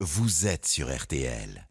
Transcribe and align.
vous 0.00 0.46
êtes 0.46 0.66
sur 0.66 0.94
RTL. 0.94 1.66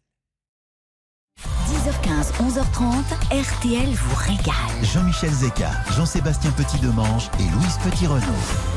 10h15, 1.38 2.32
11h30, 2.40 3.04
RTL 3.30 3.88
vous 3.88 4.16
régale. 4.16 4.82
Jean-Michel 4.82 5.30
Zeka, 5.30 5.70
Jean-Sébastien 5.96 6.50
Petit-Demange 6.50 7.30
et 7.38 7.44
Louise 7.44 7.78
Petit-Renaud. 7.84 8.26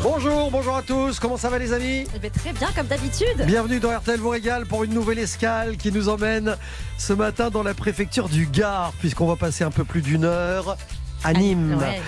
Bonjour, 0.04 0.52
bonjour 0.52 0.76
à 0.76 0.84
tous, 0.84 1.20
comment 1.20 1.38
ça 1.38 1.50
va 1.50 1.58
les 1.58 1.74
amis? 1.74 2.06
Eh 2.16 2.20
ben, 2.20 2.30
très 2.30 2.54
bien, 2.54 2.72
comme 2.76 2.86
d'habitude. 2.86 3.44
Bienvenue 3.48 3.80
dans 3.80 3.90
RTL 3.98 4.20
vous 4.20 4.30
régale 4.30 4.68
pour 4.68 4.84
une 4.84 4.94
nouvelle 4.94 5.18
escale 5.18 5.78
qui 5.78 5.92
nous 5.92 6.10
emmène 6.10 6.56
ce 7.00 7.14
matin 7.14 7.50
dans 7.50 7.64
la 7.64 7.74
préfecture 7.74 8.30
du 8.30 8.46
Gard, 8.46 8.94
puisqu'on 9.00 9.28
va 9.28 9.36
passer 9.36 9.64
un 9.64 9.72
peu 9.72 9.84
plus 9.84 10.04
d'une 10.04 10.26
heure 10.26 10.78
à 11.24 11.34
Nîmes. 11.34 11.76
Ouais. 11.80 12.00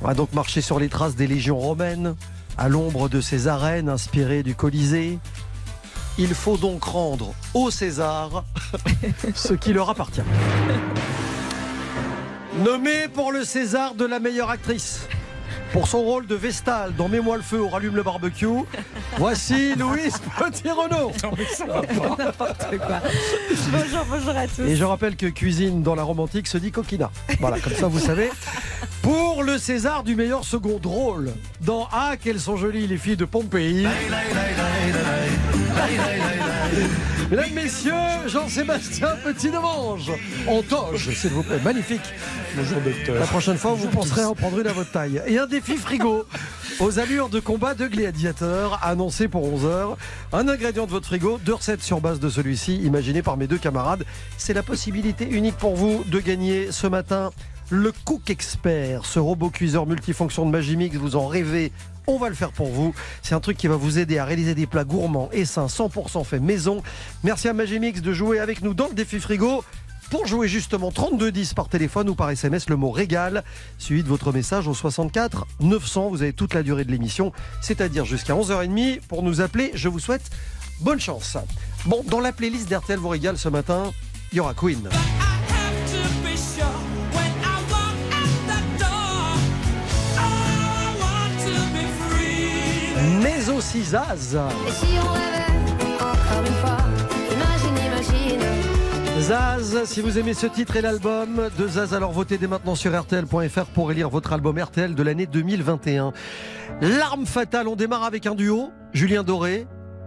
On 0.00 0.06
va 0.06 0.14
donc 0.14 0.32
marcher 0.32 0.62
sur 0.62 0.80
les 0.80 0.88
traces 0.88 1.14
des 1.14 1.26
légions 1.26 1.58
romaines, 1.58 2.16
à 2.56 2.70
l'ombre 2.70 3.10
de 3.10 3.20
ces 3.20 3.48
arènes 3.48 3.90
inspirées 3.90 4.42
du 4.42 4.54
Colisée. 4.54 5.18
Il 6.18 6.34
faut 6.34 6.56
donc 6.56 6.84
rendre 6.84 7.34
au 7.52 7.70
César 7.70 8.44
ce 9.34 9.52
qui 9.52 9.74
leur 9.74 9.90
appartient. 9.90 10.22
Nommée 12.64 13.08
pour 13.12 13.32
le 13.32 13.44
César 13.44 13.94
de 13.94 14.06
la 14.06 14.18
meilleure 14.18 14.48
actrice. 14.48 15.06
Pour 15.72 15.88
son 15.88 16.00
rôle 16.02 16.26
de 16.26 16.34
Vestal 16.34 16.94
dans 16.94 17.08
Mets-moi 17.08 17.36
le 17.36 17.42
feu 17.42 17.60
ou 17.60 17.68
rallume 17.68 17.96
le 17.96 18.02
barbecue, 18.02 18.46
voici 19.18 19.74
Louise 19.74 20.18
Petit-Renaud. 20.38 21.12
Bonjour, 23.70 24.04
bonjour 24.08 24.36
à 24.36 24.46
tous. 24.46 24.62
Et 24.62 24.76
je 24.76 24.84
rappelle 24.84 25.16
que 25.16 25.26
cuisine 25.26 25.82
dans 25.82 25.94
la 25.94 26.02
romantique 26.02 26.46
se 26.46 26.58
dit 26.58 26.70
coquina. 26.70 27.10
Voilà, 27.40 27.58
comme 27.60 27.74
ça 27.74 27.88
vous 27.88 27.98
savez. 27.98 28.30
Pour 29.02 29.42
le 29.42 29.58
César 29.58 30.02
du 30.02 30.14
meilleur 30.16 30.44
second 30.44 30.80
rôle 30.82 31.32
dans 31.60 31.88
Ah, 31.92 32.16
qu'elles 32.16 32.40
sont 32.40 32.56
jolies 32.56 32.86
les 32.86 32.98
filles 32.98 33.16
de 33.16 33.24
Pompéi. 33.24 33.86
Mesdames, 37.30 37.54
Messieurs, 37.54 37.92
Jean-Sébastien 38.28 39.08
Petit-Demange. 39.24 40.12
En 40.46 40.62
toge, 40.62 41.10
s'il 41.12 41.30
vous 41.30 41.42
plaît. 41.42 41.58
Magnifique. 41.64 42.00
La 43.08 43.26
prochaine 43.26 43.56
fois, 43.56 43.72
vous 43.72 43.88
penserez 43.88 44.22
à 44.22 44.30
en 44.30 44.34
prendre 44.36 44.60
une 44.60 44.66
à 44.68 44.72
votre 44.72 44.92
taille. 44.92 45.20
Et 45.26 45.36
un 45.36 45.46
défi 45.46 45.76
frigo 45.76 46.24
aux 46.78 46.98
allures 47.00 47.28
de 47.28 47.40
combat 47.40 47.74
de 47.74 47.88
gladiateur 47.88 48.78
annoncé 48.84 49.26
pour 49.26 49.44
11h. 49.44 49.96
Un 50.32 50.46
ingrédient 50.46 50.86
de 50.86 50.92
votre 50.92 51.06
frigo, 51.06 51.40
deux 51.44 51.54
recettes 51.54 51.82
sur 51.82 52.00
base 52.00 52.20
de 52.20 52.28
celui-ci, 52.28 52.76
imaginé 52.76 53.22
par 53.22 53.36
mes 53.36 53.48
deux 53.48 53.58
camarades. 53.58 54.04
C'est 54.38 54.54
la 54.54 54.62
possibilité 54.62 55.28
unique 55.28 55.56
pour 55.56 55.74
vous 55.74 56.04
de 56.06 56.20
gagner 56.20 56.70
ce 56.70 56.86
matin 56.86 57.32
le 57.70 57.92
Cook 58.04 58.30
Expert, 58.30 59.04
ce 59.04 59.18
robot 59.18 59.50
cuiseur 59.50 59.86
multifonction 59.86 60.46
de 60.46 60.52
Magimix. 60.52 60.96
Vous 60.96 61.16
en 61.16 61.26
rêvez 61.26 61.72
on 62.06 62.18
va 62.18 62.28
le 62.28 62.34
faire 62.34 62.52
pour 62.52 62.68
vous. 62.68 62.94
C'est 63.22 63.34
un 63.34 63.40
truc 63.40 63.56
qui 63.56 63.66
va 63.66 63.76
vous 63.76 63.98
aider 63.98 64.18
à 64.18 64.24
réaliser 64.24 64.54
des 64.54 64.66
plats 64.66 64.84
gourmands 64.84 65.28
et 65.32 65.44
sains 65.44 65.66
100% 65.66 66.24
fait 66.24 66.40
maison. 66.40 66.82
Merci 67.24 67.48
à 67.48 67.52
Magimix 67.52 68.00
de 68.00 68.12
jouer 68.12 68.38
avec 68.38 68.62
nous 68.62 68.74
dans 68.74 68.88
le 68.88 68.94
défi 68.94 69.20
frigo. 69.20 69.64
Pour 70.10 70.24
jouer 70.26 70.46
justement 70.46 70.92
3210 70.92 71.54
par 71.54 71.68
téléphone 71.68 72.08
ou 72.08 72.14
par 72.14 72.30
SMS, 72.30 72.68
le 72.68 72.76
mot 72.76 72.92
régal, 72.92 73.42
suivi 73.76 74.04
de 74.04 74.08
votre 74.08 74.32
message 74.32 74.68
au 74.68 74.74
64 74.74 75.46
900. 75.60 76.10
Vous 76.10 76.22
avez 76.22 76.32
toute 76.32 76.54
la 76.54 76.62
durée 76.62 76.84
de 76.84 76.92
l'émission, 76.92 77.32
c'est-à-dire 77.60 78.04
jusqu'à 78.04 78.34
11h30 78.34 79.00
pour 79.08 79.24
nous 79.24 79.40
appeler. 79.40 79.72
Je 79.74 79.88
vous 79.88 79.98
souhaite 79.98 80.30
bonne 80.80 81.00
chance. 81.00 81.36
Bon, 81.86 82.04
dans 82.06 82.20
la 82.20 82.32
playlist 82.32 82.68
d'RTL 82.68 82.98
vous 82.98 83.08
régale 83.08 83.36
ce 83.36 83.48
matin, 83.48 83.92
il 84.32 84.36
y 84.36 84.40
aura 84.40 84.54
Queen. 84.54 84.88
Zaz. 93.82 94.36
Et 94.66 94.70
si 94.70 94.86
on 94.98 95.12
rêvait 95.12 95.94
encore 95.96 96.46
une 96.46 96.54
fois, 96.54 96.76
imagine, 97.32 97.76
imagine. 97.86 99.20
Zaz, 99.20 99.84
si 99.84 100.00
vous 100.00 100.18
aimez 100.18 100.34
ce 100.34 100.46
titre 100.46 100.76
et 100.76 100.82
l'album 100.82 101.48
de 101.58 101.68
Zaz, 101.68 101.94
alors 101.94 102.12
votez 102.12 102.38
dès 102.38 102.46
maintenant 102.46 102.74
sur 102.74 102.98
RTL.fr 102.98 103.66
pour 103.66 103.90
élire 103.90 104.10
votre 104.10 104.32
album 104.32 104.58
RTL 104.58 104.94
de 104.94 105.02
l'année 105.02 105.26
2021. 105.26 106.12
L'arme 106.80 107.26
fatale, 107.26 107.68
on 107.68 107.76
démarre 107.76 108.04
avec 108.04 108.26
un 108.26 108.34
duo, 108.34 108.70
Julien 108.92 109.22
Doré 109.22 109.66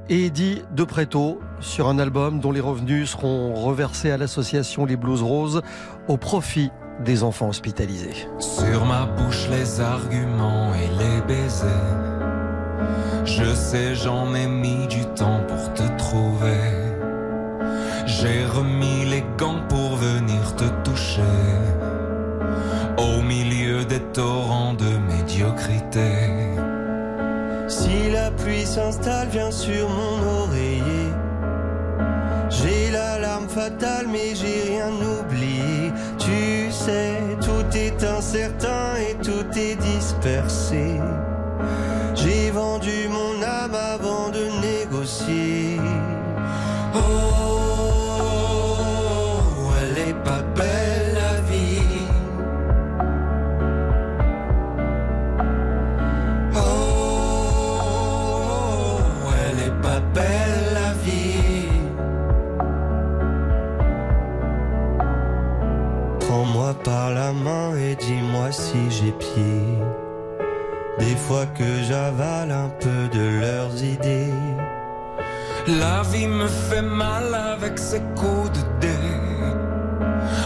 et 0.10 0.26
Eddie 0.26 0.62
De 0.76 0.84
Preto, 0.84 1.40
sur 1.60 1.88
un 1.88 2.00
album 2.00 2.40
dont 2.40 2.52
les 2.52 2.60
revenus 2.60 3.12
seront 3.12 3.54
reversés 3.54 4.12
à 4.12 4.18
l'association 4.18 4.86
Les 4.86 4.96
Blues 4.96 5.22
Roses 5.22 5.62
au 6.08 6.18
profit 6.18 6.72
des 7.04 7.24
enfants 7.24 7.50
hospitalisés. 7.50 8.28
Sur 8.40 8.86
ma 8.86 9.06
bouche 9.06 9.48
les 9.50 9.80
arguments 9.80 10.74
et 10.74 10.88
les 11.04 11.22
baisers. 11.22 12.19
Je 13.26 13.54
sais, 13.54 13.96
j'en 13.96 14.34
ai 14.34 14.48
mis 14.48 14.88
du 14.88 15.06
temps 15.16 15.42
pour 15.48 15.74
te 15.74 15.84
trouver. 15.98 16.90
J'ai 18.06 18.46
remis 18.46 19.06
les 19.06 19.24
gants 19.38 19.62
pour 19.70 19.96
venir 19.96 20.56
te 20.56 20.66
toucher. 20.84 21.22
Au 22.98 23.22
milieu 23.22 23.86
des 23.86 24.02
torrents 24.14 24.74
de 24.74 24.92
médiocrité. 25.14 26.12
Si 27.68 28.10
la 28.12 28.32
pluie 28.32 28.66
s'installe, 28.66 29.28
viens 29.32 29.52
sur 29.52 29.88
mon 29.90 30.44
oreiller. 30.44 31.14
J'ai 32.50 32.92
l'alarme 32.92 33.48
fatale, 33.48 34.08
mais 34.12 34.34
j'ai 34.34 34.72
rien 34.72 34.90
oublié. 34.90 35.94
Tu 36.18 36.72
sais, 36.72 37.14
tout 37.42 37.78
est 37.78 38.04
incertain 38.04 38.96
et 38.98 39.16
tout 39.24 39.48
est 39.56 39.76
dispersé. 39.76 41.00
Avant 43.72 44.30
de 44.30 44.50
négocier. 44.62 45.80
Oh, 46.96 47.00
elle 49.80 49.98
est 50.10 50.18
pas 50.24 50.42
belle 50.56 51.14
la 51.14 51.40
vie. 51.42 52.08
Oh, 56.56 57.40
elle 59.40 59.60
est 59.68 59.78
pas 59.84 60.00
belle 60.16 60.74
la 60.74 60.92
vie. 61.04 61.70
Prends-moi 66.22 66.74
par 66.84 67.12
la 67.12 67.32
main 67.34 67.76
et 67.78 67.96
dis-moi 67.96 68.52
si 68.52 68.90
j'ai 68.90 69.12
pied. 69.12 69.78
Des 71.00 71.16
fois 71.16 71.46
que 71.58 71.84
j'avale 71.88 72.52
un 72.52 72.70
peu 72.80 73.18
de 73.18 73.40
leurs 73.40 73.84
idées. 73.84 74.34
La 75.68 76.02
vie 76.04 76.28
me 76.28 76.48
fait 76.48 76.82
mal 76.82 77.34
avec 77.34 77.78
ses 77.78 78.02
coups 78.16 78.52
de 78.52 78.64
dé. 78.82 78.98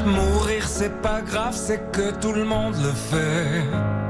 Mourir 0.06 0.68
c'est 0.68 1.02
pas 1.02 1.22
grave, 1.22 1.54
c'est 1.56 1.92
que 1.92 2.12
tout 2.22 2.34
le 2.34 2.44
monde 2.44 2.76
le 2.76 2.92
fait. 2.92 4.03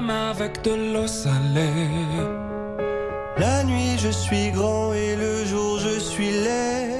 La 0.00 0.30
avec 0.30 0.62
de 0.62 0.74
l'eau 0.92 1.06
salée. 1.06 1.88
La 3.38 3.64
nuit, 3.64 3.98
je 3.98 4.08
suis 4.08 4.50
grand 4.50 4.92
et 4.92 5.16
le 5.16 5.44
jour, 5.44 5.78
je 5.78 5.98
suis 5.98 6.30
laid. 6.30 6.90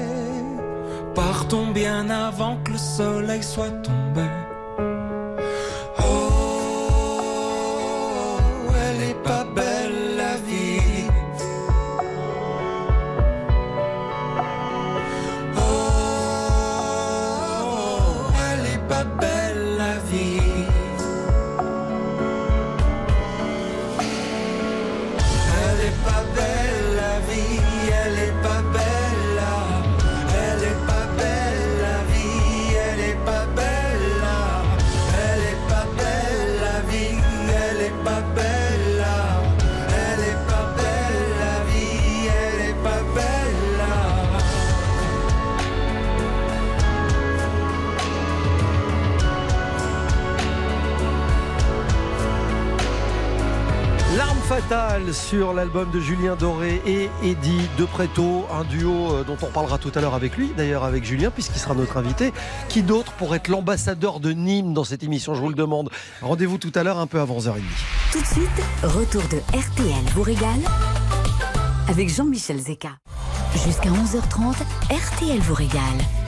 Partons 1.14 1.68
bien 1.72 2.10
avant 2.10 2.56
que 2.64 2.72
le 2.72 2.78
soleil 2.78 3.42
soit 3.42 3.70
tombé. 3.82 3.97
Sur 55.28 55.52
l'album 55.52 55.90
de 55.90 56.00
Julien 56.00 56.36
Doré 56.36 56.80
et 56.86 57.10
Eddie 57.22 57.68
Depréto, 57.76 58.46
un 58.50 58.64
duo 58.64 59.12
euh, 59.12 59.24
dont 59.24 59.36
on 59.42 59.50
parlera 59.50 59.76
tout 59.76 59.92
à 59.94 60.00
l'heure 60.00 60.14
avec 60.14 60.38
lui, 60.38 60.52
d'ailleurs 60.56 60.84
avec 60.84 61.04
Julien, 61.04 61.30
puisqu'il 61.30 61.58
sera 61.58 61.74
notre 61.74 61.98
invité. 61.98 62.32
Qui 62.70 62.82
d'autre 62.82 63.12
pour 63.12 63.34
être 63.34 63.48
l'ambassadeur 63.48 64.20
de 64.20 64.32
Nîmes 64.32 64.72
dans 64.72 64.84
cette 64.84 65.02
émission 65.02 65.34
Je 65.34 65.42
vous 65.42 65.50
le 65.50 65.54
demande. 65.54 65.90
Rendez-vous 66.22 66.56
tout 66.56 66.72
à 66.74 66.82
l'heure, 66.82 66.98
un 66.98 67.06
peu 67.06 67.20
avant 67.20 67.40
11h30. 67.40 67.60
Tout 68.10 68.20
de 68.22 68.26
suite, 68.26 68.48
retour 68.82 69.22
de 69.24 69.36
RTL 69.54 70.04
vous 70.14 70.22
régale 70.22 70.60
avec 71.90 72.08
Jean-Michel 72.08 72.58
Zeka. 72.58 72.92
Jusqu'à 73.66 73.90
11h30, 73.90 74.54
RTL 74.90 75.40
vous 75.40 75.54
régale. 75.54 75.82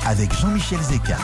Avec 0.05 0.31
Jean-Michel 0.39 0.81
Zeka. 0.81 1.17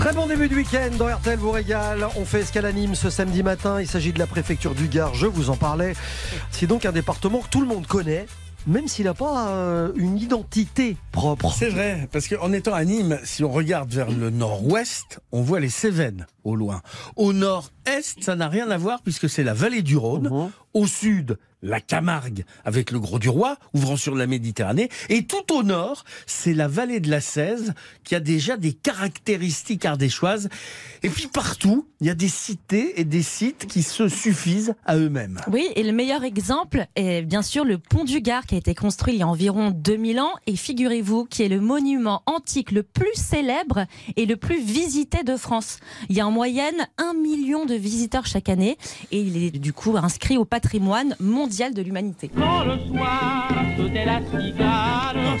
Très 0.00 0.14
bon 0.14 0.26
début 0.26 0.48
de 0.48 0.54
week-end 0.54 0.96
dans 0.98 1.14
RTL 1.14 1.38
vous 1.38 1.50
régale. 1.50 2.08
On 2.16 2.24
fait 2.24 2.40
escale 2.40 2.64
à 2.64 2.72
Nîmes 2.72 2.94
ce 2.94 3.10
samedi 3.10 3.42
matin. 3.42 3.82
Il 3.82 3.86
s'agit 3.86 4.14
de 4.14 4.18
la 4.18 4.26
préfecture 4.26 4.74
du 4.74 4.88
Gard, 4.88 5.12
je 5.12 5.26
vous 5.26 5.50
en 5.50 5.56
parlais. 5.56 5.92
C'est 6.50 6.66
donc 6.66 6.86
un 6.86 6.92
département 6.92 7.40
que 7.40 7.50
tout 7.50 7.60
le 7.60 7.66
monde 7.66 7.86
connaît, 7.86 8.24
même 8.66 8.88
s'il 8.88 9.04
n'a 9.04 9.12
pas 9.12 9.50
euh, 9.50 9.92
une 9.96 10.16
identité 10.16 10.96
propre. 11.12 11.52
C'est 11.54 11.68
vrai, 11.68 12.08
parce 12.12 12.28
qu'en 12.28 12.50
étant 12.54 12.72
à 12.72 12.82
Nîmes, 12.82 13.18
si 13.24 13.44
on 13.44 13.52
regarde 13.52 13.92
vers 13.92 14.10
le 14.10 14.30
nord-ouest, 14.30 15.20
on 15.32 15.42
voit 15.42 15.60
les 15.60 15.68
Cévennes 15.68 16.26
au 16.44 16.56
loin. 16.56 16.80
Au 17.16 17.34
nord-est, 17.34 18.22
ça 18.22 18.36
n'a 18.36 18.48
rien 18.48 18.70
à 18.70 18.78
voir 18.78 19.02
puisque 19.02 19.28
c'est 19.28 19.44
la 19.44 19.52
vallée 19.52 19.82
du 19.82 19.98
Rhône. 19.98 20.30
Mhm. 20.30 20.50
Au 20.72 20.86
sud, 20.86 21.36
la 21.62 21.80
Camargue 21.80 22.44
avec 22.64 22.90
le 22.90 23.00
Gros 23.00 23.18
du 23.18 23.28
Roi, 23.28 23.56
ouvrant 23.74 23.96
sur 23.96 24.14
la 24.14 24.26
Méditerranée. 24.26 24.88
Et 25.08 25.24
tout 25.24 25.52
au 25.52 25.62
nord, 25.62 26.04
c'est 26.26 26.54
la 26.54 26.68
vallée 26.68 27.00
de 27.00 27.10
la 27.10 27.20
Cèze 27.20 27.74
qui 28.04 28.14
a 28.14 28.20
déjà 28.20 28.56
des 28.56 28.72
caractéristiques 28.72 29.84
ardéchoises. 29.84 30.48
Et 31.02 31.08
puis 31.08 31.26
partout, 31.26 31.86
il 32.00 32.06
y 32.06 32.10
a 32.10 32.14
des 32.14 32.28
cités 32.28 33.00
et 33.00 33.04
des 33.04 33.22
sites 33.22 33.66
qui 33.66 33.82
se 33.82 34.08
suffisent 34.08 34.74
à 34.86 34.96
eux-mêmes. 34.96 35.40
Oui, 35.50 35.68
et 35.76 35.82
le 35.82 35.92
meilleur 35.92 36.24
exemple 36.24 36.86
est 36.96 37.22
bien 37.22 37.42
sûr 37.42 37.64
le 37.64 37.78
pont 37.78 38.04
du 38.04 38.20
Gard 38.20 38.46
qui 38.46 38.54
a 38.54 38.58
été 38.58 38.74
construit 38.74 39.14
il 39.14 39.20
y 39.20 39.22
a 39.22 39.28
environ 39.28 39.70
2000 39.70 40.20
ans 40.20 40.32
et 40.46 40.56
figurez-vous 40.56 41.24
qui 41.24 41.42
est 41.42 41.48
le 41.48 41.60
monument 41.60 42.22
antique 42.26 42.70
le 42.70 42.82
plus 42.82 43.14
célèbre 43.14 43.86
et 44.16 44.26
le 44.26 44.36
plus 44.36 44.62
visité 44.62 45.22
de 45.24 45.36
France. 45.36 45.78
Il 46.08 46.16
y 46.16 46.20
a 46.20 46.26
en 46.26 46.30
moyenne 46.30 46.88
un 46.98 47.14
million 47.14 47.66
de 47.66 47.74
visiteurs 47.74 48.26
chaque 48.26 48.48
année 48.48 48.78
et 49.10 49.20
il 49.20 49.36
est 49.36 49.50
du 49.50 49.72
coup 49.72 49.96
inscrit 49.96 50.38
au 50.38 50.44
patrimoine 50.44 51.16
mondial 51.20 51.49
de 51.50 51.82
l'humanité. 51.82 52.30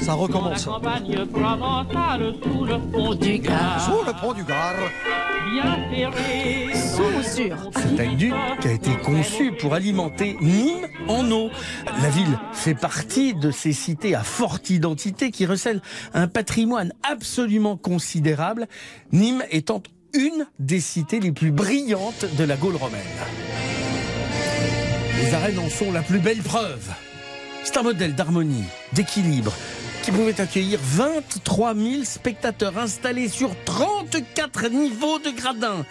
Ça 0.00 0.12
recommence. 0.14 0.64
dans 0.64 0.72
la 0.72 0.78
campagne 0.80 1.26
provençale 1.26 2.34
sous 2.42 2.64
le 2.64 2.78
pont 2.90 3.14
du 3.14 3.38
Gard, 3.38 3.80
Sous 3.80 4.04
le 4.04 4.20
pont 4.20 4.32
du 4.32 4.42
Gard. 4.42 4.74
bien 5.52 5.76
serré. 5.88 6.74
Sous 6.74 7.02
ou 7.02 7.22
sur? 7.22 7.56
C'est 7.76 8.00
un 8.00 8.14
duc 8.14 8.34
qui 8.60 8.68
a 8.68 8.72
été 8.72 8.90
conçu 9.04 9.52
pour 9.52 9.72
alimenter 9.74 10.36
Nîmes 10.40 10.88
en 11.06 11.30
eau. 11.30 11.48
La 12.02 12.10
ville 12.10 12.38
fait 12.54 12.74
partie 12.74 13.34
de 13.34 13.52
ces 13.52 13.72
cités 13.72 14.16
à 14.16 14.24
forte 14.24 14.68
identité 14.70 15.30
qui 15.30 15.46
recèlent 15.46 15.80
un 16.12 16.26
patrimoine 16.26 16.92
absolument 17.08 17.76
considérable, 17.76 18.66
Nîmes 19.12 19.44
étant 19.52 19.80
une 20.12 20.46
des 20.58 20.80
cités 20.80 21.20
les 21.20 21.30
plus 21.30 21.52
brillantes 21.52 22.24
de 22.36 22.42
la 22.42 22.56
Gaule 22.56 22.74
romaine. 22.76 23.00
Les 25.20 25.34
arènes 25.34 25.58
en 25.58 25.68
sont 25.68 25.92
la 25.92 26.00
plus 26.00 26.18
belle 26.18 26.38
preuve. 26.38 26.88
C'est 27.62 27.76
un 27.76 27.82
modèle 27.82 28.14
d'harmonie, 28.14 28.64
d'équilibre, 28.94 29.52
qui 30.02 30.12
pouvait 30.12 30.40
accueillir 30.40 30.80
23 30.82 31.74
000 31.74 32.04
spectateurs 32.04 32.78
installés 32.78 33.28
sur 33.28 33.50
34 33.66 34.68
niveaux 34.70 35.18
de 35.18 35.30
gradins. 35.30 35.84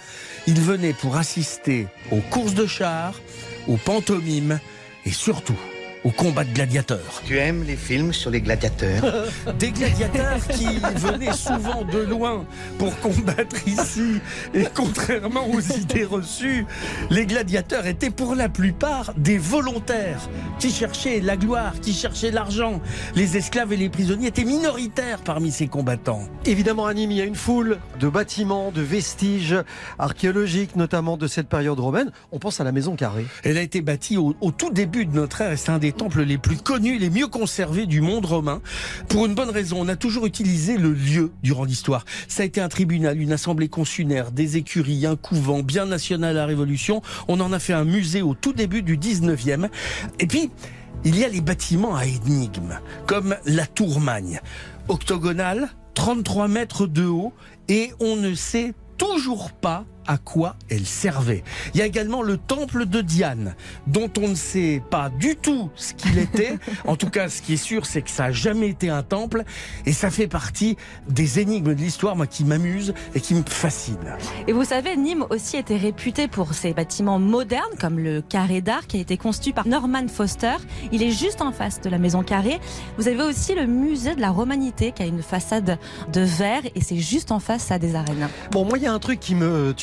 Ils 0.48 0.60
venaient 0.60 0.94
pour 0.94 1.16
assister 1.16 1.86
aux 2.12 2.22
courses 2.32 2.56
de 2.56 2.66
chars, 2.66 3.22
aux 3.68 3.78
pantomimes 3.78 4.60
et 5.06 5.12
surtout 5.12 5.60
aux 6.04 6.12
combats 6.12 6.44
de 6.44 6.54
gladiateurs. 6.54 7.22
Tu 7.26 7.38
aimes 7.38 7.64
les 7.64 7.76
films 7.76 8.14
sur 8.14 8.30
les 8.32 8.42
gladiateurs 8.42 9.26
Des 9.60 9.72
gladiateurs 9.72 10.40
qui 10.48 10.80
venaient 10.96 11.34
souvent 11.34 11.84
de 11.84 12.00
loin 12.00 12.46
pour 12.78 12.98
combattre 13.00 13.68
ici. 13.68 14.22
Et 14.54 14.66
contrairement 14.74 15.48
aux 15.50 15.60
idées 15.60 16.06
reçues, 16.06 16.66
les 17.10 17.26
gladiateurs 17.26 17.86
étaient 17.86 18.10
pour 18.10 18.36
la 18.36 18.50
plupart 18.50 19.14
des 19.18 19.38
volontaires 19.38 20.30
qui 20.60 20.72
cherchaient 20.72 21.20
la 21.20 21.36
gloire, 21.36 21.74
qui 21.82 21.94
cherchaient 21.94 22.32
l'argent. 22.32 22.82
Les 23.16 23.38
esclaves 23.38 23.74
et 23.74 23.78
les 23.78 23.90
prisonniers 23.90 24.28
étaient 24.28 24.46
minoritaires 24.46 25.20
parmi 25.20 25.52
ces 25.52 25.68
combattants. 25.68 26.24
Évidemment, 26.46 26.86
à 26.86 26.94
Nîmes, 26.94 27.12
il 27.12 27.18
y 27.18 27.22
a 27.22 27.26
une 27.26 27.36
foule 27.36 27.78
de 28.00 28.08
bâtiments, 28.08 28.72
de 28.72 28.82
vestiges 28.82 29.56
archéologiques, 29.98 30.76
notamment 30.76 31.18
de 31.18 31.28
cette 31.28 31.50
période 31.50 31.80
romaine. 31.80 32.12
On 32.32 32.40
pense 32.40 32.62
à 32.62 32.64
la 32.64 32.72
maison 32.72 32.96
carrée. 32.96 33.26
Elle 33.44 33.58
a 33.58 33.62
été 33.62 33.82
bâtie 33.82 34.18
au, 34.18 34.36
au 34.40 34.52
tout 34.52 34.70
début 34.70 35.06
de 35.06 35.16
notre 35.16 35.42
ère 35.42 35.52
et 35.52 35.58
c'est 35.58 35.72
un 35.72 35.80
des 35.80 35.89
temples 35.92 36.24
les 36.24 36.38
plus 36.38 36.58
connus, 36.58 36.98
les 36.98 37.10
mieux 37.10 37.28
conservés 37.28 37.86
du 37.86 38.02
monde 38.02 38.26
romain. 38.26 38.62
Pour 39.08 39.26
une 39.26 39.36
bonne 39.36 39.50
raison, 39.50 39.78
on 39.80 39.88
a 39.88 39.96
toujours 39.96 40.26
utilisé 40.26 40.78
le 40.78 40.94
lieu 40.94 41.32
durant 41.44 41.64
l'histoire. 41.64 42.06
Ça 42.28 42.44
a 42.44 42.46
été 42.46 42.62
un 42.62 42.70
tribunal, 42.70 43.20
une 43.20 43.32
assemblée 43.32 43.70
consulaire, 43.70 44.32
des 44.32 44.58
écuries, 44.58 45.06
un 45.06 45.16
couvent, 45.16 45.62
bien 45.62 45.86
national 45.86 46.32
à 46.38 46.42
la 46.42 46.46
Révolution. 46.46 47.02
On 47.28 47.40
en 47.40 47.54
a 47.54 47.60
fait 47.60 47.74
un 47.74 47.86
musée 47.86 48.22
au 48.22 48.34
tout 48.34 48.54
début 48.54 48.82
du 48.82 48.98
19e. 48.98 49.70
Et 50.20 50.28
puis, 50.28 50.52
il 51.04 51.18
y 51.18 51.24
a 51.24 51.30
les 51.30 51.42
bâtiments 51.42 51.96
à 51.96 52.06
énigmes, 52.06 52.80
comme 53.06 53.36
la 53.46 53.66
tour 53.66 54.00
Magne. 54.00 54.42
Octogonale, 54.88 55.70
33 55.94 56.48
mètres 56.48 56.88
de 56.88 57.06
haut, 57.06 57.34
et 57.68 57.92
on 58.00 58.16
ne 58.16 58.34
sait 58.34 58.74
toujours 58.98 59.52
pas 59.52 59.86
à 60.10 60.18
quoi 60.18 60.56
elle 60.70 60.88
servait. 60.88 61.44
Il 61.74 61.80
y 61.80 61.84
a 61.84 61.86
également 61.86 62.24
le 62.24 62.38
temple 62.38 62.88
de 62.88 63.02
Diane, 63.02 63.54
dont 63.86 64.10
on 64.18 64.28
ne 64.28 64.36
sait 64.36 64.82
pas 64.90 65.10
du 65.10 65.36
tout 65.36 65.70
ce 65.76 65.94
qu'il 65.94 66.18
était. 66.18 66.58
en 66.88 66.96
tout 66.96 67.12
cas, 67.12 67.30
ce 67.30 67.44
qui 67.44 67.54
est 67.54 67.58
sûr, 67.58 67.86
c'est 67.86 68.02
que 68.02 68.10
ça 68.10 68.24
n'a 68.24 68.32
jamais 68.32 68.70
été 68.70 68.90
un 68.90 69.04
temple, 69.04 69.44
et 69.86 69.94
ça 69.94 70.10
fait 70.10 70.28
partie 70.28 70.78
des 71.08 71.40
énigmes 71.40 71.76
de 71.76 71.82
l'histoire, 71.82 72.16
moi, 72.16 72.26
qui 72.26 72.44
m'amusent 72.44 72.96
et 73.14 73.22
qui 73.22 73.36
me 73.36 73.44
fascinent. 73.48 74.18
Et 74.48 74.52
vous 74.52 74.64
savez, 74.64 74.98
Nîmes 74.98 75.28
aussi 75.30 75.58
était 75.58 75.78
réputé 75.78 76.28
pour 76.28 76.56
ses 76.56 76.74
bâtiments 76.74 77.20
modernes, 77.20 77.76
comme 77.80 78.00
le 78.00 78.22
Carré 78.22 78.62
d'Art 78.62 78.88
qui 78.88 78.98
a 78.98 79.02
été 79.02 79.16
conçu 79.16 79.54
par 79.54 79.68
Norman 79.68 80.08
Foster. 80.08 80.56
Il 80.92 81.04
est 81.04 81.12
juste 81.12 81.44
en 81.44 81.52
face 81.52 81.82
de 81.82 81.90
la 81.90 82.00
Maison 82.00 82.24
Carrée. 82.24 82.60
Vous 82.98 83.08
avez 83.08 83.22
aussi 83.22 83.54
le 83.54 83.68
musée 83.68 84.16
de 84.16 84.22
la 84.22 84.32
Romanité 84.32 84.92
qui 84.92 85.04
a 85.04 85.06
une 85.06 85.22
façade 85.22 85.78
de 86.12 86.22
verre 86.22 86.64
et 86.74 86.82
c'est 86.82 86.98
juste 86.98 87.32
en 87.32 87.40
face 87.40 87.70
à 87.70 87.78
des 87.78 87.94
arènes. 87.94 88.28
Bon, 88.52 88.66
moi, 88.66 88.80
il 88.80 88.86
y 88.86 88.88
a 88.88 88.94
un 88.94 89.00
truc 89.00 89.20
qui 89.20 89.36
me 89.36 89.74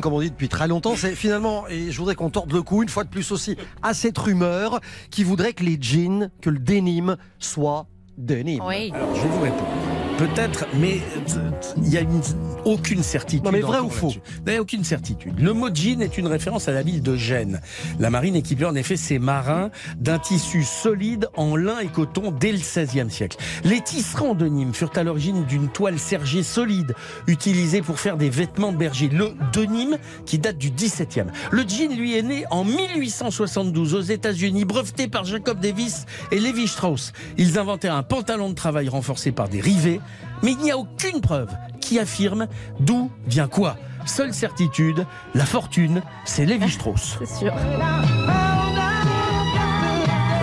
comme 0.00 0.12
on 0.12 0.20
dit 0.20 0.30
depuis 0.30 0.48
très 0.48 0.68
longtemps, 0.68 0.94
c'est 0.96 1.14
finalement, 1.14 1.66
et 1.68 1.90
je 1.90 1.98
voudrais 1.98 2.14
qu'on 2.14 2.30
torde 2.30 2.52
le 2.52 2.62
cou 2.62 2.82
une 2.82 2.88
fois 2.88 3.04
de 3.04 3.08
plus 3.08 3.30
aussi, 3.32 3.56
à 3.82 3.94
cette 3.94 4.18
rumeur 4.18 4.80
qui 5.10 5.24
voudrait 5.24 5.52
que 5.52 5.64
les 5.64 5.78
jeans, 5.80 6.30
que 6.40 6.50
le 6.50 6.58
denim 6.58 7.16
soit 7.38 7.86
denim. 8.18 8.60
Oui. 8.66 8.92
Alors, 8.94 9.14
je 9.14 9.22
vais 9.22 9.28
vous 9.28 9.40
répondre. 9.40 9.99
Peut-être, 10.20 10.66
mais 10.74 11.00
euh, 11.38 11.50
il 11.78 11.82
n'y 11.84 11.96
a 11.96 12.00
une- 12.02 12.20
aucune 12.66 13.02
certitude. 13.02 13.42
Non, 13.42 13.52
mais 13.52 13.60
vrai 13.62 13.78
ou 13.80 13.88
faux. 13.88 14.12
Il 14.46 14.52
n'y 14.52 14.58
a 14.58 14.60
aucune 14.60 14.84
certitude. 14.84 15.40
Le 15.40 15.54
mot 15.54 15.70
jean 15.74 16.02
est 16.02 16.18
une 16.18 16.26
référence 16.26 16.68
à 16.68 16.72
la 16.72 16.82
ville 16.82 17.00
de 17.02 17.16
Gênes. 17.16 17.62
La 17.98 18.10
marine 18.10 18.36
équipait 18.36 18.66
en 18.66 18.74
effet 18.74 18.98
ses 18.98 19.18
marins 19.18 19.70
d'un 19.96 20.18
tissu 20.18 20.62
solide 20.62 21.28
en 21.38 21.56
lin 21.56 21.78
et 21.78 21.86
coton 21.86 22.32
dès 22.38 22.52
le 22.52 22.58
XVIe 22.58 23.10
siècle. 23.10 23.38
Les 23.64 23.80
tisserands 23.80 24.34
de 24.34 24.46
Nîmes 24.46 24.74
furent 24.74 24.92
à 24.94 25.04
l'origine 25.04 25.46
d'une 25.46 25.68
toile 25.70 25.98
sergée 25.98 26.42
solide 26.42 26.94
utilisée 27.26 27.80
pour 27.80 27.98
faire 27.98 28.18
des 28.18 28.28
vêtements 28.28 28.72
de 28.72 28.76
berger. 28.76 29.08
Le 29.08 29.32
de 29.54 29.62
Nîmes 29.64 29.96
qui 30.26 30.38
date 30.38 30.58
du 30.58 30.70
XVIIe. 30.70 31.24
Le 31.50 31.62
jean, 31.66 31.96
lui, 31.96 32.14
est 32.18 32.22
né 32.22 32.44
en 32.50 32.64
1872 32.64 33.94
aux 33.94 34.00
États-Unis, 34.02 34.66
breveté 34.66 35.08
par 35.08 35.24
Jacob 35.24 35.60
Davis 35.60 36.04
et 36.30 36.38
Levi 36.38 36.68
Strauss. 36.68 37.12
Ils 37.38 37.58
inventèrent 37.58 37.94
un 37.94 38.02
pantalon 38.02 38.50
de 38.50 38.54
travail 38.54 38.90
renforcé 38.90 39.32
par 39.32 39.48
des 39.48 39.62
rivets, 39.62 40.00
mais 40.42 40.52
il 40.52 40.58
n'y 40.58 40.70
a 40.70 40.78
aucune 40.78 41.20
preuve 41.20 41.50
qui 41.80 41.98
affirme 41.98 42.46
d'où 42.78 43.10
vient 43.26 43.48
quoi. 43.48 43.76
Seule 44.06 44.32
certitude, 44.32 45.06
la 45.34 45.44
fortune, 45.44 46.02
c'est 46.24 46.46
Lévi 46.46 46.70
Strauss. 46.70 47.18
C'est 47.24 47.26
sûr. 47.26 47.52
Ça 47.52 47.64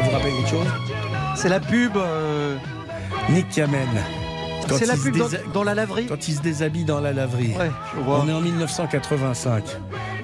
vous 0.04 0.12
rappelle 0.12 0.34
quelque 0.34 0.50
chose? 0.50 0.68
C'est 1.36 1.50
la 1.50 1.60
pub. 1.60 1.98
euh, 1.98 2.58
Nick 3.30 3.50
Kamen. 3.50 3.88
Quand 4.68 4.78
c'est 4.78 4.86
la 4.86 4.96
il 4.96 5.00
se 5.00 5.10
pub 5.10 5.54
dans, 5.54 5.64
la 5.64 5.74
laverie. 5.74 6.08
Quand 6.08 6.28
il 6.28 6.36
se 6.36 6.42
déshabille 6.42 6.84
dans 6.86 7.00
la 7.00 7.14
laverie. 7.14 7.54
Ouais, 7.58 7.72
je 7.96 8.02
vois. 8.02 8.22
On 8.24 8.28
est 8.28 8.34
en 8.34 8.42
1985. 8.42 9.64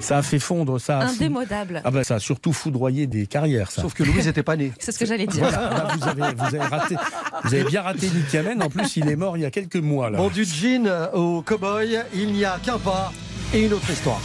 Ça 0.04 0.18
a 0.18 0.22
fait 0.22 0.38
fondre, 0.38 0.78
ça 0.80 0.98
a 0.98 1.06
fou- 1.06 1.14
Indémodable. 1.14 1.80
Ah 1.84 1.90
ben 1.90 2.04
ça 2.04 2.16
a 2.16 2.18
surtout 2.18 2.52
foudroyé 2.52 3.06
des 3.06 3.26
carrières, 3.26 3.70
ça. 3.70 3.80
Sauf 3.82 3.94
que 3.94 4.02
Louise 4.04 4.26
n'était 4.26 4.42
pas 4.42 4.56
née. 4.56 4.72
C'est 4.78 4.92
ce 4.92 4.98
que 4.98 5.06
j'allais 5.06 5.26
dire. 5.26 5.42
Voilà, 5.48 5.70
là, 5.70 5.88
vous, 5.98 6.06
avez, 6.08 6.34
vous, 6.36 6.44
avez 6.44 6.58
raté, 6.60 6.96
vous 7.44 7.54
avez 7.54 7.64
bien 7.64 7.82
raté 7.82 8.10
Nick 8.10 8.28
Kamen. 8.30 8.62
En 8.62 8.68
plus, 8.68 8.96
il 8.98 9.08
est 9.08 9.16
mort 9.16 9.36
il 9.38 9.40
y 9.40 9.46
a 9.46 9.50
quelques 9.50 9.76
mois. 9.76 10.10
Là. 10.10 10.18
Bon, 10.18 10.28
du 10.28 10.44
jean 10.44 10.86
au 11.14 11.40
cow-boy, 11.42 11.98
il 12.14 12.32
n'y 12.32 12.44
a 12.44 12.58
qu'un 12.62 12.78
pas 12.78 13.12
et 13.54 13.64
une 13.64 13.72
autre 13.72 13.88
histoire. 13.90 14.20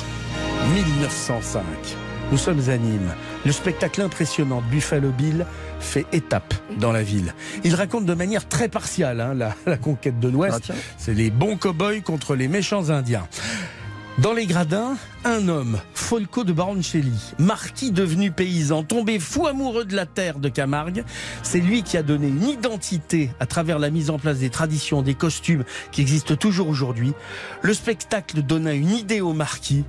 1905. 0.76 1.64
Nous 2.32 2.38
sommes 2.38 2.60
à 2.70 2.78
Nîmes. 2.78 3.14
Le 3.46 3.52
spectacle 3.52 4.02
impressionnant 4.02 4.62
de 4.62 4.66
Buffalo 4.70 5.10
Bill 5.12 5.46
fait 5.80 6.06
étape 6.12 6.54
dans 6.78 6.92
la 6.92 7.02
ville. 7.02 7.34
Il 7.64 7.74
raconte 7.74 8.06
de 8.06 8.14
manière 8.14 8.48
très 8.48 8.68
partiale 8.68 9.22
hein, 9.22 9.34
la, 9.34 9.56
la 9.66 9.78
conquête 9.78 10.20
de 10.20 10.28
Ah, 10.28 10.32
l'Ouest. 10.32 10.60
tiens. 10.64 10.76
C'est 10.98 11.14
les 11.14 11.32
bons 11.32 11.56
cow-boys 11.58 12.02
contre 12.02 12.36
les 12.36 12.48
méchants 12.48 12.90
indiens. 12.90 13.28
Dans 14.18 14.34
les 14.34 14.48
gradins, 14.48 14.98
un 15.24 15.48
homme 15.48 15.80
Folco 15.94 16.44
de 16.44 16.52
Baroncelli, 16.52 17.34
marquis 17.38 17.92
devenu 17.92 18.32
paysan, 18.32 18.84
tombé 18.84 19.18
fou 19.18 19.48
amoureux 19.48 19.86
de 19.86 19.96
la 19.96 20.06
terre 20.06 20.40
de 20.40 20.50
Camargue. 20.50 21.06
C'est 21.42 21.62
lui 21.62 21.84
qui 21.84 21.96
a 21.96 22.04
donné 22.04 22.28
une 22.28 22.44
identité 22.44 23.30
à 23.40 23.46
travers 23.46 23.80
la 23.80 23.90
mise 23.90 24.10
en 24.10 24.20
place 24.20 24.40
des 24.40 24.50
traditions, 24.50 25.02
des 25.02 25.14
costumes 25.14 25.64
qui 25.94 26.02
existent 26.02 26.36
toujours 26.36 26.68
aujourd'hui. 26.68 27.14
Le 27.62 27.74
spectacle 27.74 28.42
donna 28.42 28.74
une 28.74 28.92
idée 28.92 29.22
au 29.22 29.32
marquis, 29.32 29.86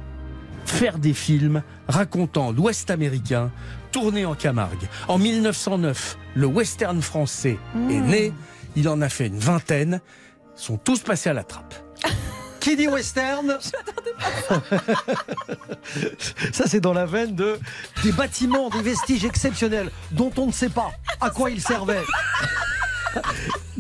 faire 0.65 0.99
des 0.99 1.15
films 1.15 1.65
racontant 1.89 2.53
l'Ouest 2.53 2.91
américain 2.91 3.51
tourné 3.91 4.27
en 4.27 4.37
Camargue. 4.37 4.87
En 5.09 5.19
1909, 5.19 6.19
le 6.37 6.47
western 6.47 7.03
français 7.03 7.59
est 7.75 8.01
né. 8.01 8.33
Il 8.77 8.89
en 8.89 9.01
a 9.01 9.09
fait 9.09 9.27
une 9.27 9.39
vingtaine. 9.39 10.01
Ils 10.57 10.63
sont 10.63 10.77
tous 10.77 11.01
passés 11.01 11.31
à 11.31 11.33
la 11.35 11.43
trappe. 11.43 11.75
Qui 12.61 12.77
dit 12.77 12.89
western 12.89 13.59
Ça, 16.53 16.65
c'est 16.67 16.81
dans 16.81 16.93
la 16.93 17.07
veine 17.07 17.35
de 17.35 17.59
des 18.03 18.13
bâtiments, 18.13 18.69
des 18.69 18.83
vestiges 18.83 19.25
exceptionnels 19.25 19.91
dont 20.11 20.31
on 20.37 20.47
ne 20.47 20.53
sait 20.53 20.69
pas 20.69 20.91
à 21.21 21.31
quoi 21.31 21.51
ils 21.51 21.63
servaient. 21.63 22.05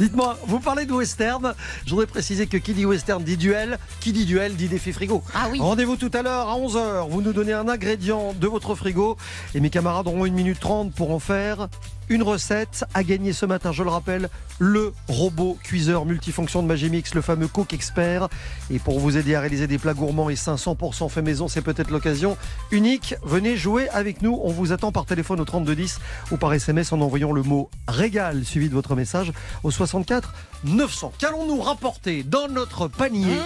Dites-moi, 0.00 0.38
vous 0.46 0.60
parlez 0.60 0.86
de 0.86 0.94
western. 0.94 1.54
Je 1.84 1.90
voudrais 1.90 2.06
préciser 2.06 2.46
que 2.46 2.56
qui 2.56 2.72
dit 2.72 2.86
western 2.86 3.22
dit 3.22 3.36
duel. 3.36 3.78
Qui 4.00 4.14
dit 4.14 4.24
duel 4.24 4.56
dit 4.56 4.66
défi 4.66 4.94
frigo. 4.94 5.22
Ah 5.34 5.48
oui. 5.52 5.60
Rendez-vous 5.60 5.96
tout 5.96 6.10
à 6.14 6.22
l'heure 6.22 6.48
à 6.48 6.56
11h. 6.56 7.10
Vous 7.10 7.20
nous 7.20 7.34
donnez 7.34 7.52
un 7.52 7.68
ingrédient 7.68 8.32
de 8.32 8.46
votre 8.46 8.74
frigo. 8.74 9.18
Et 9.54 9.60
mes 9.60 9.68
camarades 9.68 10.06
auront 10.06 10.24
une 10.24 10.32
minute 10.32 10.58
30 10.58 10.94
pour 10.94 11.10
en 11.10 11.18
faire 11.18 11.68
une 12.10 12.22
recette 12.24 12.84
à 12.92 13.04
gagner 13.04 13.32
ce 13.32 13.46
matin. 13.46 13.70
Je 13.70 13.84
le 13.84 13.88
rappelle, 13.88 14.28
le 14.58 14.92
robot 15.08 15.56
cuiseur 15.62 16.04
multifonction 16.04 16.60
de 16.60 16.66
Magimix, 16.66 17.14
le 17.14 17.22
fameux 17.22 17.46
Cook 17.46 17.72
Expert. 17.72 18.28
Et 18.70 18.80
pour 18.80 18.98
vous 18.98 19.16
aider 19.16 19.36
à 19.36 19.40
réaliser 19.40 19.68
des 19.68 19.78
plats 19.78 19.94
gourmands 19.94 20.28
et 20.28 20.34
500% 20.34 21.08
fait 21.08 21.22
maison, 21.22 21.46
c'est 21.46 21.62
peut-être 21.62 21.90
l'occasion 21.90 22.36
unique. 22.72 23.14
Venez 23.22 23.56
jouer 23.56 23.88
avec 23.90 24.22
nous. 24.22 24.38
On 24.42 24.50
vous 24.50 24.72
attend 24.72 24.90
par 24.90 25.06
téléphone 25.06 25.40
au 25.40 25.44
3210 25.44 26.00
ou 26.32 26.36
par 26.36 26.52
SMS 26.52 26.92
en 26.92 27.00
envoyant 27.00 27.30
le 27.30 27.42
mot 27.42 27.70
régal 27.86 28.44
suivi 28.44 28.68
de 28.68 28.74
votre 28.74 28.96
message 28.96 29.32
au 29.62 29.70
64 29.90 30.32
900. 30.64 31.12
Qu'allons-nous 31.18 31.60
rapporter 31.60 32.22
dans 32.22 32.48
notre 32.48 32.86
panier 32.86 33.38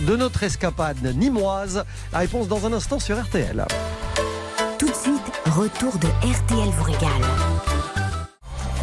de 0.00 0.14
notre 0.14 0.42
escapade 0.42 1.02
nimoise? 1.16 1.84
La 2.12 2.18
réponse 2.18 2.46
dans 2.48 2.66
un 2.66 2.72
instant 2.74 2.98
sur 2.98 3.18
RTL. 3.20 3.64
Tout 4.78 4.88
de 4.88 4.94
suite, 4.94 5.32
retour 5.46 5.98
de 5.98 6.08
RTL 6.08 6.68
vous 6.68 6.84
régale. 6.84 7.22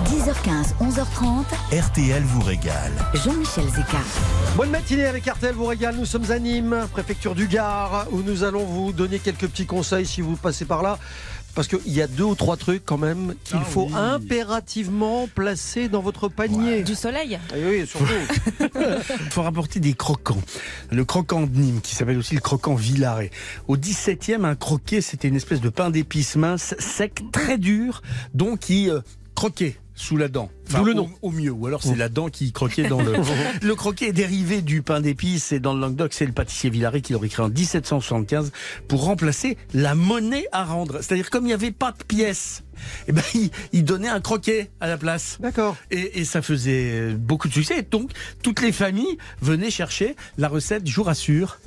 10h15, 0.05 0.73
11h30, 0.81 1.79
RTL 1.79 2.23
vous 2.23 2.41
régale. 2.41 2.91
Jean-Michel 3.13 3.65
Zeka. 3.69 3.99
Bonne 4.55 4.71
matinée 4.71 5.05
avec 5.05 5.25
RTL 5.25 5.53
vous 5.53 5.65
régale. 5.65 5.95
Nous 5.95 6.05
sommes 6.05 6.29
à 6.31 6.39
Nîmes, 6.39 6.87
préfecture 6.91 7.35
du 7.35 7.47
Gard, 7.47 8.07
où 8.11 8.21
nous 8.21 8.43
allons 8.43 8.65
vous 8.65 8.91
donner 8.93 9.19
quelques 9.19 9.47
petits 9.47 9.67
conseils 9.67 10.05
si 10.05 10.21
vous 10.21 10.35
passez 10.35 10.65
par 10.65 10.81
là. 10.81 10.97
Parce 11.55 11.67
qu'il 11.67 11.93
y 11.93 12.01
a 12.01 12.07
deux 12.07 12.23
ou 12.23 12.33
trois 12.35 12.57
trucs 12.57 12.83
quand 12.83 12.97
même 12.97 13.35
qu'il 13.43 13.57
Ah 13.61 13.65
faut 13.65 13.85
oui. 13.85 13.93
impérativement 13.95 15.27
placer 15.27 15.87
dans 15.87 16.01
votre 16.01 16.27
panier. 16.27 16.81
Du 16.83 16.95
soleil 16.95 17.39
Ah 17.51 17.55
oui, 17.63 17.85
surtout. 17.85 18.05
Il 18.59 19.29
faut 19.31 19.43
rapporter 19.43 19.79
des 19.79 19.93
croquants. 19.93 20.41
Le 20.91 21.05
croquant 21.05 21.41
de 21.43 21.55
Nîmes, 21.55 21.81
qui 21.81 21.93
s'appelle 21.95 22.17
aussi 22.17 22.33
le 22.35 22.41
croquant 22.41 22.73
Villaret. 22.75 23.29
Au 23.67 23.77
17e, 23.77 24.45
un 24.45 24.55
croquet, 24.55 25.01
c'était 25.01 25.27
une 25.27 25.35
espèce 25.35 25.61
de 25.61 25.69
pain 25.69 25.89
d'épices 25.91 26.35
mince, 26.35 26.75
sec, 26.79 27.21
très 27.31 27.57
dur, 27.57 28.01
donc 28.33 28.59
qui 28.59 28.89
euh, 28.89 29.01
croquait 29.35 29.77
sous 29.95 30.17
la 30.17 30.27
dent. 30.27 30.49
D'où 30.71 30.83
le 30.85 30.91
au- 30.91 30.95
nom. 30.95 31.09
Au, 31.21 31.29
mieux. 31.31 31.51
Ou 31.51 31.67
alors 31.67 31.83
c'est 31.83 31.95
la 31.95 32.09
dent 32.09 32.29
qui 32.29 32.51
croquait 32.51 32.87
dans 32.87 33.01
le... 33.01 33.13
le 33.61 33.75
croquet 33.75 34.07
est 34.07 34.13
dérivé 34.13 34.61
du 34.61 34.81
pain 34.81 35.01
d'épices 35.01 35.51
et 35.51 35.59
dans 35.59 35.73
le 35.73 35.79
Languedoc, 35.81 36.13
c'est 36.13 36.25
le 36.25 36.31
pâtissier 36.31 36.69
Villaret 36.69 37.01
qui 37.01 37.13
l'aurait 37.13 37.29
créé 37.29 37.45
en 37.45 37.49
1775 37.49 38.51
pour 38.87 39.03
remplacer 39.03 39.57
la 39.73 39.93
monnaie 39.95 40.47
à 40.51 40.63
rendre. 40.65 41.01
C'est-à-dire 41.01 41.29
comme 41.29 41.43
il 41.43 41.47
n'y 41.47 41.53
avait 41.53 41.71
pas 41.71 41.91
de 41.91 42.03
pièces, 42.03 42.63
eh 43.07 43.11
ben, 43.11 43.21
il, 43.35 43.49
il 43.71 43.83
donnait 43.85 44.09
un 44.09 44.19
croquet 44.21 44.71
à 44.79 44.87
la 44.87 44.97
place. 44.97 45.37
D'accord. 45.39 45.75
Et, 45.91 46.19
et 46.19 46.25
ça 46.25 46.41
faisait 46.41 47.11
beaucoup 47.13 47.47
de 47.47 47.53
succès. 47.53 47.83
Donc, 47.83 48.11
toutes 48.41 48.61
les 48.61 48.71
familles 48.71 49.17
venaient 49.41 49.71
chercher 49.71 50.15
la 50.37 50.47
recette, 50.47 50.87
je 50.89 50.95
vous 50.95 51.03
rassure, 51.03 51.59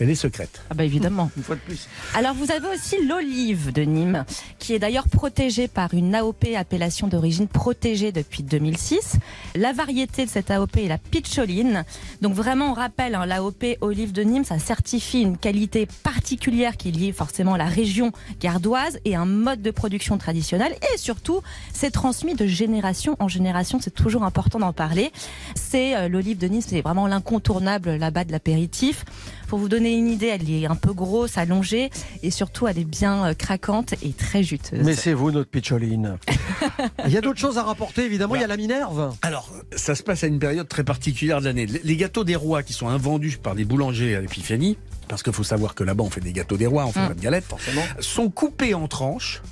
elle 0.00 0.10
est 0.10 0.14
secrète. 0.14 0.62
Ah 0.70 0.74
bah 0.74 0.84
évidemment. 0.84 1.30
Une 1.36 1.42
fois 1.42 1.54
de 1.56 1.60
plus. 1.60 1.88
Alors 2.14 2.34
vous 2.34 2.50
avez 2.50 2.66
aussi 2.74 3.04
l'olive 3.06 3.72
de 3.72 3.82
Nîmes, 3.82 4.24
qui 4.58 4.74
est 4.74 4.78
d'ailleurs 4.78 5.08
protégée 5.08 5.68
par 5.68 5.94
une 5.94 6.14
AOP, 6.14 6.46
appellation 6.56 7.06
d'origine 7.06 7.46
protégée 7.46 8.10
depuis 8.10 8.42
2006. 8.42 9.16
La 9.54 9.72
variété 9.72 10.24
de 10.24 10.30
cette 10.30 10.50
AOP 10.50 10.76
est 10.78 10.88
la 10.88 10.98
pitcholine. 10.98 11.84
Donc 12.22 12.34
vraiment, 12.34 12.70
on 12.70 12.74
rappelle, 12.74 13.14
hein, 13.14 13.26
l'AOP 13.26 13.64
olive 13.80 14.12
de 14.12 14.22
Nîmes, 14.22 14.44
ça 14.44 14.58
certifie 14.58 15.22
une 15.22 15.38
qualité 15.38 15.86
particulière 16.02 16.76
qui 16.76 16.88
est 16.88 16.92
liée 16.92 17.12
forcément 17.12 17.54
à 17.54 17.58
la 17.58 17.66
région 17.66 18.10
gardoise 18.40 18.98
et 19.04 19.14
un 19.14 19.26
mode 19.26 19.62
de 19.62 19.70
production 19.70 20.18
traditionnel. 20.18 20.74
Et 20.92 20.98
surtout, 20.98 21.40
c'est 21.72 21.90
transmis 21.90 22.34
de 22.34 22.46
génération 22.46 23.16
en 23.20 23.28
génération. 23.28 23.78
C'est 23.80 23.94
toujours 23.94 24.24
important 24.24 24.58
d'en 24.58 24.72
parler. 24.72 25.12
C'est 25.54 25.96
euh, 25.96 26.08
l'olive 26.08 26.38
de 26.38 26.48
Nîmes, 26.48 26.62
c'est 26.66 26.80
vraiment 26.80 27.06
l'incontournable 27.06 27.96
là-bas 27.96 28.24
de 28.24 28.32
l'apéritif. 28.32 29.04
Pour 29.48 29.58
vous 29.58 29.68
donner 29.68 29.83
une 29.92 30.08
idée, 30.08 30.26
elle 30.28 30.48
est 30.50 30.66
un 30.66 30.74
peu 30.76 30.92
grosse, 30.92 31.36
allongée, 31.38 31.90
et 32.22 32.30
surtout 32.30 32.66
elle 32.68 32.78
est 32.78 32.84
bien 32.84 33.26
euh, 33.26 33.34
craquante 33.34 33.94
et 34.02 34.12
très 34.12 34.42
juteuse. 34.42 34.80
Mais 34.84 34.94
c'est 34.94 35.12
vous, 35.12 35.30
notre 35.30 35.50
pitcholine. 35.50 36.16
Il 37.06 37.12
y 37.12 37.16
a 37.16 37.20
d'autres 37.20 37.38
choses 37.40 37.58
à 37.58 37.62
rapporter, 37.62 38.04
évidemment. 38.04 38.34
Il 38.36 38.40
y 38.40 38.44
a 38.44 38.48
la 38.48 38.56
Minerve. 38.56 39.14
Alors, 39.22 39.50
ça 39.76 39.94
se 39.94 40.02
passe 40.02 40.24
à 40.24 40.26
une 40.26 40.38
période 40.38 40.68
très 40.68 40.84
particulière 40.84 41.40
de 41.40 41.46
l'année. 41.46 41.66
Les- 41.66 41.80
Les 41.84 41.96
gâteaux 41.96 42.24
des 42.24 42.36
rois 42.36 42.62
qui 42.62 42.72
sont 42.72 42.88
invendus 42.88 43.38
par 43.42 43.54
des 43.54 43.64
boulangers 43.64 44.14
à 44.16 44.20
l'épiphanie, 44.20 44.76
parce 45.08 45.22
qu'il 45.22 45.32
faut 45.32 45.44
savoir 45.44 45.74
que 45.74 45.84
là-bas 45.84 46.04
on 46.04 46.10
fait 46.10 46.20
des 46.20 46.32
gâteaux 46.32 46.56
des 46.56 46.66
rois, 46.66 46.86
on 46.86 46.92
fait 46.92 47.00
Mm. 47.04 47.08
pas 47.08 47.14
de 47.14 47.20
galettes, 47.20 47.44
forcément, 47.44 47.82
sont 48.00 48.30
coupés 48.30 48.74
en 48.74 48.88
tranches 48.88 49.42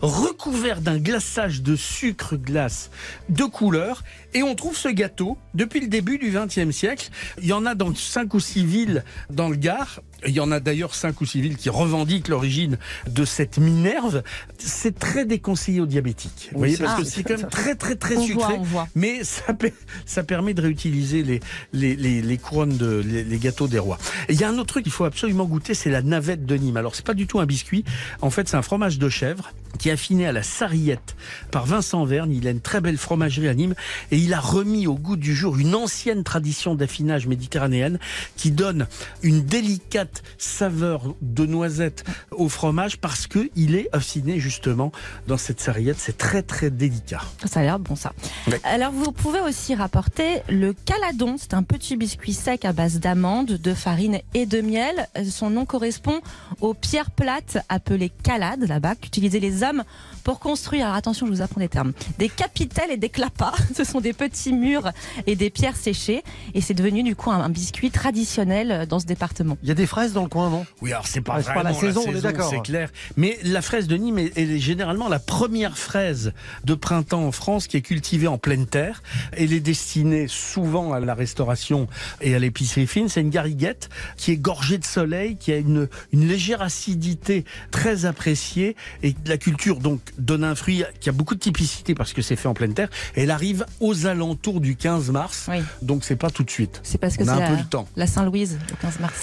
recouverts 0.00 0.80
d'un 0.80 0.98
glaçage 0.98 1.62
de 1.62 1.76
sucre 1.76 2.36
glace 2.36 2.90
de 3.28 3.44
couleur 3.44 4.02
et 4.34 4.42
on 4.42 4.54
trouve 4.54 4.76
ce 4.76 4.88
gâteau 4.88 5.38
depuis 5.54 5.80
le 5.80 5.88
début 5.88 6.18
du 6.18 6.30
XXe 6.30 6.70
siècle. 6.74 7.08
Il 7.40 7.46
y 7.46 7.52
en 7.52 7.64
a 7.66 7.74
dans 7.74 7.94
cinq 7.94 8.34
ou 8.34 8.40
six 8.40 8.64
villes 8.64 9.04
dans 9.30 9.48
le 9.48 9.56
Gard. 9.56 10.00
Il 10.26 10.32
y 10.34 10.40
en 10.40 10.50
a 10.50 10.58
d'ailleurs 10.58 10.94
cinq 10.96 11.20
ou 11.20 11.26
six 11.26 11.40
villes 11.40 11.56
qui 11.56 11.70
revendiquent 11.70 12.26
l'origine 12.28 12.76
de 13.08 13.24
cette 13.24 13.58
Minerve. 13.58 14.22
C'est 14.58 14.98
très 14.98 15.24
déconseillé 15.24 15.80
aux 15.80 15.86
diabétiques. 15.86 16.50
Vous 16.52 16.58
voyez, 16.58 16.76
c'est- 16.76 16.82
parce 16.84 16.98
que 16.98 17.04
c'est 17.04 17.22
quand 17.22 17.38
même 17.38 17.48
très 17.48 17.74
très 17.76 17.94
très 17.94 18.16
On 18.16 18.22
sucré. 18.24 18.44
voit, 18.44 18.54
on 18.58 18.62
voit. 18.62 18.88
Mais 18.96 19.22
ça, 19.22 19.54
per- 19.54 19.72
ça 20.06 20.24
permet 20.24 20.54
de 20.54 20.62
réutiliser 20.62 21.22
les, 21.22 21.40
les, 21.72 21.94
les, 21.96 22.20
les 22.20 22.38
couronnes 22.38 22.76
de 22.76 23.02
les, 23.06 23.22
les 23.24 23.38
gâteaux 23.38 23.68
des 23.68 23.78
rois. 23.78 23.98
Et 24.28 24.32
il 24.32 24.40
y 24.40 24.44
a 24.44 24.48
un 24.48 24.54
autre 24.58 24.66
truc 24.66 24.82
qu'il 24.82 24.92
faut 24.92 25.04
absolument 25.04 25.44
goûter, 25.44 25.74
c'est 25.74 25.90
la 25.90 26.02
navette 26.02 26.44
de 26.44 26.56
Nîmes. 26.56 26.76
Alors 26.76 26.94
c'est 26.96 27.06
pas 27.06 27.14
du 27.14 27.26
tout 27.28 27.38
un 27.38 27.46
biscuit. 27.46 27.84
En 28.20 28.30
fait, 28.30 28.48
c'est 28.48 28.56
un 28.56 28.62
fromage 28.62 28.98
de 28.98 29.08
chèvre 29.08 29.52
qui 29.78 29.88
est 29.88 29.92
affiné 29.92 30.26
à 30.26 30.32
la 30.32 30.42
sarriette 30.42 31.14
par 31.52 31.64
Vincent 31.66 32.04
Vergne. 32.04 32.32
Il 32.34 32.48
a 32.48 32.50
une 32.50 32.60
très 32.60 32.80
belle 32.80 32.98
fromagerie 32.98 33.46
à 33.48 33.54
Nîmes 33.54 33.74
et 34.10 34.17
il 34.20 34.34
a 34.34 34.40
remis 34.40 34.86
au 34.86 34.94
goût 34.94 35.16
du 35.16 35.34
jour 35.34 35.58
une 35.58 35.74
ancienne 35.74 36.24
tradition 36.24 36.74
d'affinage 36.74 37.26
méditerranéenne 37.26 37.98
qui 38.36 38.50
donne 38.50 38.86
une 39.22 39.44
délicate 39.44 40.22
saveur 40.38 41.14
de 41.22 41.46
noisette 41.46 42.04
au 42.30 42.48
fromage 42.48 42.98
parce 42.98 43.26
que 43.26 43.50
il 43.56 43.74
est 43.74 43.88
affiné 43.92 44.38
justement 44.38 44.92
dans 45.26 45.36
cette 45.36 45.60
sarriette. 45.60 45.98
C'est 45.98 46.16
très 46.16 46.42
très 46.42 46.70
délicat. 46.70 47.20
Ça 47.44 47.60
a 47.60 47.62
l'air 47.62 47.78
bon 47.78 47.96
ça. 47.96 48.12
Ouais. 48.46 48.60
Alors 48.64 48.92
vous 48.92 49.12
pouvez 49.12 49.40
aussi 49.40 49.74
rapporter 49.74 50.42
le 50.48 50.72
caladon. 50.72 51.36
C'est 51.38 51.54
un 51.54 51.62
petit 51.62 51.96
biscuit 51.96 52.34
sec 52.34 52.64
à 52.64 52.72
base 52.72 53.00
d'amandes, 53.00 53.46
de 53.46 53.74
farine 53.74 54.20
et 54.34 54.46
de 54.46 54.60
miel. 54.60 55.08
Son 55.30 55.50
nom 55.50 55.64
correspond 55.64 56.20
aux 56.60 56.74
pierres 56.74 57.10
plates 57.10 57.58
appelées 57.68 58.10
calades 58.22 58.66
là-bas 58.66 58.94
qu'utilisaient 58.96 59.40
les 59.40 59.62
hommes 59.62 59.84
pour 60.24 60.40
construire. 60.40 60.86
Alors 60.86 60.96
attention, 60.96 61.26
je 61.26 61.32
vous 61.32 61.42
apprends 61.42 61.60
des 61.60 61.68
termes. 61.68 61.92
Des 62.18 62.28
capitelles 62.28 62.90
et 62.90 62.96
des 62.96 63.08
clapas. 63.08 63.54
Ce 63.74 63.84
sont 63.84 64.00
des 64.00 64.07
petits 64.12 64.52
murs 64.52 64.90
et 65.26 65.36
des 65.36 65.50
pierres 65.50 65.76
séchées. 65.76 66.22
Et 66.54 66.60
c'est 66.60 66.74
devenu 66.74 67.02
du 67.02 67.14
coup 67.16 67.30
un, 67.30 67.40
un 67.40 67.48
biscuit 67.48 67.90
traditionnel 67.90 68.70
euh, 68.72 68.86
dans 68.86 68.98
ce 68.98 69.06
département. 69.06 69.56
Il 69.62 69.68
y 69.68 69.72
a 69.72 69.74
des 69.74 69.86
fraises 69.86 70.12
dans 70.12 70.22
le 70.22 70.28
coin, 70.28 70.50
non? 70.50 70.66
Oui, 70.82 70.92
alors 70.92 71.06
c'est 71.06 71.20
pas 71.20 71.34
Ah, 71.36 71.40
vraiment 71.40 71.62
pas 71.62 71.68
la 71.70 71.74
saison, 71.74 72.04
on 72.06 72.14
est 72.14 72.20
d'accord. 72.20 72.50
c'est 72.50 72.62
clair. 72.62 72.90
Mais 73.16 73.38
la 73.42 73.62
fraise 73.62 73.86
de 73.86 73.96
Nîmes 73.96 74.18
est 74.18 74.58
généralement 74.58 75.08
la 75.08 75.18
première 75.18 75.76
fraise 75.78 76.32
de 76.64 76.74
printemps 76.74 77.24
en 77.24 77.32
France 77.32 77.66
qui 77.66 77.76
est 77.76 77.82
cultivée 77.82 78.26
en 78.28 78.38
pleine 78.38 78.66
terre. 78.66 79.02
Elle 79.32 79.52
est 79.52 79.60
destinée 79.60 80.26
souvent 80.28 80.92
à 80.92 81.00
la 81.00 81.14
restauration 81.14 81.88
et 82.20 82.34
à 82.34 82.38
l'épicerie 82.38 82.86
fine. 82.86 83.08
C'est 83.08 83.20
une 83.20 83.30
gariguette 83.30 83.88
qui 84.16 84.32
est 84.32 84.36
gorgée 84.36 84.78
de 84.78 84.84
soleil, 84.84 85.36
qui 85.36 85.52
a 85.52 85.56
une, 85.56 85.88
une 86.12 86.26
légère 86.28 86.62
acidité 86.62 87.44
très 87.70 88.04
appréciée 88.04 88.76
et 89.02 89.14
la 89.26 89.36
culture 89.38 89.78
donc 89.80 90.00
donne 90.18 90.44
un 90.44 90.54
fruit 90.54 90.84
qui 91.00 91.08
a 91.08 91.12
beaucoup 91.12 91.34
de 91.34 91.40
typicité 91.40 91.94
parce 91.94 92.12
que 92.12 92.22
c'est 92.22 92.36
fait 92.36 92.48
en 92.48 92.54
pleine 92.54 92.74
terre. 92.74 92.88
Elle 93.14 93.30
arrive 93.30 93.64
aux 93.80 93.97
alentours 94.06 94.60
du 94.60 94.76
15 94.76 95.10
mars, 95.10 95.46
Oui. 95.50 95.62
donc 95.82 96.04
c'est 96.04 96.16
pas 96.16 96.30
tout 96.30 96.44
de 96.44 96.50
suite. 96.50 96.80
C'est 96.82 96.98
parce 96.98 97.16
que 97.16 97.24
c'est 97.24 97.34
la, 97.38 97.48
peu 97.48 97.56
le 97.56 97.64
temps. 97.64 97.88
la 97.96 98.06
Saint-Louise, 98.06 98.58
le 98.70 98.76
15 98.80 99.00
mars. 99.00 99.14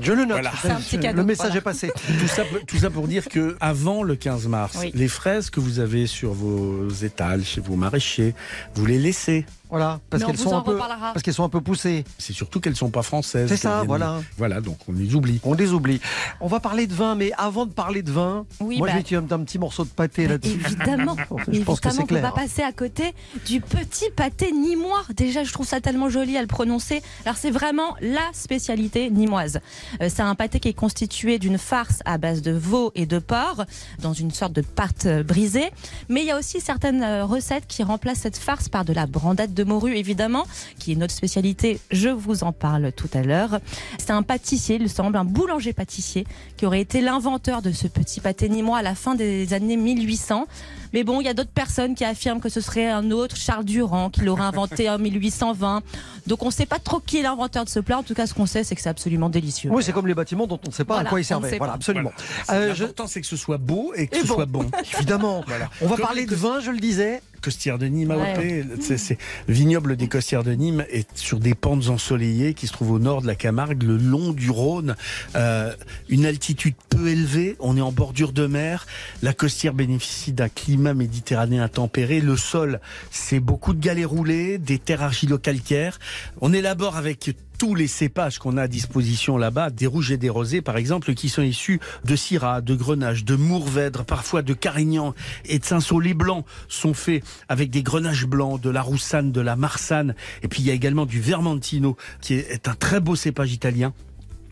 Je 0.00 0.12
le 0.12 0.20
note. 0.24 0.30
Voilà. 0.32 0.52
C'est 0.62 0.70
un 0.70 0.76
petit 0.76 0.98
cadeau, 0.98 1.18
le 1.18 1.24
message 1.24 1.46
voilà. 1.46 1.58
est 1.58 1.62
passé. 1.62 1.92
Tout 2.20 2.28
ça, 2.28 2.42
tout 2.66 2.76
ça 2.78 2.90
pour 2.90 3.08
dire 3.08 3.26
que 3.28 3.56
avant 3.60 4.02
le 4.02 4.14
15 4.16 4.46
mars, 4.48 4.76
Oui. 4.80 4.90
les 4.94 5.08
fraises 5.08 5.50
que 5.50 5.60
vous 5.60 5.78
avez 5.80 6.06
sur 6.06 6.32
vos 6.32 6.88
étals, 6.88 7.44
chez 7.44 7.60
vos 7.60 7.76
maraîchers, 7.76 8.34
vous 8.74 8.86
les 8.86 8.98
laissez. 8.98 9.44
Voilà, 9.70 10.00
parce 10.10 10.24
on 10.24 10.26
qu'elles 10.26 10.38
sont 10.38 10.56
un 10.56 10.62
peu, 10.62 10.76
parce 10.76 11.22
qu'elles 11.22 11.34
sont 11.34 11.44
un 11.44 11.48
peu 11.48 11.60
poussées. 11.60 12.04
C'est 12.18 12.32
surtout 12.32 12.60
qu'elles 12.60 12.76
sont 12.76 12.90
pas 12.90 13.02
françaises. 13.02 13.48
C'est 13.48 13.56
ça, 13.56 13.84
voilà. 13.86 14.20
Voilà, 14.36 14.60
donc 14.60 14.78
on 14.88 14.92
les 14.92 15.14
oublie. 15.14 15.40
On 15.44 15.54
les 15.54 15.72
oublie. 15.72 16.00
On 16.40 16.48
va 16.48 16.58
parler 16.60 16.86
de 16.86 16.94
vin, 16.94 17.14
mais 17.14 17.30
avant 17.38 17.66
de 17.66 17.72
parler 17.72 18.02
de 18.02 18.10
vin, 18.10 18.46
Oui, 18.60 18.78
moi 18.78 18.88
bah- 18.88 18.94
je 19.08 19.16
vais 19.16 19.16
un, 19.16 19.30
un 19.30 19.44
petit 19.44 19.58
morceau 19.58 19.84
de 19.84 19.90
pâté 19.90 20.26
là-dessus. 20.26 20.60
Évidemment, 20.64 21.16
je 21.48 21.60
pense 21.62 21.80
que 21.80 21.88
évidemment 21.88 21.92
c'est 21.92 21.98
qu'on 21.98 22.06
peut 22.06 22.20
pas 22.20 22.32
passer 22.32 22.62
à 22.62 22.72
côté 22.72 23.14
du 23.46 23.60
petit 23.60 24.10
pâté 24.10 24.52
nîmois. 24.52 25.02
Déjà, 25.16 25.44
je 25.44 25.52
trouve 25.52 25.66
ça 25.66 25.80
tellement 25.80 26.08
joli 26.08 26.36
à 26.36 26.40
le 26.40 26.48
prononcer. 26.48 27.02
Alors, 27.24 27.36
c'est 27.36 27.50
vraiment 27.50 27.96
la 28.00 28.28
spécialité 28.32 29.10
nîmoise. 29.10 29.60
Euh, 30.02 30.08
c'est 30.12 30.22
un 30.22 30.34
pâté 30.34 30.58
qui 30.60 30.68
est 30.68 30.74
constitué 30.74 31.38
d'une 31.38 31.58
farce 31.58 32.00
à 32.04 32.18
base 32.18 32.42
de 32.42 32.52
veau 32.52 32.92
et 32.94 33.06
de 33.06 33.18
porc, 33.18 33.64
dans 34.00 34.12
une 34.12 34.30
sorte 34.30 34.52
de 34.52 34.62
pâte 34.62 35.06
brisée. 35.24 35.70
Mais 36.08 36.22
il 36.22 36.26
y 36.26 36.30
a 36.30 36.38
aussi 36.38 36.60
certaines 36.60 37.02
euh, 37.02 37.24
recettes 37.24 37.66
qui 37.68 37.82
remplacent 37.82 38.20
cette 38.20 38.36
farce 38.36 38.68
par 38.68 38.84
de 38.84 38.92
la 38.92 39.06
brandade 39.06 39.54
de 39.54 39.59
morue, 39.64 39.94
évidemment, 39.96 40.46
qui 40.78 40.92
est 40.92 40.96
notre 40.96 41.14
spécialité. 41.14 41.80
Je 41.90 42.08
vous 42.08 42.44
en 42.44 42.52
parle 42.52 42.92
tout 42.92 43.08
à 43.14 43.22
l'heure. 43.22 43.60
C'est 43.98 44.10
un 44.10 44.22
pâtissier, 44.22 44.78
il 44.80 44.88
semble, 44.88 45.16
un 45.16 45.24
boulanger-pâtissier, 45.24 46.26
qui 46.56 46.66
aurait 46.66 46.80
été 46.80 47.00
l'inventeur 47.00 47.62
de 47.62 47.72
ce 47.72 47.86
petit 47.86 48.20
pâté 48.20 48.48
nîmois 48.48 48.78
à 48.78 48.82
la 48.82 48.94
fin 48.94 49.14
des 49.14 49.52
années 49.52 49.76
1800. 49.76 50.46
Mais 50.92 51.04
bon, 51.04 51.20
il 51.20 51.24
y 51.24 51.28
a 51.28 51.34
d'autres 51.34 51.50
personnes 51.52 51.94
qui 51.94 52.04
affirment 52.04 52.40
que 52.40 52.48
ce 52.48 52.60
serait 52.60 52.88
un 52.90 53.12
autre 53.12 53.36
Charles 53.36 53.64
Durand 53.64 54.10
qui 54.10 54.22
l'aurait 54.22 54.42
inventé 54.42 54.90
en 54.90 54.98
1820. 54.98 55.82
Donc 56.26 56.42
on 56.42 56.46
ne 56.46 56.50
sait 56.52 56.66
pas 56.66 56.80
trop 56.80 56.98
qui 56.98 57.18
est 57.18 57.22
l'inventeur 57.22 57.64
de 57.64 57.68
ce 57.70 57.78
plat. 57.78 57.98
En 57.98 58.02
tout 58.02 58.14
cas, 58.14 58.26
ce 58.26 58.34
qu'on 58.34 58.46
sait, 58.46 58.64
c'est 58.64 58.74
que 58.74 58.80
c'est 58.82 58.88
absolument 58.88 59.28
délicieux. 59.28 59.70
Oui, 59.72 59.84
c'est 59.84 59.92
comme 59.92 60.08
les 60.08 60.14
bâtiments 60.14 60.48
dont 60.48 60.58
on 60.64 60.68
ne 60.70 60.74
sait 60.74 60.84
pas 60.84 60.94
Voilà, 60.94 61.08
à 61.08 61.10
quoi 61.10 61.20
ils 61.20 61.24
servaient. 61.24 61.58
Voilà, 61.58 61.74
absolument. 61.74 62.10
Voilà. 62.48 62.60
Euh, 62.60 62.74
je- 62.74 62.84
c'est 63.06 63.20
que 63.20 63.26
ce 63.26 63.36
soit 63.36 63.58
beau 63.58 63.92
et 63.94 64.08
que 64.08 64.16
Et 64.16 64.20
ce 64.22 64.26
bon. 64.26 64.34
soit 64.34 64.46
bon. 64.46 64.66
Évidemment. 64.96 65.44
Voilà. 65.46 65.68
On 65.80 65.86
va 65.86 65.96
Comme 65.96 66.04
parler 66.06 66.26
de 66.26 66.34
vin, 66.34 66.60
je 66.60 66.70
le 66.72 66.78
disais. 66.78 67.22
Costières 67.40 67.78
de 67.78 67.86
Nîmes, 67.86 68.10
Ouais. 68.10 68.64
C'est, 68.80 68.98
c'est 68.98 69.18
le 69.48 69.54
vignoble 69.54 69.96
des 69.96 70.08
Costières 70.08 70.44
de 70.44 70.52
Nîmes 70.52 70.84
est 70.90 71.08
sur 71.16 71.40
des 71.40 71.54
pentes 71.54 71.88
ensoleillées 71.88 72.54
qui 72.54 72.66
se 72.66 72.72
trouvent 72.72 72.92
au 72.92 72.98
nord 72.98 73.22
de 73.22 73.26
la 73.26 73.34
Camargue, 73.34 73.82
le 73.82 73.96
long 73.96 74.32
du 74.32 74.50
Rhône, 74.50 74.96
euh, 75.36 75.72
une 76.08 76.26
altitude 76.26 76.74
peu 77.00 77.08
élevée, 77.08 77.56
on 77.60 77.76
est 77.76 77.80
en 77.80 77.92
bordure 77.92 78.32
de 78.32 78.46
mer, 78.46 78.86
la 79.22 79.32
Costière 79.32 79.72
bénéficie 79.72 80.32
d'un 80.32 80.48
climat 80.50 80.92
méditerranéen 80.92 81.66
tempéré, 81.68 82.20
le 82.20 82.36
sol 82.36 82.80
c'est 83.10 83.40
beaucoup 83.40 83.72
de 83.72 83.80
galets 83.80 84.04
roulés, 84.04 84.58
des 84.58 84.78
terres 84.78 85.02
argilo-calcaires, 85.02 85.98
on 86.42 86.52
élabore 86.52 86.96
avec 86.96 87.34
tous 87.58 87.74
les 87.74 87.86
cépages 87.86 88.38
qu'on 88.38 88.56
a 88.58 88.62
à 88.62 88.68
disposition 88.68 89.38
là-bas, 89.38 89.70
des 89.70 89.86
rouges 89.86 90.10
et 90.12 90.18
des 90.18 90.28
rosés 90.28 90.60
par 90.60 90.76
exemple, 90.76 91.14
qui 91.14 91.30
sont 91.30 91.42
issus 91.42 91.80
de 92.04 92.16
Syrah, 92.16 92.60
de 92.60 92.74
Grenache, 92.74 93.24
de 93.24 93.34
Mourvèdre, 93.36 94.04
parfois 94.04 94.42
de 94.42 94.52
Carignan 94.52 95.14
et 95.46 95.58
de 95.58 95.64
Saint-Saul. 95.64 96.04
Les 96.04 96.14
blancs 96.14 96.44
sont 96.68 96.94
faits 96.94 97.24
avec 97.48 97.70
des 97.70 97.82
grenaches 97.82 98.26
blancs, 98.26 98.60
de 98.60 98.70
la 98.70 98.82
Roussanne, 98.82 99.32
de 99.32 99.40
la 99.40 99.56
Marsanne, 99.56 100.14
et 100.42 100.48
puis 100.48 100.62
il 100.62 100.66
y 100.66 100.70
a 100.70 100.74
également 100.74 101.06
du 101.06 101.20
Vermentino, 101.20 101.96
qui 102.20 102.34
est 102.34 102.68
un 102.68 102.74
très 102.74 103.00
beau 103.00 103.16
cépage 103.16 103.52
italien. 103.52 103.94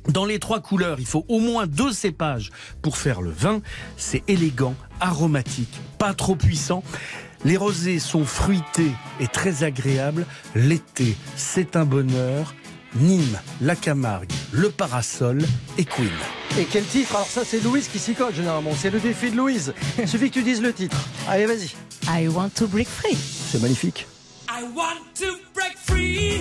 Dans 0.08 0.24
les 0.24 0.38
trois 0.38 0.60
couleurs, 0.60 0.98
il 1.00 1.06
faut 1.06 1.24
au 1.28 1.38
moins 1.38 1.66
deux 1.66 1.92
cépages 1.92 2.50
pour 2.80 2.96
faire 2.96 3.20
le 3.20 3.30
vin. 3.30 3.60
C'est 3.96 4.22
élégant, 4.26 4.74
aromatique, 5.00 5.78
pas 5.98 6.14
trop 6.14 6.34
puissant. 6.34 6.82
Les 7.44 7.56
rosés 7.56 7.98
sont 7.98 8.24
fruités 8.24 8.90
et 9.20 9.28
très 9.28 9.64
agréables. 9.64 10.26
L'été, 10.54 11.16
c'est 11.36 11.76
un 11.76 11.84
bonheur. 11.84 12.54
Nîmes, 12.96 13.38
la 13.60 13.76
Camargue, 13.76 14.32
le 14.50 14.70
Parasol 14.70 15.44
et 15.76 15.84
Queen. 15.84 16.08
Et 16.58 16.64
quel 16.64 16.84
titre? 16.84 17.14
Alors 17.14 17.26
ça, 17.26 17.44
c'est 17.44 17.62
Louise 17.62 17.86
qui 17.88 17.98
s'y 17.98 18.14
colle 18.14 18.34
généralement. 18.34 18.72
C'est 18.74 18.90
le 18.90 18.98
défi 18.98 19.30
de 19.30 19.36
Louise. 19.36 19.74
Il 19.98 20.08
suffit 20.08 20.30
que 20.30 20.34
tu 20.34 20.42
dises 20.42 20.62
le 20.62 20.72
titre. 20.72 20.96
Allez, 21.28 21.44
vas-y. 21.44 21.74
I 22.08 22.28
want 22.28 22.50
to 22.56 22.66
break 22.66 22.88
free. 22.88 23.14
C'est 23.14 23.60
magnifique. 23.60 24.06
I 24.48 24.64
want 24.74 25.04
to 25.20 25.36
break 25.54 25.76
free. 25.76 26.40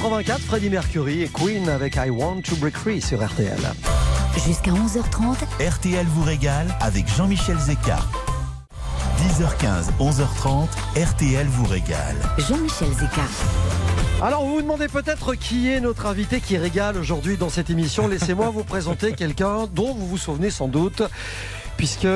1984, 0.00 0.40
Freddie 0.46 0.70
Mercury 0.70 1.22
et 1.24 1.28
Queen 1.28 1.68
avec 1.68 1.96
I 1.96 2.08
Want 2.08 2.40
to 2.40 2.56
Break 2.56 2.74
Free 2.74 3.02
sur 3.02 3.22
RTL. 3.22 3.58
Jusqu'à 4.46 4.70
11h30, 4.70 5.36
RTL 5.60 6.06
vous 6.06 6.22
régale 6.22 6.74
avec 6.80 7.06
Jean-Michel 7.06 7.58
Zeka. 7.58 7.98
10h15, 9.18 9.90
11h30, 10.00 10.68
RTL 10.96 11.46
vous 11.48 11.66
régale. 11.66 12.16
Jean-Michel 12.38 12.88
Zeka. 12.94 13.20
Alors 14.22 14.46
vous 14.46 14.54
vous 14.54 14.62
demandez 14.62 14.88
peut-être 14.88 15.34
qui 15.34 15.68
est 15.68 15.80
notre 15.80 16.06
invité 16.06 16.40
qui 16.40 16.56
régale 16.56 16.96
aujourd'hui 16.96 17.36
dans 17.36 17.50
cette 17.50 17.68
émission. 17.68 18.08
Laissez-moi 18.08 18.48
vous 18.48 18.64
présenter 18.64 19.12
quelqu'un 19.12 19.66
dont 19.66 19.92
vous 19.92 20.06
vous 20.06 20.18
souvenez 20.18 20.50
sans 20.50 20.68
doute. 20.68 21.02
Puisque 21.76 22.08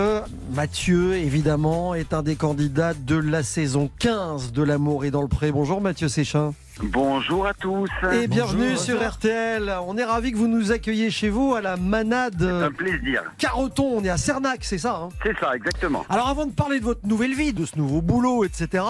Mathieu, 0.54 1.16
évidemment, 1.16 1.94
est 1.94 2.14
un 2.14 2.22
des 2.22 2.36
candidats 2.36 2.94
de 2.94 3.16
la 3.16 3.42
saison 3.42 3.90
15 3.98 4.52
de 4.52 4.62
L'amour 4.62 5.04
est 5.04 5.10
dans 5.10 5.22
le 5.22 5.28
pré. 5.28 5.52
Bonjour 5.52 5.82
Mathieu 5.82 6.08
Séchin. 6.08 6.54
Bonjour 6.82 7.46
à 7.46 7.54
tous. 7.54 7.88
Et 8.12 8.26
bienvenue 8.26 8.76
sur 8.76 9.00
RTL. 9.00 9.72
On 9.86 9.96
est 9.96 10.04
ravis 10.04 10.32
que 10.32 10.36
vous 10.36 10.48
nous 10.48 10.72
accueilliez 10.72 11.08
chez 11.08 11.28
vous 11.28 11.54
à 11.54 11.60
la 11.60 11.76
Manade. 11.76 12.34
C'est 12.36 12.64
un 12.64 12.72
plaisir. 12.72 13.22
Caroton, 13.38 13.98
on 13.98 14.04
est 14.04 14.08
à 14.08 14.16
Cernac, 14.16 14.64
c'est 14.64 14.78
ça 14.78 14.96
hein? 14.96 15.08
C'est 15.22 15.38
ça, 15.38 15.54
exactement. 15.54 16.04
Alors 16.08 16.28
avant 16.28 16.46
de 16.46 16.52
parler 16.52 16.80
de 16.80 16.84
votre 16.84 17.06
nouvelle 17.06 17.34
vie, 17.34 17.52
de 17.52 17.64
ce 17.64 17.78
nouveau 17.78 18.02
boulot, 18.02 18.44
etc., 18.44 18.82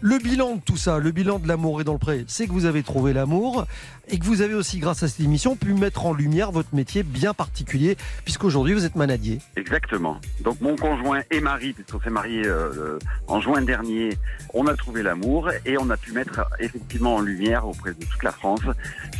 le 0.00 0.18
bilan 0.18 0.56
de 0.56 0.60
tout 0.60 0.76
ça, 0.76 0.98
le 0.98 1.12
bilan 1.12 1.38
de 1.38 1.46
l'amour 1.46 1.80
est 1.80 1.84
dans 1.84 1.92
le 1.92 1.98
pré, 2.00 2.24
c'est 2.26 2.48
que 2.48 2.52
vous 2.52 2.64
avez 2.64 2.82
trouvé 2.82 3.12
l'amour 3.12 3.66
et 4.10 4.18
que 4.18 4.24
vous 4.24 4.40
avez 4.40 4.54
aussi, 4.54 4.78
grâce 4.78 5.02
à 5.02 5.08
cette 5.08 5.20
émission, 5.20 5.54
pu 5.54 5.74
mettre 5.74 6.06
en 6.06 6.14
lumière 6.14 6.50
votre 6.50 6.74
métier 6.74 7.02
bien 7.02 7.34
particulier, 7.34 7.96
puisqu'aujourd'hui 8.24 8.74
vous 8.74 8.84
êtes 8.84 8.96
manadier. 8.96 9.38
Exactement. 9.56 10.18
Donc 10.40 10.60
mon 10.60 10.76
conjoint 10.76 11.20
et 11.30 11.40
mari, 11.40 11.72
puisqu'on 11.72 12.00
s'est 12.00 12.10
marié 12.10 12.42
euh, 12.46 12.98
en 13.28 13.40
juin 13.40 13.60
dernier, 13.62 14.18
on 14.54 14.66
a 14.66 14.74
trouvé 14.74 15.02
l'amour 15.02 15.50
et 15.66 15.76
on 15.78 15.90
a 15.90 15.96
pu 15.96 16.12
mettre 16.12 16.40
effectivement 16.58 17.16
en 17.16 17.20
lumière 17.20 17.27
auprès 17.64 17.94
de 17.94 18.04
toute 18.04 18.22
la 18.22 18.32
France 18.32 18.60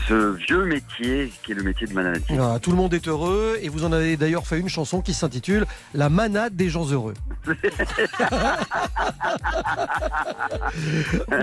ce 0.08 0.36
vieux 0.36 0.64
métier 0.64 1.32
qui 1.42 1.52
est 1.52 1.54
le 1.54 1.62
métier 1.62 1.86
de 1.86 1.92
manadier. 1.92 2.36
Voilà, 2.36 2.58
tout 2.58 2.70
le 2.70 2.76
monde 2.76 2.94
est 2.94 3.06
heureux 3.08 3.58
et 3.60 3.68
vous 3.68 3.84
en 3.84 3.92
avez 3.92 4.16
d'ailleurs 4.16 4.46
fait 4.46 4.58
une 4.58 4.68
chanson 4.68 5.02
qui 5.02 5.12
s'intitule 5.12 5.66
La 5.94 6.08
manade 6.08 6.56
des 6.56 6.70
gens 6.70 6.86
heureux. 6.90 7.14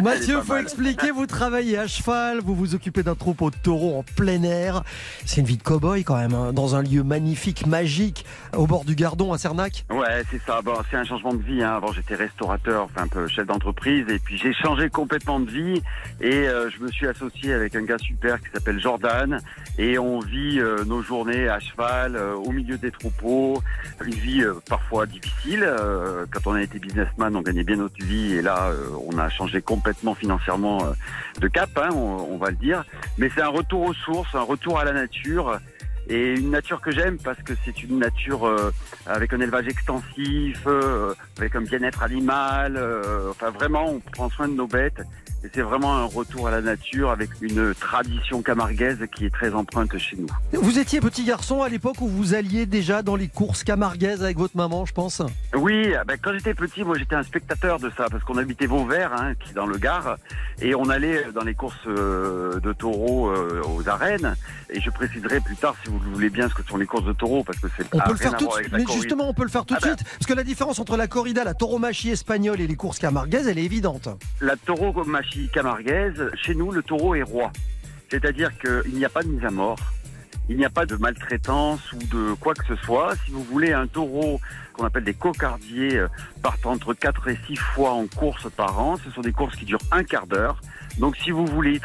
Mathieu, 0.01 0.41
faut 0.41 0.57
expliquer, 0.57 1.11
vous 1.11 1.27
travaillez 1.27 1.77
à 1.77 1.85
cheval, 1.87 2.39
vous 2.39 2.55
vous 2.55 2.73
occupez 2.75 3.03
d'un 3.03 3.15
troupeau 3.15 3.51
de 3.51 3.55
taureaux 3.55 3.99
en 3.99 4.03
plein 4.03 4.41
air. 4.43 4.83
C'est 5.25 5.41
une 5.41 5.47
vie 5.47 5.57
de 5.57 5.63
cow-boy 5.63 6.03
quand 6.03 6.17
même, 6.17 6.33
hein, 6.33 6.53
dans 6.53 6.75
un 6.75 6.81
lieu 6.81 7.03
magnifique, 7.03 7.67
magique, 7.67 8.25
au 8.55 8.65
bord 8.67 8.85
du 8.85 8.95
Gardon 8.95 9.33
à 9.33 9.37
Cernac. 9.37 9.85
Ouais, 9.91 10.23
c'est 10.31 10.41
ça. 10.45 10.61
Bon, 10.61 10.73
c'est 10.89 10.97
un 10.97 11.03
changement 11.03 11.33
de 11.33 11.43
vie. 11.43 11.61
Hein. 11.61 11.75
Avant, 11.75 11.91
j'étais 11.91 12.15
restaurateur, 12.15 12.83
enfin 12.83 13.03
un 13.03 13.07
peu 13.07 13.27
chef 13.27 13.45
d'entreprise, 13.47 14.05
et 14.09 14.19
puis 14.19 14.37
j'ai 14.37 14.53
changé 14.53 14.89
complètement 14.89 15.39
de 15.39 15.49
vie 15.49 15.81
et 16.21 16.47
euh, 16.47 16.54
je 16.69 16.83
me 16.83 16.91
suis 16.91 17.07
associé 17.07 17.53
avec 17.53 17.75
un 17.75 17.83
gars 17.83 17.97
super 17.97 18.39
qui 18.41 18.49
s'appelle 18.53 18.79
Jordan, 18.79 19.39
et 19.77 19.97
on 19.97 20.19
vit 20.19 20.59
euh, 20.59 20.83
nos 20.85 21.01
journées 21.01 21.47
à 21.47 21.59
cheval, 21.59 22.15
euh, 22.15 22.33
au 22.33 22.51
milieu 22.51 22.77
des 22.77 22.91
troupeaux, 22.91 23.61
une 24.03 24.13
vie 24.13 24.43
euh, 24.43 24.53
parfois 24.67 25.05
difficile. 25.05 25.63
Euh, 25.63 26.25
quand 26.31 26.47
on 26.47 26.53
a 26.53 26.61
été 26.61 26.79
businessman, 26.79 27.35
on 27.35 27.41
gagnait 27.41 27.63
bien 27.63 27.77
notre 27.77 28.03
vie, 28.03 28.33
et 28.33 28.41
là, 28.41 28.69
euh, 28.69 28.87
on 29.07 29.17
a 29.17 29.29
changé 29.29 29.61
complètement 29.61 30.15
financièrement 30.15 30.85
euh, 30.85 30.91
de 31.39 31.47
cap, 31.47 31.69
hein, 31.77 31.89
on, 31.93 32.37
va 32.37 32.49
le 32.49 32.57
dire. 32.57 32.83
Mais 33.17 33.29
c'est 33.33 33.41
un 33.41 33.49
retour 33.49 33.81
aux 33.81 33.93
sources, 33.93 34.33
un 34.35 34.41
retour 34.41 34.79
à 34.79 34.85
la 34.85 34.93
nature 34.93 35.59
et 36.07 36.35
une 36.35 36.51
nature 36.51 36.81
que 36.81 36.91
j'aime 36.91 37.17
parce 37.17 37.41
que 37.41 37.53
c'est 37.65 37.83
une 37.83 37.99
nature 37.99 38.45
euh, 38.45 38.71
avec 39.05 39.33
un 39.33 39.39
élevage 39.39 39.67
extensif, 39.67 40.61
euh, 40.67 41.13
avec 41.37 41.55
un 41.55 41.61
bien-être 41.61 42.03
animal. 42.03 42.77
euh, 42.77 43.31
enfin, 43.31 43.49
vraiment, 43.49 43.85
on 43.89 43.99
prend 43.99 44.29
soin 44.29 44.47
de 44.47 44.53
nos 44.53 44.67
bêtes. 44.67 45.01
Et 45.45 45.49
c'est 45.53 45.61
vraiment 45.61 45.95
un 45.95 46.05
retour 46.05 46.47
à 46.47 46.51
la 46.51 46.61
nature 46.61 47.11
avec 47.11 47.29
une 47.39 47.75
tradition 47.75 48.41
camarguaise 48.41 48.97
qui 49.15 49.27
est 49.27 49.29
très 49.29 49.53
empreinte 49.53 49.95
chez 49.95 50.17
nous. 50.17 50.25
Vous 50.59 50.79
étiez 50.79 50.99
petit 50.99 51.23
garçon 51.23 51.61
à 51.61 51.69
l'époque 51.69 52.01
où 52.01 52.07
vous 52.07 52.33
alliez 52.33 52.65
déjà 52.65 53.03
dans 53.03 53.15
les 53.15 53.27
courses 53.27 53.63
camarguaises 53.63 54.23
avec 54.23 54.39
votre 54.39 54.57
maman, 54.57 54.87
je 54.87 54.93
pense. 54.93 55.21
Oui, 55.53 55.93
ben, 56.07 56.17
quand 56.19 56.33
j'étais 56.33 56.55
petit, 56.55 56.83
moi 56.83 56.97
j'étais 56.97 57.13
un 57.13 57.21
spectateur 57.21 57.77
de 57.79 57.91
ça 57.95 58.07
parce 58.09 58.23
qu'on 58.23 58.37
habitait 58.37 58.65
Vauvert, 58.65 59.13
hein, 59.13 59.35
qui 59.35 59.51
est 59.51 59.53
dans 59.53 59.67
le 59.67 59.77
Gard, 59.77 60.17
et 60.63 60.73
on 60.73 60.89
allait 60.89 61.25
dans 61.31 61.43
les 61.43 61.53
courses 61.53 61.75
euh, 61.85 62.59
de 62.59 62.73
taureaux 62.73 63.29
euh, 63.29 63.61
aux 63.75 63.87
arènes. 63.87 64.35
Et 64.71 64.81
je 64.81 64.89
préciserai 64.89 65.41
plus 65.41 65.55
tard, 65.57 65.75
si 65.83 65.91
vous 65.91 65.99
le 65.99 66.09
voulez 66.11 66.31
bien, 66.31 66.49
ce 66.49 66.55
que 66.55 66.63
sont 66.63 66.77
les 66.77 66.87
courses 66.87 67.05
de 67.05 67.13
taureaux, 67.13 67.43
parce 67.43 67.59
que 67.59 67.67
c'est 67.77 67.85
On 67.93 67.99
peut 67.99 68.13
le 68.13 68.17
faire 68.17 68.35
tout 68.35 68.47
de 68.47 68.51
suite. 68.51 68.69
Mais 68.71 68.83
corrida. 68.83 68.93
justement, 68.99 69.29
on 69.29 69.33
peut 69.35 69.43
le 69.43 69.49
faire 69.49 69.63
tout 69.65 69.75
de 69.75 69.79
Ah 69.79 69.85
bah. 69.85 69.95
suite. 69.95 70.09
Parce 70.17 70.25
que 70.25 70.33
la 70.33 70.43
différence 70.43 70.79
entre 70.79 70.97
la 70.97 71.07
corrida, 71.07 71.43
la 71.43 71.53
tauromachie 71.53 72.09
espagnole 72.09 72.59
et 72.61 72.65
les 72.67 72.75
courses 72.75 72.97
camarguaises, 72.97 73.47
elle 73.47 73.59
est 73.59 73.63
évidente. 73.63 74.09
La 74.41 74.55
tauromachie 74.55 75.34
camarguaise, 75.53 76.31
chez 76.35 76.55
nous, 76.55 76.71
le 76.71 76.81
taureau 76.83 77.15
est 77.15 77.23
roi. 77.23 77.51
C'est-à-dire 78.09 78.51
qu'il 78.59 78.95
n'y 78.95 79.05
a 79.05 79.09
pas 79.09 79.23
de 79.23 79.27
mise 79.27 79.43
à 79.45 79.51
mort, 79.51 79.79
il 80.47 80.57
n'y 80.57 80.65
a 80.65 80.69
pas 80.69 80.85
de 80.85 80.95
maltraitance 80.95 81.91
ou 81.93 81.97
de 81.97 82.33
quoi 82.35 82.53
que 82.53 82.65
ce 82.67 82.75
soit. 82.75 83.15
Si 83.25 83.31
vous 83.31 83.43
voulez 83.43 83.73
un 83.73 83.87
taureau 83.87 84.39
qu'on 84.73 84.85
appelle 84.85 85.03
des 85.03 85.13
cocardiers 85.13 85.97
euh, 85.97 86.07
partent 86.43 86.65
entre 86.65 86.93
4 86.93 87.29
et 87.29 87.39
6 87.47 87.55
fois 87.55 87.93
en 87.93 88.05
course 88.07 88.49
par 88.51 88.79
an, 88.79 88.97
ce 89.03 89.09
sont 89.11 89.21
des 89.21 89.31
courses 89.31 89.55
qui 89.55 89.65
durent 89.65 89.79
un 89.91 90.03
quart 90.03 90.27
d'heure. 90.27 90.61
Donc 90.99 91.15
si 91.17 91.31
vous 91.31 91.45
voulez, 91.45 91.73
il 91.73 91.79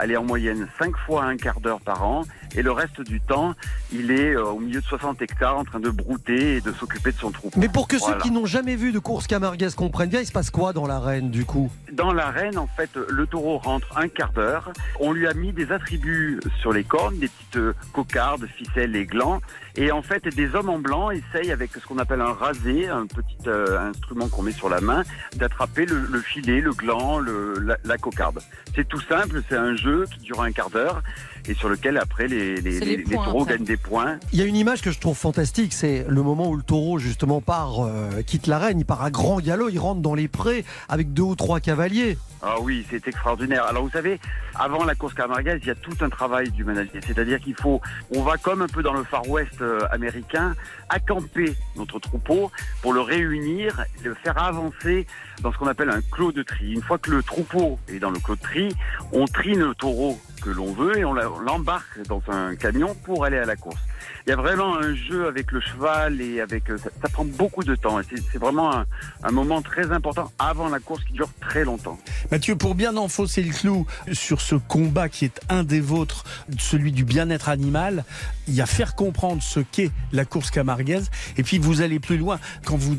travaille 0.00 0.10
aller 0.10 0.16
en 0.16 0.24
moyenne 0.24 0.66
5 0.78 0.96
fois 1.06 1.24
un 1.24 1.36
quart 1.36 1.60
d'heure 1.60 1.80
par 1.80 2.02
an 2.02 2.24
et 2.56 2.62
le 2.62 2.72
reste 2.72 3.00
du 3.02 3.20
temps, 3.20 3.54
il 3.92 4.10
est 4.10 4.34
euh, 4.34 4.46
au 4.46 4.58
milieu 4.58 4.80
de 4.80 4.86
60 4.86 5.22
hectares 5.22 5.56
en 5.56 5.64
train 5.64 5.78
de 5.78 5.90
brouter 5.90 6.56
et 6.56 6.60
de 6.60 6.72
s'occuper 6.72 7.12
de 7.12 7.18
son 7.18 7.30
troupeau. 7.30 7.60
Mais 7.60 7.68
pour 7.68 7.86
que 7.86 7.98
ceux 7.98 8.16
qui 8.18 8.30
n'ont 8.30 8.46
jamais 8.46 8.76
vu 8.76 8.92
de 8.92 8.98
courses 8.98 9.26
camarguaises 9.26 9.74
comprennent 9.74 10.08
bien, 10.08 10.20
il 10.20 10.26
se 10.26 10.32
passe 10.32 10.50
quoi 10.50 10.72
dans 10.72 10.86
l'arène 10.86 11.30
du 11.30 11.44
coup? 11.44 11.70
Dans 11.92 12.12
l'arène, 12.12 12.58
en 12.58 12.66
fait, 12.66 12.90
le 12.96 13.26
taureau 13.26 13.58
rentre 13.58 13.96
un 13.96 14.08
quart 14.08 14.32
d'heure. 14.32 14.72
On 14.98 15.12
lui 15.12 15.26
a 15.28 15.34
mis 15.34 15.52
des 15.52 15.70
attributs 15.70 16.40
sur 16.60 16.72
les 16.72 16.82
cornes, 16.82 17.18
des 17.18 17.28
petites 17.28 17.76
cocardes, 17.92 18.46
ficelles 18.46 18.96
et 18.96 19.06
glands. 19.06 19.40
Et 19.76 19.92
en 19.92 20.02
fait, 20.02 20.26
des 20.28 20.54
hommes 20.54 20.68
en 20.68 20.78
blanc 20.78 21.10
essayent 21.10 21.52
avec 21.52 21.70
ce 21.72 21.86
qu'on 21.86 21.98
appelle 21.98 22.20
un 22.20 22.32
rasé, 22.32 22.88
un 22.88 23.06
petit 23.06 23.36
euh, 23.46 23.78
instrument 23.78 24.28
qu'on 24.28 24.42
met 24.42 24.52
sur 24.52 24.68
la 24.68 24.80
main, 24.80 25.04
d'attraper 25.36 25.86
le, 25.86 26.00
le 26.10 26.20
filet, 26.20 26.60
le 26.60 26.72
gland, 26.72 27.18
le, 27.18 27.54
la, 27.60 27.76
la 27.84 27.98
cocarde. 27.98 28.40
C'est 28.74 28.88
tout 28.88 29.00
simple, 29.00 29.42
c'est 29.48 29.56
un 29.56 29.76
jeu 29.76 30.06
qui 30.12 30.20
dure 30.20 30.42
un 30.42 30.52
quart 30.52 30.70
d'heure 30.70 31.02
et 31.48 31.54
sur 31.54 31.68
lequel 31.68 31.96
après 31.98 32.28
les, 32.28 32.60
les, 32.60 32.78
C'est 32.78 32.84
les 32.84 32.96
les- 32.98 33.04
les 33.04 33.14
points, 33.16 33.24
taureaux 33.24 33.42
après. 33.42 33.54
gagnent 33.56 33.64
des 33.66 33.76
points. 33.76 34.18
Il 34.32 34.38
y 34.38 34.42
a 34.42 34.44
une 34.44 34.56
image 34.56 34.82
que 34.82 34.90
je 34.90 34.98
trouve 34.98 35.16
fantastique, 35.16 35.72
c'est 35.72 36.04
le 36.08 36.22
moment 36.22 36.48
où 36.48 36.56
le 36.56 36.62
taureau 36.62 36.98
justement 36.98 37.40
part, 37.40 37.84
euh, 37.84 38.22
quitte 38.22 38.46
l'arène, 38.46 38.78
il 38.80 38.84
part 38.84 39.02
à 39.02 39.10
grand 39.10 39.40
galop, 39.40 39.68
il 39.68 39.78
rentre 39.78 40.00
dans 40.00 40.14
les 40.14 40.28
prés 40.28 40.64
avec 40.88 41.12
deux 41.12 41.22
ou 41.22 41.34
trois 41.36 41.60
cavaliers. 41.60 42.18
Ah 42.42 42.56
oui, 42.60 42.86
c'est 42.90 43.06
extraordinaire. 43.06 43.64
Alors 43.66 43.82
vous 43.84 43.90
savez, 43.90 44.18
avant 44.54 44.84
la 44.84 44.94
course 44.94 45.12
camarguaise, 45.12 45.60
il 45.62 45.68
y 45.68 45.70
a 45.70 45.74
tout 45.74 45.92
un 46.00 46.08
travail 46.08 46.50
du 46.50 46.64
manager. 46.64 47.02
C'est-à-dire 47.06 47.38
qu'il 47.38 47.54
faut, 47.54 47.82
on 48.14 48.22
va 48.22 48.38
comme 48.38 48.62
un 48.62 48.66
peu 48.66 48.82
dans 48.82 48.94
le 48.94 49.04
Far 49.04 49.28
West 49.28 49.60
euh, 49.60 49.80
américain, 49.92 50.54
accamper 50.88 51.54
notre 51.76 51.98
troupeau 51.98 52.50
pour 52.82 52.92
le 52.94 53.00
réunir, 53.02 53.84
le 54.02 54.14
faire 54.14 54.42
avancer 54.42 55.06
dans 55.42 55.52
ce 55.52 55.58
qu'on 55.58 55.66
appelle 55.66 55.90
un 55.90 56.00
clos 56.10 56.32
de 56.32 56.42
tri. 56.42 56.72
Une 56.72 56.82
fois 56.82 56.98
que 56.98 57.10
le 57.10 57.22
troupeau 57.22 57.78
est 57.88 57.98
dans 57.98 58.10
le 58.10 58.18
clos 58.18 58.36
de 58.36 58.40
tri, 58.40 58.68
on 59.12 59.26
trine 59.26 59.60
le 59.60 59.74
taureau 59.74 60.18
que 60.42 60.48
l'on 60.50 60.72
veut 60.72 60.96
et 60.98 61.04
on 61.04 61.12
la- 61.12 61.29
l'embarque 61.38 62.02
dans 62.08 62.22
un 62.28 62.56
camion 62.56 62.94
pour 62.94 63.24
aller 63.24 63.38
à 63.38 63.44
la 63.44 63.56
course. 63.56 63.80
Il 64.26 64.30
y 64.30 64.32
a 64.32 64.36
vraiment 64.36 64.76
un 64.76 64.94
jeu 64.94 65.26
avec 65.26 65.50
le 65.52 65.60
cheval 65.60 66.20
et 66.20 66.40
avec 66.40 66.70
euh, 66.70 66.76
ça, 66.78 66.90
ça 67.02 67.08
prend 67.08 67.24
beaucoup 67.24 67.64
de 67.64 67.74
temps. 67.74 67.98
C'est 68.32 68.38
vraiment 68.38 68.74
un, 68.74 68.86
un 69.22 69.30
moment 69.30 69.62
très 69.62 69.90
important 69.92 70.30
avant 70.38 70.68
la 70.68 70.78
course 70.78 71.02
qui 71.04 71.12
dure 71.14 71.30
très 71.40 71.64
longtemps. 71.64 71.98
Mathieu, 72.30 72.54
pour 72.56 72.74
bien 72.74 72.96
enfoncer 72.96 73.42
le 73.42 73.52
clou 73.52 73.86
sur 74.12 74.40
ce 74.40 74.54
combat 74.56 75.08
qui 75.08 75.24
est 75.24 75.40
un 75.48 75.64
des 75.64 75.80
vôtres, 75.80 76.24
celui 76.58 76.92
du 76.92 77.04
bien-être 77.04 77.48
animal, 77.48 78.04
il 78.46 78.54
y 78.54 78.60
a 78.60 78.66
faire 78.66 78.94
comprendre 78.94 79.42
ce 79.42 79.60
qu'est 79.60 79.90
la 80.12 80.24
course 80.24 80.50
camarguaise. 80.50 81.10
Et 81.36 81.42
puis 81.42 81.58
vous 81.58 81.80
allez 81.80 81.98
plus 81.98 82.18
loin 82.18 82.38
quand 82.64 82.76
vous 82.76 82.96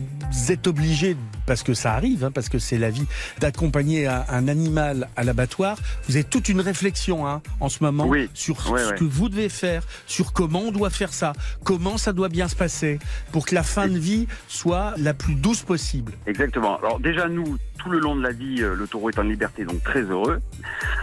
êtes 0.50 0.66
obligé, 0.68 1.16
parce 1.46 1.64
que 1.64 1.74
ça 1.74 1.94
arrive, 1.94 2.26
hein, 2.26 2.32
parce 2.32 2.50
que 2.50 2.58
c'est 2.60 2.78
la 2.78 2.90
vie, 2.90 3.06
d'accompagner 3.40 4.08
un, 4.08 4.26
un 4.30 4.48
animal 4.48 5.08
à 5.16 5.24
l'abattoir. 5.24 5.78
Vous 6.08 6.16
avez 6.16 6.24
toute 6.24 6.50
une 6.50 6.62
réflexion 6.62 7.28
hein, 7.28 7.42
en 7.60 7.70
ce 7.70 7.84
moment 7.84 8.06
Oui. 8.08 8.30
sur 8.34 8.60
ce 8.62 8.94
que 8.94 9.04
vous 9.04 9.30
devez 9.30 9.50
faire, 9.50 9.84
sur 10.08 10.34
comment 10.34 10.60
on 10.62 10.72
doit 10.72 10.90
faire 10.90 11.14
ça, 11.14 11.21
comment 11.64 11.98
ça 11.98 12.14
doit 12.14 12.30
bien 12.30 12.48
se 12.48 12.56
passer, 12.56 13.00
pour 13.32 13.46
que 13.46 13.56
la 13.56 13.64
fin 13.64 13.88
de 13.88 13.98
vie 13.98 14.28
soit 14.48 14.94
la 14.98 15.14
plus 15.14 15.36
douce 15.36 15.64
possible. 15.64 16.14
Exactement. 16.28 16.78
Alors 16.78 17.00
déjà 17.00 17.28
nous, 17.28 17.58
tout 17.82 17.90
le 17.90 18.00
long 18.00 18.16
de 18.16 18.22
la 18.22 18.32
vie, 18.32 18.62
euh, 18.62 18.76
le 18.76 18.88
taureau 18.88 19.10
est 19.10 19.18
en 19.18 19.24
liberté, 19.24 19.66
donc 19.66 19.84
très 19.84 20.02
heureux. 20.02 20.40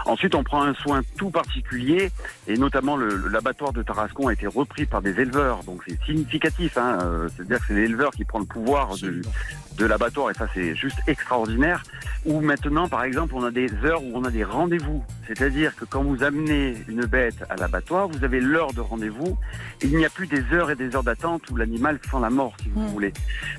Ensuite, 0.07 0.35
on 0.35 0.45
prend 0.45 0.63
un 0.63 0.75
soin 0.75 1.03
tout 1.17 1.31
particulier, 1.31 2.11
et 2.47 2.57
notamment 2.57 2.97
l'abattoir 2.97 3.73
de 3.73 3.83
Tarascon 3.83 4.29
a 4.29 4.33
été 4.33 4.47
repris 4.47 4.87
par 4.87 5.03
des 5.03 5.21
éleveurs, 5.21 5.65
donc 5.65 5.83
c'est 5.87 5.99
significatif. 6.05 6.79
Hein, 6.79 6.99
euh, 7.03 7.29
C'est-à-dire 7.35 7.59
que 7.59 7.65
c'est 7.69 7.75
l'éleveur 7.75 8.11
qui 8.13 8.25
prend 8.25 8.39
le 8.39 8.45
pouvoir 8.45 8.95
de, 8.97 9.87
l'abattoir, 9.87 10.31
et 10.31 10.35
ça 10.35 10.47
c'est 10.55 10.75
juste 10.75 10.99
extraordinaire. 11.07 11.83
Où 12.25 12.41
maintenant, 12.41 12.89
par 12.89 13.05
exemple, 13.05 13.35
on 13.37 13.45
a 13.45 13.51
des 13.51 13.73
heures 13.85 14.03
où 14.03 14.13
on 14.15 14.25
a 14.25 14.31
des 14.31 14.45
rendez-vous. 14.45 15.05
C'est-à-dire 15.27 15.75
que 15.77 15.85
quand 15.85 16.03
vous 16.03 16.23
amenez 16.23 16.77
une 16.89 17.07
bête 17.07 17.45
à 17.49 17.57
l'abattoir, 17.57 18.09
vous 18.09 18.25
avez 18.25 18.41
l'heure 18.41 18.73
de 18.73 18.81
rendez-vous. 18.81 19.39
Il 19.83 19.98
n'y 19.99 20.07
a 20.07 20.11
plus 20.11 20.27
des 20.27 20.43
heures 20.53 20.71
et 20.71 20.77
des 20.77 20.95
heures 20.95 21.03
d'attente 21.03 21.43
où 21.51 21.57
l'animal 21.57 21.99
sent 22.11 22.17
la 22.21 22.31
mort, 22.31 22.55
si 22.63 22.69
vous 22.71 22.81
Mm. 22.83 22.87
voulez. 22.89 23.13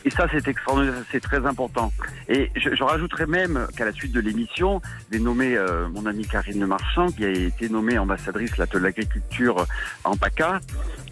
Et 0.06 0.10
ça, 0.10 0.28
c'est 0.32 0.48
extraordinaire, 0.48 0.94
c'est 1.12 1.20
très 1.20 1.46
important. 1.46 1.92
Et 2.28 2.50
je, 2.56 2.74
je 2.76 2.84
rajouterais 2.84 3.26
même 3.28 3.68
qu'à 3.76 3.86
la 3.86 3.92
suite 3.92 4.12
de 4.12 4.20
l'émission, 4.20 4.82
j'ai 5.12 5.20
nommé 5.20 5.56
euh, 5.58 5.88
mon 5.90 6.06
amie 6.06 6.26
Karine 6.26 6.60
Le 6.60 6.68
Marchand, 6.68 7.08
qui 7.08 7.26
a 7.26 7.30
été 7.30 7.70
nommée 7.70 7.98
ambassadrice 7.98 8.56
de 8.58 8.78
l'agriculture 8.80 9.66
en 10.04 10.16
PACA. 10.16 10.60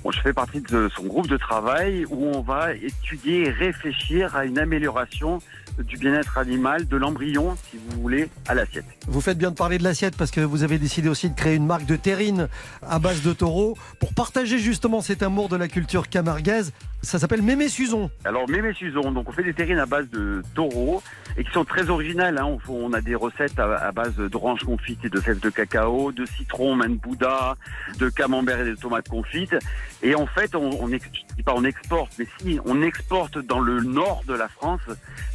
Bon, 0.04 0.12
je 0.12 0.20
fais 0.22 0.34
partie 0.34 0.62
de 0.62 0.90
son 0.96 1.04
groupe 1.04 1.28
de 1.28 1.38
travail 1.38 2.06
où 2.10 2.26
on 2.34 2.42
va 2.42 2.74
étudier 2.74 3.48
et 3.48 3.50
réfléchir 3.50 4.36
à 4.36 4.46
une 4.46 4.60
amélioration 4.60 5.40
du 5.84 5.98
bien-être 5.98 6.38
animal, 6.38 6.88
de 6.88 6.98
l'embryon, 6.98 7.56
si 7.70 7.78
vous 7.78 8.02
voulez, 8.02 8.30
à 8.48 8.56
l'assiette. 8.56 8.86
Vous 9.08 9.22
faites 9.22 9.38
bien 9.38 9.52
de 9.52 9.56
parler 9.56 9.78
de 9.78 9.84
l'assiette 9.84 10.16
parce 10.16 10.32
que 10.32 10.42
vous 10.42 10.64
avez 10.64 10.80
décidé 10.80 11.10
aussi 11.10 11.30
de 11.30 11.36
créer 11.36 11.56
une 11.56 11.66
marque 11.66 11.86
de 11.86 11.96
terrine 11.96 12.48
à 12.82 13.00
base 13.00 13.22
de 13.22 13.34
taureaux 13.34 13.78
pour 14.00 14.14
partager 14.14 14.60
justement 14.60 15.02
cet 15.02 15.24
amour 15.24 15.50
de 15.50 15.56
la 15.56 15.68
culture 15.68 16.10
camarguaise. 16.10 16.74
Ça 17.04 17.20
s'appelle 17.20 17.42
Mémé 17.42 17.70
Suzon. 17.70 18.10
Alors, 18.26 18.50
Mémé 18.50 18.74
Suzon, 18.74 19.12
donc 19.12 19.30
on 19.30 19.32
fait 19.32 19.44
des 19.44 19.54
terrines 19.54 19.78
à 19.80 19.86
base 19.86 20.10
de 20.10 20.42
taureaux 20.56 21.02
et 21.38 21.44
qui 21.44 21.52
sont 21.52 21.64
très 21.64 21.90
originales. 21.90 22.38
Hein. 22.38 22.58
On, 22.68 22.92
a 22.94 23.02
des 23.02 23.16
recettes 23.16 23.60
à, 23.60 23.92
base 23.92 24.16
d'oranges 24.16 24.64
confites 24.64 25.06
et 25.06 25.10
de 25.10 25.20
fèves 25.20 25.40
de 25.40 25.50
cacao, 25.50 26.12
de 26.12 26.26
citron, 26.26 26.76
main 26.76 26.90
de 26.90 26.96
bouddha, 26.96 27.56
de 28.00 28.10
camembert 28.10 28.60
et 28.62 28.72
de 28.72 28.76
tomates 28.76 29.08
confites. 29.08 29.56
Et 30.02 30.16
en 30.16 30.26
fait, 30.26 30.56
on, 30.56 30.84
on 30.84 30.88
dis 30.88 31.00
pas 31.46 31.54
on 31.56 31.64
exporte, 31.64 32.14
mais 32.18 32.28
si, 32.40 32.60
on 32.66 32.82
exporte 32.82 33.38
dans 33.38 33.60
le 33.60 33.82
nord 33.82 34.24
de 34.28 34.34
la 34.34 34.48
France 34.48 34.82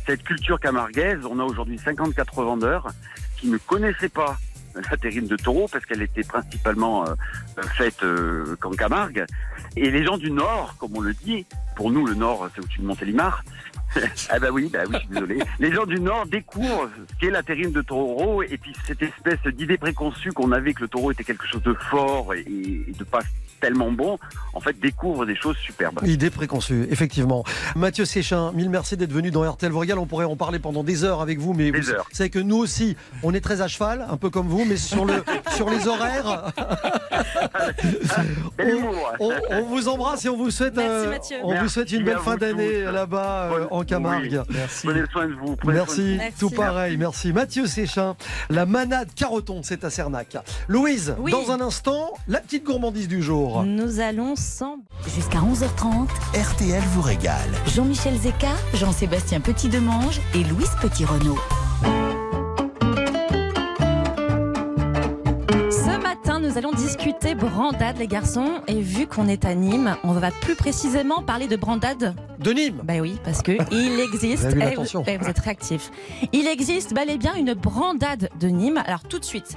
cette 0.07 0.25
culture 0.25 0.59
camarguaise. 0.59 1.21
On 1.31 1.39
a 1.39 1.45
aujourd'hui 1.45 1.79
54 1.79 2.39
revendeurs 2.39 2.89
qui 3.39 3.49
ne 3.49 3.57
connaissaient 3.57 4.09
pas 4.09 4.37
la 4.75 4.97
terrine 4.97 5.27
de 5.27 5.37
taureau 5.37 5.69
parce 5.71 5.85
qu'elle 5.87 6.03
était 6.03 6.23
principalement 6.23 7.07
euh, 7.07 7.15
faite 7.77 8.03
euh, 8.03 8.57
qu'en 8.61 8.71
Camargue. 8.71 9.25
Et 9.77 9.91
les 9.91 10.05
gens 10.05 10.19
du 10.19 10.31
Nord, 10.31 10.77
comme 10.79 10.97
on 10.97 11.01
le 11.01 11.15
dit, 11.15 11.47
pour 11.77 11.91
nous 11.91 12.07
le 12.07 12.15
Nord 12.15 12.49
c'est 12.55 12.61
au-dessus 12.61 12.81
de 12.81 12.87
Montélimar. 12.87 13.43
ah 14.31 14.39
bah 14.39 14.49
oui, 14.51 14.71
bah 14.73 14.81
oui, 14.89 14.95
je 14.95 14.99
suis 14.99 15.09
désolé. 15.09 15.39
Les 15.59 15.73
gens 15.73 15.87
du 15.87 16.01
Nord 16.01 16.27
découvrent 16.27 16.91
ce 16.97 17.17
qu'est 17.17 17.31
la 17.31 17.43
terrine 17.43 17.73
de 17.73 17.83
taureau 17.83 18.43
et 18.43 18.59
puis 18.59 18.73
cette 18.87 19.03
espèce 19.03 19.41
d'idée 19.55 19.79
préconçue 19.79 20.33
qu'on 20.33 20.53
avait 20.53 20.73
que 20.73 20.83
le 20.83 20.89
taureau 20.89 21.13
était 21.13 21.25
quelque 21.25 21.47
chose 21.47 21.63
de 21.63 21.75
fort 21.75 22.35
et, 22.35 22.41
et 22.41 22.93
de 22.93 23.05
pas 23.05 23.21
tellement 23.63 23.93
bon, 23.93 24.19
en 24.55 24.61
fait 24.61 24.79
découvre 24.79 25.25
des 25.25 25.37
choses 25.37 25.57
superbes. 25.57 26.01
Idée 26.05 26.31
préconçue, 26.31 26.87
effectivement. 26.91 27.45
Mathieu 27.77 28.05
Séchin, 28.05 28.51
mille 28.53 28.69
merci 28.69 28.97
d'être 28.97 29.13
venu 29.13 29.31
dans 29.31 29.49
RTL 29.51 29.71
Voregal. 29.73 29.99
On 29.99 30.07
pourrait 30.07 30.25
en 30.27 30.37
parler 30.37 30.59
pendant 30.59 30.83
des 30.85 31.05
heures 31.05 31.21
avec 31.23 31.39
vous, 31.39 31.55
mais 31.55 31.71
Des 31.71 31.81
vous 31.81 31.91
heures. 31.91 32.07
savez 32.13 32.29
que 32.29 32.41
nous 32.41 32.57
aussi, 32.59 32.97
on 33.23 33.33
est 33.33 33.41
très 33.41 33.61
à 33.61 33.69
cheval, 33.69 34.05
un 34.11 34.17
peu 34.17 34.31
comme 34.31 34.49
vous, 34.49 34.65
mais 34.65 34.77
sur, 34.77 35.05
le, 35.05 35.23
sur 35.57 35.71
les 35.71 35.87
horaires. 35.87 36.53
On, 39.21 39.31
on 39.51 39.63
vous 39.65 39.89
embrasse 39.89 40.25
et 40.25 40.29
on 40.29 40.37
vous 40.37 40.51
souhaite, 40.51 40.77
Merci, 40.77 41.35
euh, 41.35 41.39
on 41.43 41.55
vous 41.55 41.69
souhaite 41.69 41.91
une 41.93 42.05
belle 42.05 42.19
fin 42.19 42.37
d'année 42.37 42.85
tous. 42.85 42.91
là-bas 42.93 43.51
euh, 43.53 43.67
en 43.71 43.85
Camargue. 43.85 44.43
oui. 44.49 44.55
Merci. 44.55 44.87
Prenez 44.87 45.03
soin 45.13 45.27
de 45.29 45.35
vous. 45.35 45.57
prenez 45.57 45.79
soin 45.87 45.97
de 45.97 46.17
Merci, 46.17 46.19
tout 46.39 46.51
pareil, 46.51 46.97
merci. 46.97 47.33
Mathieu 47.33 47.67
Séchin, 47.67 48.17
la 48.51 48.67
manade 48.67 49.09
caroton, 49.15 49.61
c'est 49.63 49.85
à 49.85 49.91
Cernac. 49.91 50.37
Louise, 50.69 51.15
Oui. 51.19 51.33
dans 51.33 51.51
un 51.53 51.61
instant, 51.61 52.13
la 52.29 52.41
petite 52.41 52.65
gourmandise 52.65 53.09
du 53.09 53.23
jour. 53.23 53.52
Nous 53.61 54.01
allons 54.01 54.35
sans 54.35 54.79
Jusqu'à 55.15 55.39
11h30, 55.41 56.09
RTL 56.35 56.83
vous 56.93 57.03
régale. 57.03 57.51
Jean-Michel 57.67 58.17
Zeka, 58.17 58.49
Jean-Sébastien 58.75 59.41
Petit-Demange 59.41 60.21
et 60.35 60.43
Louise 60.45 60.71
Petit-Renault. 60.81 61.39
Ce 65.71 66.01
matin, 66.01 66.41
nous 66.41 66.57
allons 66.57 66.73
discuter 66.73 67.35
brandade, 67.35 67.99
les 67.99 68.07
garçons. 68.07 68.63
Et 68.69 68.81
vu 68.81 69.07
qu'on 69.07 69.29
est 69.29 69.45
à 69.45 69.55
Nîmes, 69.55 69.97
on 70.03 70.13
va 70.13 70.31
plus 70.31 70.57
précisément 70.57 71.23
parler 71.23 71.47
de 71.47 71.57
brandade. 71.57 72.15
De 72.39 72.53
Nîmes. 72.53 72.81
Ben 72.85 73.01
oui, 73.03 73.19
parce 73.23 73.43
que 73.43 73.53
il 73.71 74.01
existe. 74.01 74.45
Vous 74.45 74.63
avez 74.63 74.77
vu 74.77 74.87
Eh, 75.07 75.11
eh, 75.13 75.17
vous 75.19 75.29
êtes 75.29 75.39
réactifs. 75.39 75.91
Il 76.33 76.47
existe 76.47 76.95
bel 76.95 77.11
et 77.11 77.19
bien 77.19 77.35
une 77.35 77.53
brandade 77.55 78.31
de 78.41 78.49
Nîmes. 78.49 78.83
Alors 78.87 79.03
tout 79.03 79.19
de 79.19 79.25
suite. 79.25 79.57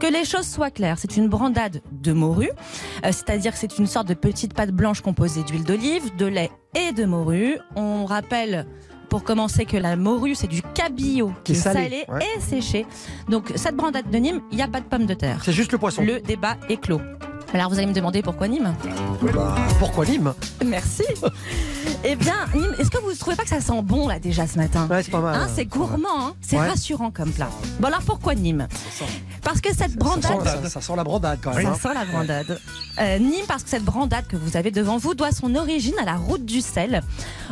Que 0.00 0.06
les 0.06 0.24
choses 0.24 0.46
soient 0.46 0.70
claires, 0.70 0.96
c'est 0.98 1.16
une 1.16 1.28
brandade 1.28 1.80
de 1.92 2.12
morue, 2.12 2.50
euh, 3.04 3.06
c'est-à-dire 3.06 3.52
que 3.52 3.58
c'est 3.58 3.78
une 3.78 3.86
sorte 3.86 4.06
de 4.08 4.14
petite 4.14 4.54
pâte 4.54 4.70
blanche 4.70 5.00
composée 5.00 5.42
d'huile 5.42 5.64
d'olive, 5.64 6.14
de 6.16 6.26
lait 6.26 6.50
et 6.74 6.92
de 6.92 7.04
morue. 7.04 7.58
On 7.76 8.04
rappelle 8.04 8.66
pour 9.08 9.24
commencer 9.24 9.64
que 9.64 9.76
la 9.76 9.96
morue 9.96 10.34
c'est 10.34 10.46
du 10.46 10.60
cabillaud 10.62 11.32
Qui 11.44 11.52
est 11.52 11.54
salé, 11.54 12.04
ouais. 12.08 12.20
et 12.36 12.40
séché. 12.40 12.86
Donc 13.28 13.52
cette 13.56 13.74
brandade 13.74 14.10
de 14.10 14.18
Nîmes, 14.18 14.42
il 14.50 14.56
n'y 14.56 14.62
a 14.62 14.68
pas 14.68 14.80
de 14.80 14.86
pommes 14.86 15.06
de 15.06 15.14
terre. 15.14 15.40
C'est 15.44 15.52
juste 15.52 15.72
le 15.72 15.78
poisson. 15.78 16.02
Le 16.04 16.20
débat 16.20 16.56
est 16.68 16.76
clos. 16.76 17.00
Alors 17.54 17.70
vous 17.70 17.78
allez 17.78 17.86
me 17.86 17.94
demander 17.94 18.22
pourquoi 18.22 18.46
Nîmes 18.46 18.74
Bah, 19.34 19.56
pourquoi 19.78 20.04
Nîmes 20.04 20.34
Merci. 20.64 21.02
eh 22.04 22.14
bien, 22.14 22.34
Nîmes, 22.54 22.74
est-ce 22.78 22.90
que 22.90 22.98
vous 22.98 23.10
ne 23.10 23.16
trouvez 23.16 23.36
pas 23.36 23.42
que 23.44 23.48
ça 23.48 23.60
sent 23.62 23.80
bon 23.82 24.06
là 24.06 24.18
déjà 24.18 24.46
ce 24.46 24.58
matin 24.58 24.86
Ouais, 24.90 25.02
c'est 25.02 25.10
pas 25.10 25.20
mal. 25.20 25.34
Hein, 25.34 25.48
c'est 25.54 25.64
gourmand, 25.64 26.08
hein 26.18 26.34
c'est 26.42 26.58
Ouais. 26.58 26.68
rassurant 26.68 27.10
comme 27.10 27.30
plat. 27.32 27.48
Bon 27.80 27.88
alors 27.88 28.02
pourquoi 28.02 28.34
Nîmes 28.34 28.68
Parce 29.42 29.60
que 29.62 29.70
cette 29.70 29.92
Ça 29.92 29.96
brandade... 29.96 30.30
sent, 30.44 30.50
ça- 30.64 30.68
ça 30.68 30.80
sent 30.82 30.92
la 30.96 31.04
brandade 31.04 31.38
quand 31.42 31.54
même. 31.54 31.64
Ça 31.64 31.70
hein. 31.70 31.78
sent 31.80 31.94
la 31.94 32.04
brandade. 32.04 32.60
Euh, 33.00 33.18
Nîmes, 33.18 33.46
parce 33.48 33.62
que 33.62 33.70
cette 33.70 33.84
brandade 33.84 34.26
que 34.26 34.36
vous 34.36 34.56
avez 34.58 34.70
devant 34.70 34.98
vous 34.98 35.14
doit 35.14 35.32
son 35.32 35.54
origine 35.54 35.94
à 36.02 36.04
la 36.04 36.16
route 36.16 36.44
du 36.44 36.60
sel. 36.60 37.02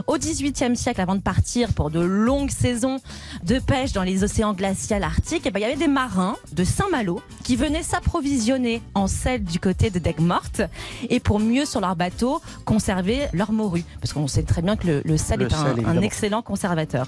Au 0.06 0.18
XVIIIe 0.18 0.76
siècle, 0.76 1.00
avant 1.00 1.14
de 1.14 1.20
partir 1.22 1.72
pour 1.72 1.90
de 1.90 2.00
longues 2.00 2.50
saisons 2.50 2.98
de 3.44 3.58
pêche 3.60 3.92
dans 3.92 4.02
les 4.02 4.24
océans 4.24 4.52
glaciaux 4.52 4.96
arctiques, 5.02 5.42
eh 5.46 5.50
ben, 5.50 5.60
il 5.60 5.62
y 5.62 5.66
avait 5.66 5.76
des 5.76 5.88
marins 5.88 6.36
de 6.52 6.64
Saint-Malo 6.64 7.22
qui 7.44 7.56
venaient 7.56 7.82
s'approvisionner 7.82 8.82
en 8.94 9.06
sel 9.06 9.42
du 9.42 9.58
côté 9.58 9.85
de 9.90 9.98
Daigues-Mortes 9.98 10.62
et 11.08 11.20
pour 11.20 11.38
mieux 11.40 11.64
sur 11.64 11.80
leur 11.80 11.96
bateau 11.96 12.40
conserver 12.64 13.26
leur 13.32 13.52
morue. 13.52 13.84
Parce 14.00 14.12
qu'on 14.12 14.26
sait 14.28 14.42
très 14.42 14.62
bien 14.62 14.76
que 14.76 14.86
le, 14.86 15.02
le 15.04 15.16
sel 15.16 15.38
Le 15.40 15.46
est 15.46 15.54
un, 15.54 15.56
sel, 15.58 15.66
un 15.68 15.72
évidemment. 15.76 16.00
excellent 16.02 16.42
conservateur. 16.42 17.06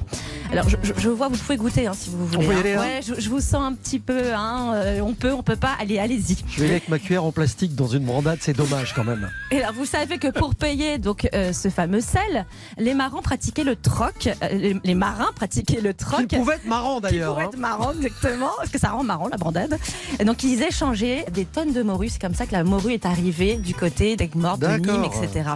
Alors 0.52 0.66
je, 0.68 1.08
vois, 1.08 1.28
vous 1.28 1.36
pouvez 1.36 1.56
goûter 1.56 1.86
hein, 1.86 1.92
si 1.94 2.10
vous 2.10 2.26
voulez. 2.26 2.46
peut 2.46 2.52
y 2.52 2.56
hein. 2.56 2.60
aller, 2.60 2.74
hein 2.74 2.80
Ouais, 2.80 3.00
je, 3.06 3.20
je 3.20 3.28
vous 3.28 3.40
sens 3.40 3.62
un 3.62 3.74
petit 3.74 3.98
peu. 3.98 4.32
hein, 4.34 4.72
euh, 4.74 5.00
on 5.00 5.14
peut, 5.14 5.32
on 5.32 5.42
peut 5.42 5.56
pas. 5.56 5.72
Allez, 5.80 5.98
allez-y. 5.98 6.36
Je 6.48 6.58
vais 6.60 6.64
aller 6.66 6.70
avec 6.76 6.88
ma 6.88 6.98
cuillère 6.98 7.24
en 7.24 7.32
plastique 7.32 7.74
dans 7.74 7.86
une 7.88 8.04
brandade, 8.04 8.38
c'est 8.40 8.56
dommage 8.56 8.94
quand 8.94 9.04
même. 9.04 9.28
Et 9.50 9.62
alors, 9.62 9.72
vous 9.74 9.84
savez 9.84 10.18
que 10.18 10.28
pour 10.28 10.54
payer 10.54 10.98
donc 10.98 11.28
euh, 11.34 11.52
ce 11.52 11.68
fameux 11.68 12.00
sel, 12.00 12.46
les 12.78 12.94
marins 12.94 13.22
pratiquaient 13.22 13.64
le 13.64 13.76
troc. 13.76 14.26
euh, 14.28 14.48
les, 14.52 14.76
les 14.84 14.94
marins 14.94 15.30
pratiquaient 15.34 15.80
le 15.80 15.94
troc. 15.94 16.26
Qui 16.26 16.36
pouvait 16.36 16.54
être 16.56 16.66
marrant 16.66 16.96
Qui 16.96 17.02
d'ailleurs. 17.02 17.32
pourrait 17.34 17.44
hein. 17.44 17.48
être 17.52 17.58
marrant, 17.58 17.92
exactement, 17.92 18.50
parce 18.56 18.70
que 18.70 18.78
ça 18.78 18.90
rend 18.90 19.04
marrant 19.04 19.28
la 19.28 19.36
brandade. 19.36 19.78
Et 20.18 20.24
donc 20.24 20.42
ils 20.44 20.62
échangeaient 20.62 21.26
des 21.32 21.44
tonnes 21.44 21.72
de 21.72 21.82
morue. 21.82 22.08
C'est 22.08 22.20
comme 22.20 22.34
ça 22.34 22.46
que 22.46 22.52
la 22.52 22.64
morue 22.68 22.92
est 22.92 23.06
arrivée 23.06 23.56
du 23.56 23.74
côté 23.74 24.16
d'Aigues-Mortes, 24.16 24.60
de 24.60 24.68
Nîmes, 24.68 25.04
etc. 25.04 25.50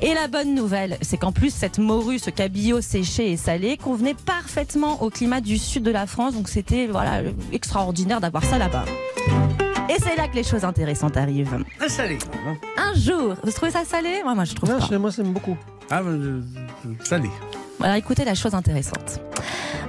Et 0.00 0.14
la 0.14 0.28
bonne 0.28 0.54
nouvelle, 0.54 0.96
c'est 1.02 1.16
qu'en 1.18 1.32
plus 1.32 1.52
cette 1.52 1.78
morue, 1.78 2.18
ce 2.18 2.30
cabillaud 2.30 2.80
séché 2.80 3.32
et 3.32 3.36
salé, 3.36 3.76
convenait 3.76 4.14
parfaitement 4.14 5.02
au 5.02 5.10
climat 5.10 5.40
du 5.40 5.58
sud 5.58 5.82
de 5.82 5.90
la 5.90 6.06
France. 6.06 6.34
Donc 6.34 6.48
c'était 6.48 6.86
voilà 6.86 7.22
extraordinaire 7.52 8.20
d'avoir 8.20 8.44
ça 8.44 8.58
là-bas. 8.58 8.84
Et 9.90 9.96
c'est 10.00 10.16
là 10.16 10.28
que 10.28 10.34
les 10.36 10.44
choses 10.44 10.64
intéressantes 10.64 11.16
arrivent. 11.16 11.58
Très 11.78 11.88
salé. 11.88 12.18
Un 12.78 12.94
jour, 12.98 13.34
vous 13.42 13.50
trouvez 13.52 13.70
ça 13.72 13.84
salé? 13.84 14.22
Moi, 14.24 14.34
moi, 14.34 14.44
je 14.44 14.54
trouve 14.54 14.70
Ouais, 14.70 14.78
pas. 14.78 14.86
chez 14.86 14.96
moi, 14.96 15.10
j'aime 15.10 15.32
beaucoup. 15.32 15.56
Ah, 15.90 16.00
euh, 16.00 16.40
salé. 17.02 17.28
Alors 17.80 17.96
écoutez 17.96 18.24
la 18.24 18.34
chose 18.34 18.54
intéressante. 18.54 19.20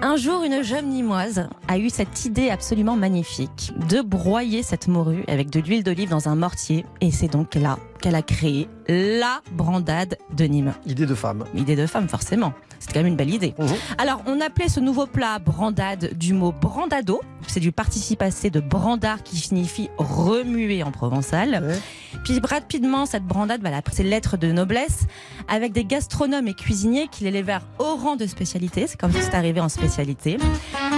Un 0.02 0.17
jour, 0.17 0.43
une 0.43 0.62
jeune 0.62 0.89
Nîmoise 0.89 1.48
a 1.67 1.78
eu 1.78 1.89
cette 1.89 2.26
idée 2.26 2.50
absolument 2.50 2.95
magnifique 2.95 3.71
de 3.89 4.02
broyer 4.02 4.62
cette 4.63 4.88
morue 4.88 5.24
avec 5.28 5.50
de 5.50 5.60
l'huile 5.60 5.84
d'olive 5.84 6.10
dans 6.10 6.28
un 6.28 6.36
mortier. 6.36 6.86
Et 7.02 7.12
c'est 7.12 7.28
donc 7.30 7.56
là 7.56 7.80
qu'elle 8.02 8.15
a 8.15 8.21
créé 8.21 8.67
la 8.88 9.41
brandade 9.54 10.17
de 10.36 10.45
Nîmes. 10.45 10.74
Idée 10.86 11.06
de 11.06 11.15
femme. 11.15 11.45
Idée 11.56 11.76
de 11.76 11.88
femme, 11.88 12.10
forcément. 12.10 12.54
C'est 12.80 12.91
quand 12.91 13.00
même 13.00 13.08
une 13.08 13.15
belle 13.15 13.34
idée. 13.34 13.56
Mhm. 13.58 13.67
Alors, 13.98 14.21
on 14.28 14.41
appelait 14.41 14.67
ce 14.67 14.80
nouveau 14.80 15.08
plat 15.08 15.39
brandade 15.39 16.13
du 16.17 16.34
mot 16.34 16.52
brandado. 16.52 17.21
C'est 17.48 17.60
du 17.60 17.71
participe 17.71 18.19
passé 18.19 18.50
de 18.50 18.60
brandard 18.60 19.24
qui 19.24 19.38
signifie 19.38 19.89
remuer 19.98 20.84
en 20.84 20.91
provençal. 20.91 21.63
Ouais. 21.65 22.14
Puis 22.26 22.40
rapidement, 22.44 23.06
cette 23.06 23.24
brandade 23.24 23.62
va 23.62 23.70
la 23.70 23.82
ses 23.92 24.02
lettres 24.02 24.36
de 24.36 24.52
noblesse 24.52 25.06
avec 25.48 25.74
des 25.74 25.86
gastronomes 25.86 26.48
et 26.48 26.56
cuisiniers 26.56 27.08
qui 27.08 27.24
l'élevèrent 27.24 27.68
au 27.78 27.96
rang 27.96 28.16
de 28.16 28.26
spécialité. 28.26 28.88
C'est 28.88 29.00
comme 29.00 29.12
ça 29.12 29.20
que 29.20 29.26
c'est 29.26 29.36
arrivé 29.36 29.62
en 29.62 29.70
spécialité. 29.70 30.38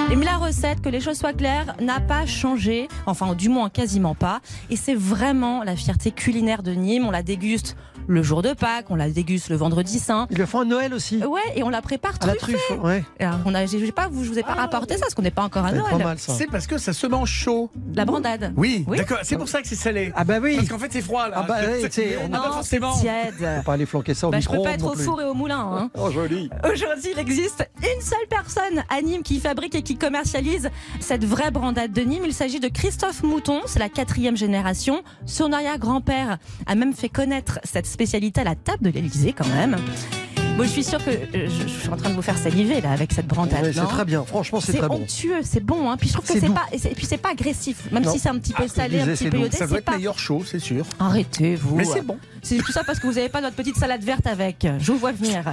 Et 0.10 0.16
mais 0.16 0.24
la 0.26 0.38
recette, 0.38 0.80
que 0.80 0.88
les 0.88 1.02
choses 1.02 1.18
soient 1.18 1.34
claires, 1.34 1.76
n'a 1.82 2.00
pas 2.00 2.26
changé, 2.26 2.88
enfin 3.06 3.36
du 3.36 3.50
moins 3.50 3.70
quasiment 3.70 4.16
pas. 4.16 4.40
Et 4.70 4.78
c'est 4.78 4.96
vraiment 4.96 5.66
la 5.66 5.76
fierté 5.76 6.12
culinaire 6.12 6.64
de 6.64 6.72
Nîmes. 6.72 7.06
On 7.06 7.12
la 7.12 7.24
déguste 7.24 7.76
le 8.08 8.24
jour 8.24 8.42
de 8.42 8.54
Pâques, 8.54 8.86
on 8.90 8.96
la 8.96 9.10
déguste 9.10 9.50
le 9.50 9.56
vendredi 9.58 10.00
saint. 10.00 10.28
Ils 10.32 10.38
le 10.38 10.46
font 10.46 10.62
à 10.62 10.66
Noël 10.66 10.94
aussi. 10.94 11.18
Ouais, 11.24 11.42
et 11.56 11.64
on 11.64 11.70
la 11.70 11.82
prépare 11.82 12.14
À 12.22 12.28
la 12.28 12.36
truffée. 12.36 12.58
truffe, 12.70 12.82
ouais. 12.84 13.04
Alors, 13.20 13.40
on 13.46 13.54
a, 13.54 13.66
je 13.66 13.78
sais 13.78 13.92
pas, 13.92 14.08
vous, 14.10 14.24
je 14.24 14.30
vous 14.30 14.40
ai 14.40 14.44
pas 14.44 14.54
rapporté 14.54 14.96
ça, 14.96 15.02
parce 15.02 15.14
qu'on 15.14 15.22
n'est 15.22 15.32
pas 15.32 15.44
encore 15.44 15.66
à 15.66 15.70
C'est 15.72 15.76
Noël. 15.78 15.92
pas 15.92 16.04
mal 16.04 16.20
ça. 16.20 16.34
C'est 16.34 16.48
parce 16.48 16.68
que 16.68 16.78
ça 16.78 16.94
se 16.94 17.06
mange 17.08 17.30
chaud. 17.30 17.70
La 17.94 18.06
brandade. 18.06 18.54
Oui, 18.56 18.86
Oui. 18.88 18.98
d'accord. 18.98 19.18
C'est 19.24 19.38
pour 19.38 19.50
ça 19.50 19.62
que 19.62 19.68
c'est 19.68 19.76
salé. 19.76 20.12
Ah 20.16 20.24
bah 20.24 20.36
oui. 20.42 20.56
Parce 20.56 20.70
qu'en 20.70 20.80
fait, 20.80 20.92
c'est 20.92 21.02
froid 21.02 21.28
là. 21.30 21.36
Ah 21.40 21.46
bah 21.48 21.58
sais, 21.90 22.18
on- 22.22 22.28
Ah, 22.34 22.38
pas 22.40 22.48
Non, 22.48 22.54
forcément. 22.54 22.94
c'est 22.94 23.02
tiède. 23.02 23.34
Faut 23.58 23.64
pas 23.64 23.74
aller 23.74 23.86
flanquer 23.86 24.14
ça 24.14 24.28
au 24.28 24.32
Bah, 24.32 24.40
je 24.40 24.48
peux 24.48 24.54
micro. 24.54 24.64
pas 24.66 24.72
être 24.74 24.86
au 24.86 24.96
four 24.96 25.22
et 25.22 25.26
au 25.26 25.34
moulin. 25.34 25.60
Hein. 25.60 25.90
Oh 25.96 26.10
joli. 26.12 26.50
Aujourd'hui, 26.64 27.12
il 27.14 27.20
existe 27.20 27.70
une 27.80 28.02
seule 28.02 28.28
personne 28.30 28.84
à 28.90 29.02
Nîmes 29.02 29.24
qui 29.24 29.40
fabrique 29.40 29.76
et 29.76 29.82
qui 29.82 29.98
commercialise 29.98 30.70
cette 31.00 31.26
vraie 31.26 31.52
brandade 31.52 31.92
de 31.92 32.02
Nîmes. 32.02 32.24
Il 32.26 32.34
s'agit 32.34 32.60
de 32.60 32.68
Christophe 32.70 33.24
Mouton, 33.24 33.62
c'est 33.66 33.80
la 33.80 33.90
quatrième 33.90 34.38
génération. 34.38 35.02
Son 35.26 35.52
arrière-grand-père 35.52 36.38
a 36.66 36.76
même 36.76 36.94
fait 36.94 37.10
connaître 37.10 37.60
cette 37.64 37.88
spécialité 37.98 38.42
à 38.42 38.44
la 38.44 38.54
table 38.54 38.84
de 38.84 38.90
l'Élysée 38.92 39.34
quand 39.34 39.48
même. 39.48 39.76
Bon, 40.58 40.64
je 40.64 40.70
suis 40.70 40.84
sûre 40.84 41.04
que 41.04 41.12
euh, 41.12 41.26
je, 41.34 41.68
je 41.68 41.80
suis 41.82 41.90
en 41.90 41.98
train 41.98 42.10
de 42.10 42.16
vous 42.16 42.22
faire 42.24 42.38
saliver 42.38 42.82
là 42.82 42.90
avec 42.92 43.14
cette 43.14 43.28
brandade. 43.28 43.64
Ouais, 43.64 43.74
c'est 43.74 43.82
très 43.86 44.06
bien. 44.06 44.24
Franchement, 44.26 44.60
c'est 44.60 44.72
C'est 44.72 44.80
très 44.80 44.88
bon. 44.88 45.02
onctueux, 45.04 45.42
c'est 45.44 45.64
bon. 45.64 45.90
Hein. 45.92 45.98
Puis 45.98 46.08
je 46.10 46.14
trouve 46.14 46.26
que 46.26 46.34
C'est 46.34 46.40
c'est 46.40 46.50
pas 46.54 46.66
et, 46.72 46.80
c'est- 46.80 46.96
puis 46.96 47.06
c'est 47.06 47.18
pas 47.20 47.30
agressif, 47.30 47.92
même 47.92 48.04
Non. 48.04 48.12
si 48.12 48.18
c'est 48.18 48.30
un 48.30 48.40
petit 48.40 48.54
peu 48.54 48.64
Ah, 48.66 48.68
salé, 48.68 48.98
disais, 48.98 49.12
un 49.12 49.16
c'est 49.16 49.26
petit 49.26 49.30
peu 49.30 49.38
iodé, 49.44 49.56
Ça 49.56 49.68
doit 49.68 49.76
c'est 49.76 49.80
être 49.80 49.86
pas. 49.86 49.98
meilleur 49.98 50.18
chaud, 50.18 50.42
c'est 50.46 50.58
sûr. 50.60 50.84
Arrêtez-vous. 51.00 51.76
Mais 51.76 51.86
c'est 51.86 52.02
bon. 52.02 52.18
C'est 52.42 52.58
tout 52.58 52.72
ça 52.72 52.84
parce 52.84 53.00
que 53.00 53.06
vous 53.06 53.14
n'avez 53.14 53.30
pas 53.30 53.42
notre 53.42 53.56
petite 53.56 53.76
salade 53.78 54.02
verte 54.04 54.26
avec. 54.26 54.66
Je 54.80 54.92
vous 54.92 54.98
vois 54.98 55.12
venir. 55.12 55.44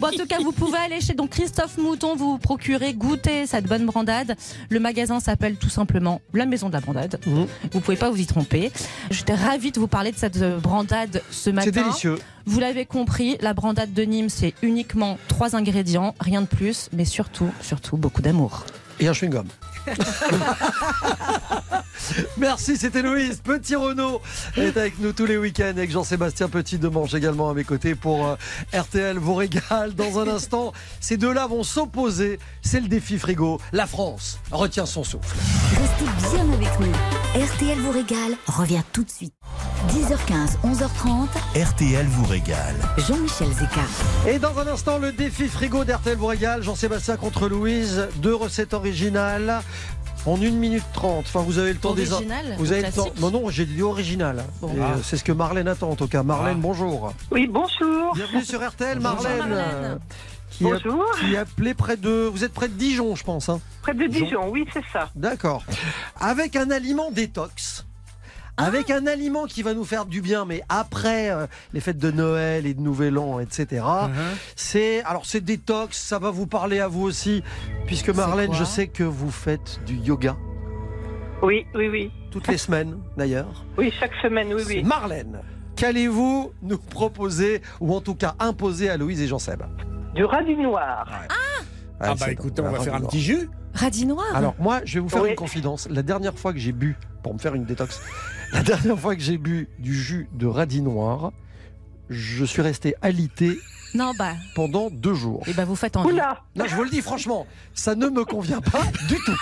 Bon, 0.00 0.08
en 0.08 0.10
tout 0.12 0.26
cas, 0.26 0.38
vous 0.42 0.52
pouvez 0.52 0.78
aller 0.78 1.00
chez 1.02 1.12
donc 1.14 1.30
Christophe 1.30 1.76
Mouton, 1.78 2.16
vous 2.16 2.38
procurer, 2.38 2.94
goûter 2.94 3.46
cette 3.46 3.66
bonne 3.66 3.84
brandade. 3.84 4.34
Le 4.70 4.80
magasin 4.80 5.20
s'appelle 5.20 5.56
tout 5.56 5.68
simplement 5.68 6.20
La 6.32 6.46
Maison 6.46 6.68
de 6.68 6.72
la 6.74 6.80
Brandade. 6.80 7.18
Mhm. 7.26 7.46
Vous 7.72 7.80
pouvez 7.80 7.96
pas 7.98 8.08
vous 8.10 8.18
y 8.20 8.26
tromper. 8.26 8.72
J'étais 9.10 9.34
ravie 9.34 9.72
de 9.72 9.80
vous 9.80 9.88
parler 9.88 10.10
de 10.12 10.16
cette 10.16 10.36
euh, 10.40 10.58
brandade 10.58 11.22
ce 11.30 11.50
matin. 11.50 11.70
C'est 11.72 11.82
délicieux. 11.82 12.18
Vous 12.46 12.60
l'avez 12.60 12.84
compris, 12.86 13.36
la 13.40 13.54
brandade 13.54 13.92
de 13.92 14.02
Nîmes, 14.02 14.28
c'est 14.28 14.54
uniquement 14.62 15.18
trois 15.28 15.56
ingrédients, 15.56 16.14
rien 16.20 16.42
de 16.42 16.46
plus, 16.46 16.90
mais 16.92 17.04
surtout, 17.04 17.50
surtout 17.60 17.96
beaucoup 17.96 18.22
d'amour. 18.22 18.64
Et 19.00 19.08
un 19.08 19.12
chewing-gum. 19.12 19.46
Merci, 22.38 22.76
c'était 22.76 23.02
Louise. 23.02 23.40
Petit 23.42 23.76
Renault 23.76 24.20
est 24.56 24.76
avec 24.76 24.98
nous 24.98 25.12
tous 25.12 25.26
les 25.26 25.36
week-ends 25.36 25.64
avec 25.64 25.90
Jean-Sébastien 25.90 26.48
Petit 26.48 26.78
Demange 26.78 27.14
également 27.14 27.50
à 27.50 27.54
mes 27.54 27.64
côtés 27.64 27.94
pour 27.94 28.26
euh, 28.26 28.36
RTL 28.72 29.18
vous 29.18 29.34
régale. 29.34 29.94
Dans 29.94 30.18
un 30.18 30.28
instant, 30.28 30.72
ces 31.00 31.16
deux-là 31.16 31.46
vont 31.46 31.62
s'opposer. 31.62 32.38
C'est 32.62 32.80
le 32.80 32.88
défi 32.88 33.18
frigo. 33.18 33.60
La 33.72 33.86
France 33.86 34.38
retient 34.50 34.86
son 34.86 35.04
souffle. 35.04 35.36
Restez 35.70 36.04
bien 36.30 36.52
avec 36.52 36.80
nous. 36.80 36.92
RTL 37.34 37.78
vous 37.80 37.90
régale 37.90 38.36
revient 38.46 38.82
tout 38.92 39.02
de 39.02 39.10
suite. 39.10 39.34
10h15, 39.88 40.56
11h30, 40.64 41.28
RTL 41.60 42.06
vous 42.06 42.24
régale. 42.26 42.76
Jean-Michel 42.98 43.48
Zeka. 43.48 43.80
Et 44.28 44.38
dans 44.38 44.56
un 44.58 44.66
instant, 44.68 44.98
le 44.98 45.10
défi 45.10 45.48
frigo 45.48 45.84
d'RTL 45.84 46.16
vous 46.16 46.26
régale. 46.26 46.62
Jean-Sébastien 46.62 47.16
contre 47.16 47.48
Louise. 47.48 48.08
Deux 48.16 48.34
recettes 48.34 48.72
originales. 48.74 49.62
En 50.26 50.36
1 50.36 50.50
minute 50.52 50.84
30. 50.92 51.24
Enfin, 51.26 51.40
vous 51.40 51.58
avez 51.58 51.72
le 51.72 51.78
temps 51.78 51.92
des. 51.94 52.12
Original 52.12 52.54
Vous 52.58 52.70
ou 52.70 52.72
avez 52.72 52.82
le 52.82 52.92
temps. 52.92 53.08
Non, 53.20 53.30
non, 53.30 53.50
j'ai 53.50 53.66
dit 53.66 53.82
original. 53.82 54.44
Bon. 54.60 54.70
Euh, 54.78 54.96
C'est 55.02 55.16
ce 55.16 55.24
que 55.24 55.32
Marlène 55.32 55.68
attend 55.68 55.90
en 55.90 55.96
tout 55.96 56.08
cas. 56.08 56.22
Marlène, 56.22 56.56
Ah. 56.58 56.62
bonjour. 56.62 57.12
Oui, 57.32 57.46
bonjour. 57.50 58.14
Bienvenue 58.14 58.44
sur 58.44 58.60
RTL, 58.66 58.98
Bonjour, 59.00 59.22
Marlène. 59.22 59.98
Qui, 60.56 60.64
a, 60.66 60.70
Bonjour. 60.70 61.04
qui 61.18 61.34
est 61.34 61.36
appelée 61.36 61.74
près 61.74 61.96
de. 61.96 62.28
Vous 62.32 62.44
êtes 62.44 62.52
près 62.52 62.68
de 62.68 62.74
Dijon, 62.74 63.16
je 63.16 63.24
pense. 63.24 63.48
hein 63.48 63.60
Près 63.82 63.94
de 63.94 64.06
Dijon. 64.06 64.24
Dijon, 64.26 64.48
oui, 64.50 64.64
c'est 64.72 64.84
ça. 64.92 65.10
D'accord. 65.16 65.64
Avec 66.20 66.54
un 66.56 66.70
aliment 66.70 67.10
détox. 67.10 67.86
Ah. 68.56 68.66
Avec 68.66 68.88
un 68.92 69.08
aliment 69.08 69.46
qui 69.46 69.62
va 69.64 69.74
nous 69.74 69.84
faire 69.84 70.06
du 70.06 70.20
bien, 70.20 70.44
mais 70.44 70.62
après 70.68 71.28
euh, 71.32 71.48
les 71.72 71.80
fêtes 71.80 71.98
de 71.98 72.12
Noël 72.12 72.66
et 72.66 72.74
de 72.74 72.80
Nouvel 72.80 73.18
An, 73.18 73.40
etc. 73.40 73.82
Uh-huh. 73.84 74.08
C'est 74.54 75.02
alors 75.02 75.26
c'est 75.26 75.40
détox, 75.40 75.98
ça 75.98 76.20
va 76.20 76.30
vous 76.30 76.46
parler 76.46 76.78
à 76.78 76.86
vous 76.86 77.02
aussi, 77.02 77.42
puisque 77.88 78.10
Marlène, 78.10 78.54
je 78.54 78.62
sais 78.62 78.86
que 78.86 79.02
vous 79.02 79.32
faites 79.32 79.80
du 79.86 79.96
yoga 79.96 80.36
Oui, 81.42 81.66
oui, 81.74 81.88
oui. 81.88 82.12
toutes 82.30 82.46
les 82.46 82.58
semaines 82.58 82.96
d'ailleurs. 83.16 83.64
Oui, 83.76 83.92
chaque 83.98 84.14
semaine, 84.22 84.54
oui, 84.54 84.62
C'est 84.64 84.74
oui. 84.76 84.82
Marlène, 84.84 85.40
qu'allez-vous 85.74 86.52
nous 86.62 86.78
proposer 86.78 87.60
ou 87.80 87.92
en 87.92 88.00
tout 88.00 88.14
cas 88.14 88.36
imposer 88.38 88.88
à 88.88 88.96
Louise 88.96 89.20
et 89.20 89.26
Jean-Seb? 89.26 89.64
Du 90.14 90.24
radis 90.24 90.56
noir. 90.56 91.06
Ah 91.28 91.34
Ouais, 92.00 92.08
bah 92.08 92.14
c'est 92.18 92.32
écoutez, 92.32 92.60
on 92.62 92.70
va 92.70 92.80
faire 92.80 92.94
un 92.94 93.00
petit 93.00 93.20
jus. 93.20 93.48
Radis 93.72 94.06
noir 94.06 94.24
noir. 94.26 94.36
Alors 94.36 94.54
moi, 94.58 94.80
je 94.84 94.94
vais 94.94 95.00
vous 95.00 95.08
faire 95.08 95.22
Oui. 95.22 95.30
une 95.30 95.36
confidence. 95.36 95.88
La 95.90 96.02
dernière 96.02 96.38
fois 96.38 96.52
que 96.52 96.58
j'ai 96.58 96.72
bu 96.72 96.96
pour 97.22 97.34
me 97.34 97.38
faire 97.38 97.54
une 97.54 97.64
détox, 97.64 98.00
la 98.52 98.62
dernière 98.62 98.98
fois 98.98 99.14
que 99.16 99.22
j'ai 99.22 99.38
bu 99.38 99.68
du 99.78 99.94
jus 99.94 100.28
de 100.32 100.46
radis 100.46 100.82
noir, 100.82 101.32
je 102.10 102.44
suis 102.44 102.62
resté 102.62 102.94
alité 103.02 103.58
Non, 103.94 104.12
bah, 104.18 104.32
pendant 104.56 104.90
deux 104.90 105.14
jours. 105.14 105.42
et 105.46 105.52
bah 105.52 105.64
vous 105.64 105.76
faites 105.76 105.96
envie. 105.96 106.12
Oula 106.12 106.40
Non, 106.56 106.64
je 106.66 106.74
vous 106.74 106.82
le 106.82 106.90
dis 106.90 107.00
franchement, 107.00 107.46
ça 107.74 107.94
ne 107.94 108.08
me 108.08 108.24
convient 108.24 108.60
pas 108.60 108.82
du 109.08 109.14
tout. 109.24 109.36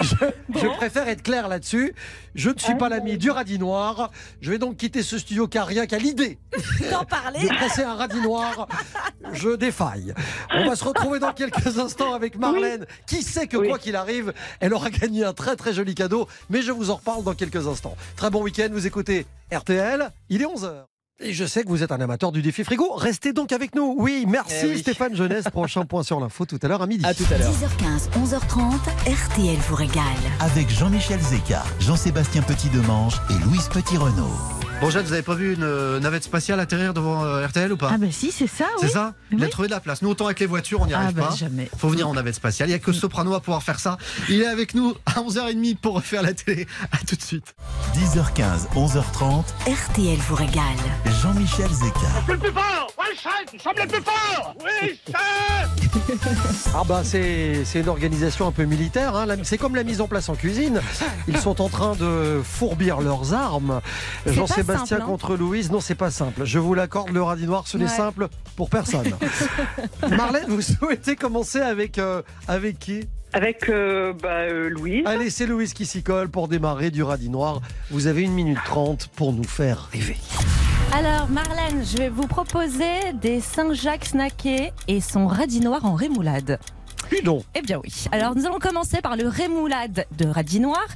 Je, 0.00 0.14
je 0.60 0.66
préfère 0.76 1.08
être 1.08 1.22
clair 1.22 1.48
là-dessus. 1.48 1.92
Je 2.36 2.50
ne 2.50 2.58
suis 2.58 2.74
pas 2.76 2.88
l'ami 2.88 3.18
du 3.18 3.30
radis 3.30 3.58
noir. 3.58 4.10
Je 4.40 4.50
vais 4.52 4.58
donc 4.58 4.76
quitter 4.76 5.02
ce 5.02 5.18
studio 5.18 5.48
car 5.48 5.66
rien 5.66 5.86
qu'à 5.86 5.98
l'idée 5.98 6.38
D'en 6.90 7.00
de 7.02 7.06
parler 7.06 7.48
presser 7.48 7.82
un 7.82 7.94
radis 7.94 8.20
noir, 8.20 8.68
je 9.32 9.56
défaille. 9.56 10.14
On 10.54 10.66
va 10.68 10.76
se 10.76 10.84
retrouver 10.84 11.18
dans 11.18 11.32
quelques 11.32 11.78
instants 11.78 12.14
avec 12.14 12.36
Marlène, 12.38 12.86
qui 13.06 13.22
sait 13.22 13.48
que 13.48 13.56
Oui. 13.56 13.68
quoi 13.68 13.78
qu'il 13.78 13.96
arrive, 13.96 14.32
elle 14.60 14.72
aura 14.74 14.90
gagné 14.90 15.24
un 15.24 15.32
très 15.32 15.56
très 15.56 15.72
joli 15.72 15.94
cadeau, 15.94 16.28
mais 16.50 16.62
je 16.62 16.70
vous 16.70 16.90
en 16.90 16.96
reparle 16.96 17.24
dans 17.24 17.34
quelques 17.34 17.66
instants. 17.66 17.96
Très 18.16 18.30
bon 18.30 18.42
week-end, 18.42 18.68
vous 18.70 18.86
écoutez 18.86 19.26
RTL, 19.52 20.10
il 20.28 20.42
est 20.42 20.46
11h. 20.46 20.84
Et 21.18 21.32
je 21.32 21.46
sais 21.46 21.62
que 21.64 21.68
vous 21.68 21.82
êtes 21.82 21.92
un 21.92 22.00
amateur 22.00 22.30
du 22.30 22.42
défi 22.42 22.62
frigo. 22.62 22.92
Restez 22.94 23.32
donc 23.32 23.50
avec 23.52 23.74
nous. 23.74 23.94
Oui, 23.98 24.26
merci 24.28 24.54
Eh 24.64 24.66
oui. 24.68 24.78
Stéphane 24.80 25.14
Jeunesse. 25.16 25.44
Prochain 25.50 25.86
point 25.86 26.02
sur 26.02 26.20
l'info 26.20 26.44
tout 26.44 26.58
à 26.60 26.68
l'heure 26.68 26.82
à 26.82 26.86
midi. 26.86 27.06
À 27.06 27.14
tout 27.14 27.24
à 27.32 27.38
l'heure. 27.38 27.50
10h15, 27.52 28.10
11h30, 28.22 28.74
RTL 29.06 29.56
vous 29.68 29.74
régale. 29.76 30.02
Avec 30.40 30.68
Jean-Michel 30.68 31.20
Zeka, 31.20 31.64
Jean-Sébastien 31.80 32.42
Petit-Demange 32.42 33.14
et 33.30 33.44
Louise 33.46 33.68
Petit-Renault. 33.72 34.55
Bon, 34.80 34.90
Jeanne, 34.90 35.06
vous 35.06 35.14
avez 35.14 35.22
pas 35.22 35.34
vu 35.34 35.54
une 35.54 35.62
euh, 35.62 35.98
navette 36.00 36.24
spatiale 36.24 36.60
atterrir 36.60 36.92
devant 36.92 37.24
euh, 37.24 37.46
RTL 37.46 37.72
ou 37.72 37.78
pas? 37.78 37.88
Ah 37.94 37.96
bah 37.98 38.06
si, 38.10 38.30
c'est 38.30 38.46
ça, 38.46 38.66
oui. 38.74 38.80
C'est 38.82 38.92
ça? 38.92 39.14
Il 39.32 39.42
a 39.42 39.48
trouvé 39.48 39.68
de 39.68 39.72
la 39.72 39.80
place. 39.80 40.02
Nous, 40.02 40.10
autant 40.10 40.26
avec 40.26 40.38
les 40.38 40.44
voitures, 40.44 40.82
on 40.82 40.86
n'y 40.86 40.92
Ah 40.92 40.98
arrive 41.00 41.14
bah 41.16 41.28
pas. 41.30 41.34
jamais. 41.34 41.70
Faut 41.78 41.88
venir 41.88 42.06
en 42.06 42.12
navette 42.12 42.34
spatiale. 42.34 42.68
Il 42.68 42.72
n'y 42.72 42.76
a 42.76 42.78
que 42.78 42.92
Soprano 42.92 43.34
à 43.34 43.40
pouvoir 43.40 43.62
faire 43.62 43.80
ça. 43.80 43.96
Il 44.28 44.42
est 44.42 44.46
avec 44.46 44.74
nous 44.74 44.94
à 45.06 45.12
11h30 45.22 45.76
pour 45.78 45.94
refaire 45.94 46.20
la 46.22 46.34
télé. 46.34 46.66
À 46.92 46.98
tout 47.08 47.16
de 47.16 47.22
suite. 47.22 47.54
10h15, 47.94 48.68
11h30, 48.76 49.44
RTL 49.66 50.18
vous 50.28 50.34
régale. 50.34 50.62
Jean-Michel 51.22 51.70
Zeka. 51.70 51.98
Le 52.28 52.36
plus 52.36 52.52
fort 52.52 52.88
Ouais, 52.98 53.16
chef, 53.16 53.52
nous 53.54 53.58
sommes 53.58 53.72
les 53.78 53.86
plus 53.86 54.02
forts 54.02 54.54
Oui, 54.62 55.00
chef 55.06 56.70
Ah 56.74 56.82
bah 56.86 57.00
c'est 57.02 57.64
c'est 57.64 57.80
une 57.80 57.88
organisation 57.88 58.46
un 58.46 58.52
peu 58.52 58.64
militaire. 58.64 59.16
hein. 59.16 59.26
C'est 59.42 59.56
comme 59.58 59.74
la 59.74 59.84
mise 59.84 60.02
en 60.02 60.06
place 60.06 60.28
en 60.28 60.34
cuisine. 60.34 60.80
Ils 61.28 61.38
sont 61.38 61.62
en 61.62 61.68
train 61.70 61.94
de 61.96 62.40
fourbir 62.44 63.00
leurs 63.00 63.32
armes. 63.32 63.80
C'est 64.26 64.34
Jean-Sébastien 64.34 64.65
simple, 64.66 64.94
hein. 65.02 65.04
contre 65.04 65.36
Louise. 65.36 65.70
Non, 65.70 65.80
c'est 65.80 65.94
pas 65.94 66.10
simple. 66.10 66.44
Je 66.44 66.58
vous 66.58 66.74
l'accorde, 66.74 67.10
le 67.10 67.22
radis 67.22 67.46
noir, 67.46 67.66
ce 67.66 67.76
n'est 67.78 67.84
Ouais. 67.84 67.90
simple 67.90 68.28
pour 68.56 68.68
personne. 68.70 69.10
Marlène, 70.16 70.46
vous 70.48 70.62
souhaitez 70.62 71.16
commencer 71.16 71.60
avec, 71.60 71.98
euh, 71.98 72.22
avec 72.48 72.78
qui? 72.78 73.06
Avec 73.32 73.68
euh, 73.68 74.12
bah, 74.14 74.28
euh, 74.48 74.68
Louise. 74.70 75.02
Allez, 75.06 75.30
c'est 75.30 75.46
Louise 75.46 75.74
qui 75.74 75.84
s'y 75.86 76.02
colle 76.02 76.28
pour 76.28 76.48
démarrer 76.48 76.90
du 76.90 77.02
radis 77.02 77.28
noir. 77.28 77.60
Vous 77.90 78.06
avez 78.06 78.22
une 78.22 78.32
minute 78.32 78.58
trente 78.64 79.08
pour 79.16 79.32
nous 79.32 79.44
faire 79.44 79.88
rêver. 79.92 80.16
Alors, 80.92 81.28
Marlène, 81.28 81.84
je 81.84 81.98
vais 81.98 82.08
vous 82.08 82.26
proposer 82.26 83.12
des 83.20 83.40
Saint-Jacques 83.40 84.06
snackés 84.06 84.72
et 84.88 85.00
son 85.00 85.26
radis 85.26 85.60
noir 85.60 85.84
en 85.84 85.94
rémoulade. 85.94 86.58
Puis 87.10 87.22
donc. 87.22 87.42
Eh 87.54 87.62
bien 87.62 87.78
oui. 87.82 88.06
Alors, 88.12 88.34
nous 88.34 88.46
allons 88.46 88.58
commencer 88.58 89.00
par 89.02 89.16
le 89.16 89.28
rémoulade 89.28 90.06
de 90.16 90.26
radis 90.26 90.60
noir. 90.60 90.86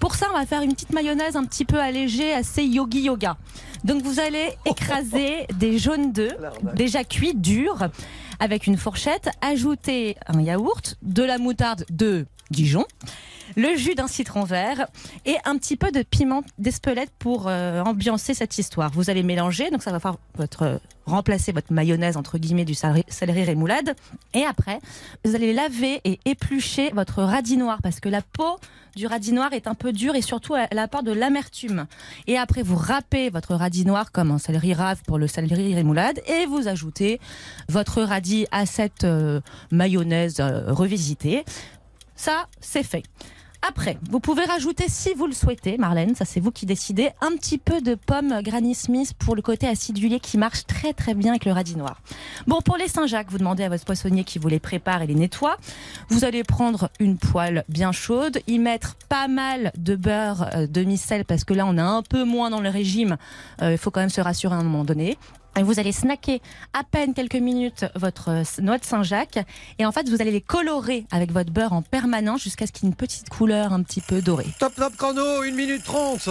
Pour 0.00 0.14
ça, 0.14 0.26
on 0.32 0.38
va 0.38 0.46
faire 0.46 0.62
une 0.62 0.72
petite 0.72 0.92
mayonnaise 0.92 1.36
un 1.36 1.44
petit 1.44 1.64
peu 1.64 1.80
allégée, 1.80 2.32
assez 2.32 2.64
yogi 2.64 3.02
yoga. 3.02 3.36
Donc, 3.84 4.02
vous 4.02 4.20
allez 4.20 4.50
écraser 4.66 5.46
des 5.54 5.78
jaunes 5.78 6.12
d'œufs, 6.12 6.36
déjà 6.74 7.04
cuits, 7.04 7.34
durs, 7.34 7.88
avec 8.40 8.66
une 8.66 8.76
fourchette, 8.76 9.28
ajouter 9.40 10.16
un 10.26 10.40
yaourt, 10.40 10.96
de 11.02 11.22
la 11.22 11.38
moutarde 11.38 11.84
de 11.90 12.26
Dijon, 12.50 12.86
le 13.56 13.76
jus 13.76 13.94
d'un 13.94 14.06
citron 14.08 14.44
vert 14.44 14.86
et 15.26 15.36
un 15.44 15.58
petit 15.58 15.76
peu 15.76 15.90
de 15.90 16.02
piment 16.02 16.42
d'Espelette 16.58 17.10
pour 17.18 17.46
euh, 17.46 17.82
ambiancer 17.82 18.34
cette 18.34 18.56
histoire. 18.56 18.90
Vous 18.92 19.10
allez 19.10 19.22
mélanger, 19.22 19.70
donc 19.70 19.82
ça 19.82 19.90
va 19.90 20.00
faire 20.00 20.16
votre 20.36 20.80
remplacer 21.08 21.52
votre 21.52 21.72
mayonnaise 21.72 22.16
entre 22.16 22.38
guillemets 22.38 22.64
du 22.64 22.74
céleri 22.74 23.44
rémoulade. 23.44 23.94
Et 24.34 24.44
après, 24.44 24.78
vous 25.24 25.34
allez 25.34 25.52
laver 25.52 26.00
et 26.04 26.20
éplucher 26.24 26.90
votre 26.90 27.22
radis 27.22 27.56
noir 27.56 27.78
parce 27.82 28.00
que 28.00 28.08
la 28.08 28.22
peau 28.22 28.58
du 28.96 29.06
radis 29.06 29.32
noir 29.32 29.52
est 29.52 29.66
un 29.66 29.74
peu 29.74 29.92
dure 29.92 30.14
et 30.14 30.22
surtout 30.22 30.54
elle 30.56 30.78
apporte 30.78 31.04
de 31.04 31.12
l'amertume. 31.12 31.86
Et 32.26 32.36
après, 32.36 32.62
vous 32.62 32.76
râpez 32.76 33.30
votre 33.30 33.54
radis 33.54 33.84
noir 33.84 34.12
comme 34.12 34.30
un 34.30 34.38
céleri 34.38 34.74
rave 34.74 35.02
pour 35.06 35.18
le 35.18 35.26
céleri 35.26 35.74
rémoulade 35.74 36.20
et 36.26 36.46
vous 36.46 36.68
ajoutez 36.68 37.20
votre 37.68 38.02
radis 38.02 38.46
à 38.50 38.66
cette 38.66 39.04
euh, 39.04 39.40
mayonnaise 39.70 40.40
euh, 40.40 40.72
revisitée. 40.72 41.44
Ça, 42.16 42.48
c'est 42.60 42.82
fait. 42.82 43.04
Après, 43.66 43.98
vous 44.08 44.20
pouvez 44.20 44.44
rajouter, 44.44 44.84
si 44.88 45.14
vous 45.14 45.26
le 45.26 45.32
souhaitez, 45.32 45.78
Marlène, 45.78 46.14
ça 46.14 46.24
c'est 46.24 46.38
vous 46.38 46.52
qui 46.52 46.64
décidez, 46.64 47.10
un 47.20 47.32
petit 47.32 47.58
peu 47.58 47.80
de 47.80 47.96
pomme 47.96 48.40
Granny 48.42 48.74
Smith 48.74 49.14
pour 49.18 49.34
le 49.34 49.42
côté 49.42 49.66
acidulé 49.66 50.20
qui 50.20 50.38
marche 50.38 50.64
très 50.66 50.92
très 50.92 51.14
bien 51.14 51.32
avec 51.32 51.44
le 51.44 51.52
radis 51.52 51.76
noir. 51.76 52.00
Bon, 52.46 52.60
pour 52.60 52.76
les 52.76 52.86
Saint-Jacques, 52.86 53.30
vous 53.30 53.38
demandez 53.38 53.64
à 53.64 53.68
votre 53.68 53.84
poissonnier 53.84 54.22
qui 54.22 54.38
vous 54.38 54.48
les 54.48 54.60
prépare 54.60 55.02
et 55.02 55.06
les 55.08 55.14
nettoie. 55.14 55.56
Vous 56.08 56.24
allez 56.24 56.44
prendre 56.44 56.88
une 57.00 57.18
poêle 57.18 57.64
bien 57.68 57.90
chaude, 57.90 58.38
y 58.46 58.58
mettre 58.58 58.94
pas 59.08 59.26
mal 59.26 59.72
de 59.76 59.96
beurre 59.96 60.48
euh, 60.54 60.66
demi-sel 60.68 61.24
parce 61.24 61.44
que 61.44 61.52
là 61.52 61.66
on 61.66 61.76
est 61.76 61.80
un 61.80 62.02
peu 62.02 62.24
moins 62.24 62.50
dans 62.50 62.60
le 62.60 62.68
régime. 62.68 63.16
Euh, 63.60 63.72
Il 63.72 63.78
faut 63.78 63.90
quand 63.90 64.00
même 64.00 64.08
se 64.08 64.20
rassurer 64.20 64.54
à 64.54 64.58
un 64.58 64.62
moment 64.62 64.84
donné. 64.84 65.18
Vous 65.62 65.78
allez 65.80 65.92
snacker 65.92 66.40
à 66.72 66.84
peine 66.84 67.14
quelques 67.14 67.34
minutes 67.36 67.86
votre 67.94 68.28
euh, 68.30 68.42
noix 68.62 68.78
de 68.78 68.84
Saint-Jacques. 68.84 69.38
Et 69.78 69.86
en 69.86 69.92
fait, 69.92 70.08
vous 70.08 70.20
allez 70.20 70.30
les 70.30 70.40
colorer 70.40 71.06
avec 71.10 71.32
votre 71.32 71.50
beurre 71.52 71.72
en 71.72 71.82
permanence 71.82 72.42
jusqu'à 72.42 72.66
ce 72.66 72.72
qu'il 72.72 72.84
y 72.84 72.86
ait 72.86 72.90
une 72.90 72.96
petite 72.96 73.28
couleur 73.28 73.72
un 73.72 73.82
petit 73.82 74.00
peu 74.00 74.20
dorée. 74.22 74.46
Top, 74.58 74.74
top 74.74 74.96
chrono, 74.96 75.42
1 75.42 75.50
minute 75.52 75.82
30. 75.84 76.28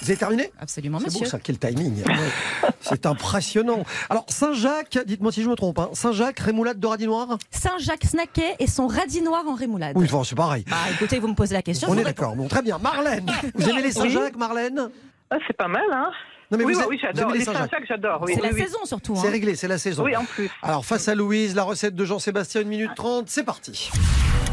Vous 0.00 0.10
avez 0.10 0.16
terminé? 0.16 0.52
Absolument, 0.60 0.98
C'est 1.00 1.06
monsieur. 1.06 1.24
beau 1.24 1.26
ça, 1.30 1.38
quel 1.42 1.58
timing. 1.58 2.04
C'est 2.80 3.04
impressionnant. 3.04 3.82
Alors, 4.08 4.24
Saint-Jacques, 4.28 4.98
dites-moi 5.04 5.32
si 5.32 5.42
je 5.42 5.48
me 5.48 5.56
trompe, 5.56 5.78
hein. 5.80 5.90
Saint-Jacques, 5.92 6.38
rémoulade 6.38 6.78
de 6.78 6.86
radis 6.86 7.06
noir 7.06 7.36
Saint-Jacques 7.50 8.04
snacké 8.04 8.54
et 8.60 8.68
son 8.68 8.86
radis 8.86 9.22
noir 9.22 9.42
en 9.48 9.54
rémoulade. 9.54 9.96
Oui, 9.96 10.06
bon, 10.08 10.22
c'est 10.22 10.36
pareil. 10.36 10.64
Bah 10.70 10.76
écoutez, 10.94 11.18
vous 11.18 11.26
me 11.28 11.34
posez 11.34 11.54
la 11.54 11.62
question. 11.62 11.88
On 11.90 11.98
est 11.98 12.04
d'accord. 12.04 12.36
Bon, 12.36 12.46
très 12.46 12.62
bien. 12.62 12.78
Marlène, 12.78 13.26
vous 13.54 13.68
aimez 13.68 13.82
les 13.82 13.92
Saint-Jacques, 13.92 14.36
Marlène? 14.36 14.88
Ah, 15.30 15.36
c'est 15.48 15.56
pas 15.56 15.68
mal, 15.68 15.82
hein 15.92 16.10
Non, 16.50 16.56
mais 16.56 16.64
oui, 16.64 16.74
vous 16.74 16.80
a- 16.80 16.86
oui, 16.88 16.98
j'adore. 17.00 17.30
aimez 17.30 17.38
les 17.40 17.44
Saint-Jacques 17.44 17.84
j'adore. 17.86 18.22
Oui, 18.22 18.32
C'est 18.34 18.42
la 18.42 18.52
saison 18.52 18.78
surtout. 18.84 19.14
C'est 19.16 19.28
hein. 19.28 19.30
réglé, 19.30 19.54
c'est 19.54 19.68
la 19.68 19.76
saison. 19.78 20.04
Oui, 20.04 20.16
en 20.16 20.24
plus. 20.24 20.50
Alors, 20.62 20.84
face 20.84 21.06
à 21.08 21.14
Louise, 21.14 21.54
la 21.54 21.62
recette 21.62 21.94
de 21.94 22.04
Jean-Sébastien, 22.06 22.62
1 22.62 22.64
minute 22.64 22.90
30, 22.96 23.28
c'est 23.28 23.44
parti. 23.44 23.90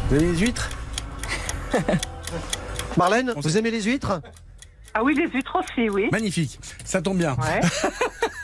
Vous 0.09 0.15
avez 0.15 0.25
les 0.25 0.37
huîtres 0.37 0.69
Marlène, 2.97 3.33
vous 3.37 3.57
aimez 3.57 3.71
les 3.71 3.81
huîtres 3.83 4.21
Ah 4.93 5.03
oui, 5.03 5.15
les 5.15 5.27
huîtres 5.27 5.57
aussi, 5.57 5.89
oui. 5.89 6.09
Magnifique, 6.11 6.59
ça 6.83 7.01
tombe 7.01 7.17
bien. 7.17 7.35
Ouais. 7.35 7.61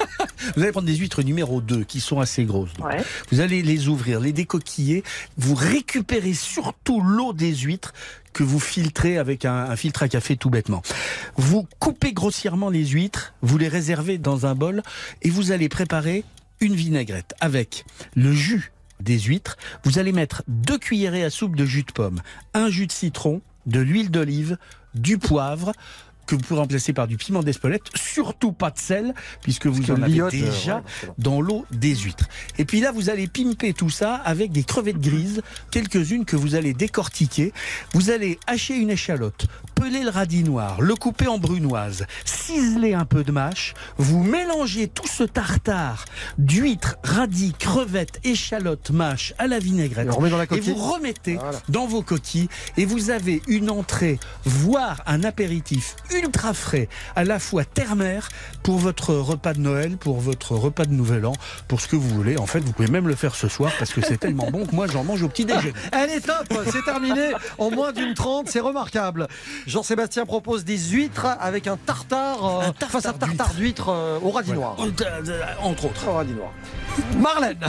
Vous 0.55 0.63
allez 0.63 0.71
prendre 0.71 0.87
des 0.87 0.95
huîtres 0.95 1.23
numéro 1.23 1.61
2 1.61 1.83
qui 1.83 1.99
sont 1.99 2.19
assez 2.19 2.43
grosses. 2.45 2.73
donc. 2.73 2.87
Ouais. 2.87 3.03
Vous 3.31 3.39
allez 3.39 3.61
les 3.61 3.87
ouvrir, 3.87 4.19
les 4.19 4.33
décoquiller. 4.33 5.03
Vous 5.37 5.55
récupérez 5.55 6.33
surtout 6.33 7.01
l'eau 7.01 7.33
des 7.33 7.55
huîtres 7.55 7.93
que 8.33 8.43
vous 8.43 8.59
filtrez 8.59 9.17
avec 9.17 9.45
un, 9.45 9.53
un 9.53 9.75
filtre 9.75 10.03
à 10.03 10.07
café 10.07 10.37
tout 10.37 10.49
bêtement. 10.49 10.81
Vous 11.35 11.67
coupez 11.79 12.13
grossièrement 12.13 12.69
les 12.69 12.85
huîtres, 12.85 13.33
vous 13.41 13.57
les 13.57 13.67
réservez 13.67 14.17
dans 14.17 14.45
un 14.45 14.55
bol 14.55 14.83
et 15.21 15.29
vous 15.29 15.51
allez 15.51 15.69
préparer 15.69 16.23
une 16.61 16.75
vinaigrette 16.75 17.33
avec 17.41 17.85
le 18.15 18.31
jus 18.31 18.71
des 19.01 19.19
huîtres. 19.19 19.57
Vous 19.83 19.99
allez 19.99 20.11
mettre 20.11 20.43
deux 20.47 20.77
cuillerées 20.77 21.23
à 21.23 21.29
soupe 21.29 21.55
de 21.55 21.65
jus 21.65 21.83
de 21.83 21.91
pomme, 21.91 22.21
un 22.53 22.69
jus 22.69 22.87
de 22.87 22.91
citron, 22.91 23.41
de 23.65 23.79
l'huile 23.79 24.11
d'olive, 24.11 24.57
du 24.93 25.17
poivre 25.17 25.73
que 26.25 26.35
vous 26.35 26.41
pouvez 26.41 26.59
remplacer 26.59 26.93
par 26.93 27.07
du 27.07 27.17
piment 27.17 27.43
d'Espelette, 27.43 27.83
surtout 27.95 28.51
pas 28.51 28.69
de 28.71 28.77
sel, 28.79 29.13
puisque 29.41 29.67
vous 29.67 29.81
que 29.81 29.91
en 29.91 30.01
avez 30.01 30.21
euh, 30.21 30.29
déjà 30.29 30.77
ouais, 30.77 31.09
dans 31.17 31.41
l'eau 31.41 31.65
des 31.71 31.95
huîtres. 31.95 32.27
Et 32.57 32.65
puis 32.65 32.79
là, 32.79 32.91
vous 32.91 33.09
allez 33.09 33.27
pimper 33.27 33.73
tout 33.73 33.89
ça 33.89 34.15
avec 34.15 34.51
des 34.51 34.63
crevettes 34.63 34.99
grises, 34.99 35.41
quelques-unes 35.71 36.25
que 36.25 36.35
vous 36.35 36.55
allez 36.55 36.73
décortiquer. 36.73 37.53
Vous 37.93 38.09
allez 38.11 38.39
hacher 38.47 38.75
une 38.75 38.89
échalote, 38.89 39.47
peler 39.75 40.03
le 40.03 40.09
radis 40.09 40.43
noir, 40.43 40.81
le 40.81 40.95
couper 40.95 41.27
en 41.27 41.37
brunoise, 41.37 42.05
ciseler 42.25 42.93
un 42.93 43.05
peu 43.05 43.23
de 43.23 43.31
mâche. 43.31 43.73
Vous 43.97 44.23
mélangez 44.23 44.87
tout 44.87 45.07
ce 45.07 45.23
tartare 45.23 46.05
d'huîtres, 46.37 46.97
radis, 47.03 47.53
crevettes, 47.57 48.19
échalotes, 48.23 48.91
mâche 48.91 49.33
à 49.37 49.47
la 49.47 49.59
vinaigrette. 49.59 50.07
Et 50.07 50.29
dans 50.29 50.37
la 50.37 50.45
Et 50.51 50.59
vous 50.59 50.75
remettez 50.75 51.35
Voilà. 51.35 51.59
dans 51.69 51.87
vos 51.87 52.01
coquilles 52.01 52.49
et 52.77 52.85
vous 52.85 53.09
avez 53.09 53.41
une 53.47 53.69
entrée, 53.69 54.19
voire 54.45 55.01
un 55.05 55.23
apéritif 55.23 55.95
ultra 56.21 56.53
frais, 56.53 56.87
à 57.15 57.23
la 57.23 57.39
fois 57.39 57.65
terre-mer 57.65 58.29
pour 58.63 58.77
votre 58.77 59.13
repas 59.13 59.53
de 59.53 59.59
Noël, 59.59 59.97
pour 59.97 60.19
votre 60.19 60.55
repas 60.55 60.85
de 60.85 60.93
Nouvel 60.93 61.25
An, 61.25 61.33
pour 61.67 61.81
ce 61.81 61.87
que 61.87 61.95
vous 61.95 62.09
voulez. 62.09 62.37
En 62.37 62.45
fait, 62.45 62.59
vous 62.59 62.71
pouvez 62.73 62.89
même 62.89 63.07
le 63.07 63.15
faire 63.15 63.35
ce 63.35 63.47
soir 63.47 63.71
parce 63.79 63.91
que 63.93 64.01
c'est 64.01 64.17
tellement 64.17 64.49
bon 64.51 64.65
que 64.65 64.75
moi 64.75 64.87
j'en 64.87 65.03
mange 65.03 65.23
au 65.23 65.27
petit 65.27 65.45
déjeuner. 65.45 65.73
Elle 65.91 66.09
est 66.09 66.21
top, 66.21 66.47
c'est 66.71 66.83
terminé 66.83 67.31
en 67.57 67.71
moins 67.71 67.91
d'une 67.91 68.13
trente, 68.13 68.49
c'est 68.49 68.59
remarquable. 68.59 69.27
Jean-Sébastien 69.67 70.25
propose 70.25 70.63
des 70.63 70.77
huîtres 70.77 71.27
avec 71.39 71.67
un 71.67 71.77
tartare, 71.77 72.45
euh, 72.45 72.61
Un 72.61 72.73
tartare 72.73 72.89
face 72.89 73.05
à 73.05 73.13
tartare 73.13 73.53
d'huîtres 73.53 73.89
euh, 73.89 74.19
au 74.21 74.31
radis 74.31 74.53
noir. 74.53 74.77
Entre 75.61 75.85
autres. 75.85 76.07
Au 76.07 76.13
radis 76.13 76.33
noir. 76.33 76.51
Marlène, 77.17 77.59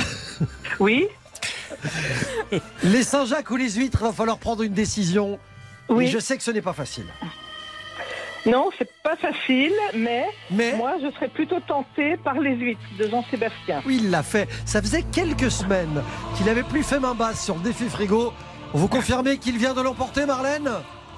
Oui, 0.80 1.06
les 2.82 3.02
Saint-Jacques 3.02 3.50
ou 3.50 3.56
les 3.56 3.70
huîtres, 3.72 4.02
va 4.02 4.12
falloir 4.12 4.38
prendre 4.38 4.62
une 4.62 4.74
décision. 4.74 5.38
Oui. 5.88 6.04
Et 6.04 6.08
je 6.08 6.18
sais 6.18 6.36
que 6.36 6.42
ce 6.42 6.50
n'est 6.50 6.62
pas 6.62 6.72
facile. 6.72 7.06
Non, 8.46 8.70
c'est 8.78 8.90
pas 9.02 9.16
facile, 9.16 9.72
mais, 9.94 10.24
Mais 10.50 10.74
moi, 10.74 10.94
je 11.02 11.10
serais 11.12 11.28
plutôt 11.28 11.60
tentée 11.60 12.16
par 12.24 12.34
les 12.40 12.54
huîtres 12.56 12.80
de 12.98 13.08
Jean-Sébastien. 13.08 13.82
oui, 13.86 14.00
il 14.02 14.10
l'a 14.10 14.22
fait. 14.22 14.48
Ça 14.64 14.80
faisait 14.82 15.02
quelques 15.02 15.50
semaines 15.50 16.02
qu'il 16.36 16.46
n'avait 16.46 16.62
plus 16.64 16.82
fait 16.82 16.98
main 17.00 17.14
basse 17.14 17.44
sur 17.44 17.54
le 17.56 17.60
défi 17.62 17.88
frigo. 17.88 18.32
Vous 18.74 18.88
confirmez 18.88 19.38
qu'il 19.38 19.58
vient 19.58 19.74
de 19.74 19.80
l'emporter, 19.82 20.24
Marlène? 20.26 20.70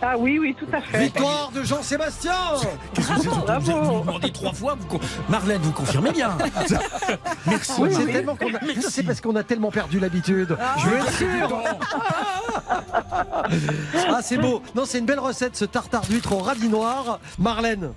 Ah 0.02 0.16
oui, 0.18 0.38
oui, 0.38 0.54
tout 0.58 0.66
à 0.72 0.80
fait. 0.82 0.98
Victoire 0.98 1.50
de 1.54 1.62
Jean-Sébastien 1.62 2.34
Qu'est-ce 2.92 3.08
que 3.08 3.14
c'est 3.14 3.22
surtout 3.22 3.40
bravo. 3.46 3.72
Vous 3.72 4.00
demandé 4.04 4.32
trois 4.32 4.52
fois. 4.52 4.76
vous 4.78 5.00
Marlène, 5.30 5.62
vous 5.62 5.72
confirmez 5.72 6.10
bien. 6.10 6.36
Merci. 7.46 7.72
Oui, 7.78 7.88
c'est 7.90 7.98
Marlène. 7.98 8.12
tellement 8.14 8.36
qu'on 8.36 8.48
a- 8.48 8.60
Merci. 8.60 8.82
Ça, 8.82 8.90
c'est 8.90 9.02
parce 9.02 9.20
qu'on 9.22 9.36
a 9.36 9.44
tellement 9.44 9.70
perdu 9.70 10.00
l'habitude. 10.00 10.58
Je 10.78 10.88
veux 10.88 10.96
être 10.98 11.12
sûr. 11.12 11.62
Ah, 14.08 14.20
c'est 14.22 14.38
beau. 14.38 14.62
Non, 14.74 14.84
c'est 14.86 14.98
une 14.98 15.06
belle 15.06 15.18
recette, 15.20 15.56
ce 15.56 15.64
tartare 15.64 16.02
d'huître 16.02 16.32
au 16.32 16.38
radis 16.38 16.68
noir. 16.68 17.20
Marlène, 17.38 17.90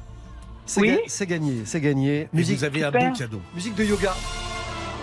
c'est 0.65 0.81
Oui. 0.81 0.87
ga- 0.89 0.97
c'est 1.07 1.25
gagné, 1.27 1.61
c'est 1.65 1.81
gagné. 1.81 2.27
Musique, 2.33 2.57
vous 2.59 2.63
avez 2.63 2.83
un 2.83 2.91
beau 2.91 3.11
cadeau. 3.17 3.41
musique 3.55 3.75
de 3.75 3.83
yoga. 3.83 4.13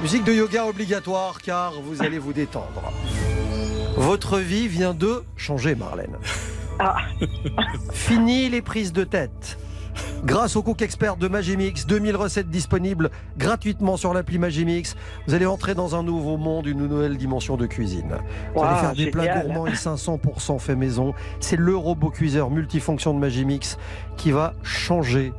Musique 0.03 0.25
de 0.25 0.33
yoga 0.33 0.67
obligatoire, 0.67 1.41
car 1.43 1.73
vous 1.81 2.03
allez 2.03 2.19
vous 2.19 2.33
détendre. 2.33 2.93
Votre 3.97 4.39
vie 4.41 4.67
vient 4.69 4.93
de 4.95 5.23
changer, 5.37 5.75
Marlène. 5.75 6.17
Ah. 6.81 6.97
Fini 7.93 8.49
les 8.49 8.61
prises 8.63 8.93
de 8.93 9.05
tête. 9.05 9.59
Grâce 10.25 10.57
au 10.57 10.63
cook 10.63 10.81
expert 10.83 11.17
de 11.17 11.29
Magimix, 11.29 11.87
2000 11.87 12.17
recettes 12.17 12.49
disponibles 12.51 13.11
gratuitement 13.39 13.97
sur 13.97 14.15
l'appli 14.15 14.39
Magimix. 14.39 14.97
Vous 15.27 15.35
allez 15.35 15.47
entrer 15.47 15.75
dans 15.75 15.95
un 15.95 16.03
nouveau 16.03 16.37
monde, 16.37 16.67
une 16.67 16.87
nouvelle 16.87 17.17
dimension 17.17 17.57
de 17.57 17.67
cuisine. 17.67 18.17
Vous 18.55 18.63
allez 18.63 18.79
faire 18.81 18.95
des 18.95 19.11
plats 19.11 19.43
gourmands 19.43 19.67
et 19.67 19.73
500% 19.73 20.59
fait 20.59 20.77
maison. 20.77 21.15
C'est 21.41 21.57
le 21.59 21.77
robot 21.77 22.11
cuiseur 22.11 22.51
multifonction 22.51 23.15
de 23.15 23.19
Magimix 23.19 23.79
qui 24.17 24.31
va 24.31 24.55
changer 24.63 25.33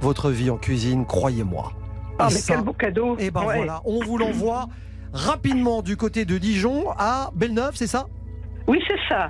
votre 0.00 0.30
vie 0.30 0.50
en 0.50 0.56
cuisine, 0.56 1.04
croyez-moi. 1.04 1.72
Ah, 2.18 2.28
mais 2.30 2.36
ça, 2.36 2.54
quel 2.54 2.64
beau 2.64 2.72
cadeau. 2.72 3.16
et 3.18 3.30
ben 3.30 3.40
Ouais. 3.44 3.56
voilà, 3.56 3.80
on 3.84 4.02
vous 4.04 4.16
l'envoie 4.18 4.68
rapidement 5.12 5.82
du 5.82 5.96
côté 5.96 6.24
de 6.24 6.38
Dijon 6.38 6.84
à 6.98 7.30
Belle-Neuve, 7.34 7.72
c'est 7.74 7.86
ça? 7.86 8.06
Oui, 8.66 8.78
c'est 8.86 8.98
ça. 9.08 9.26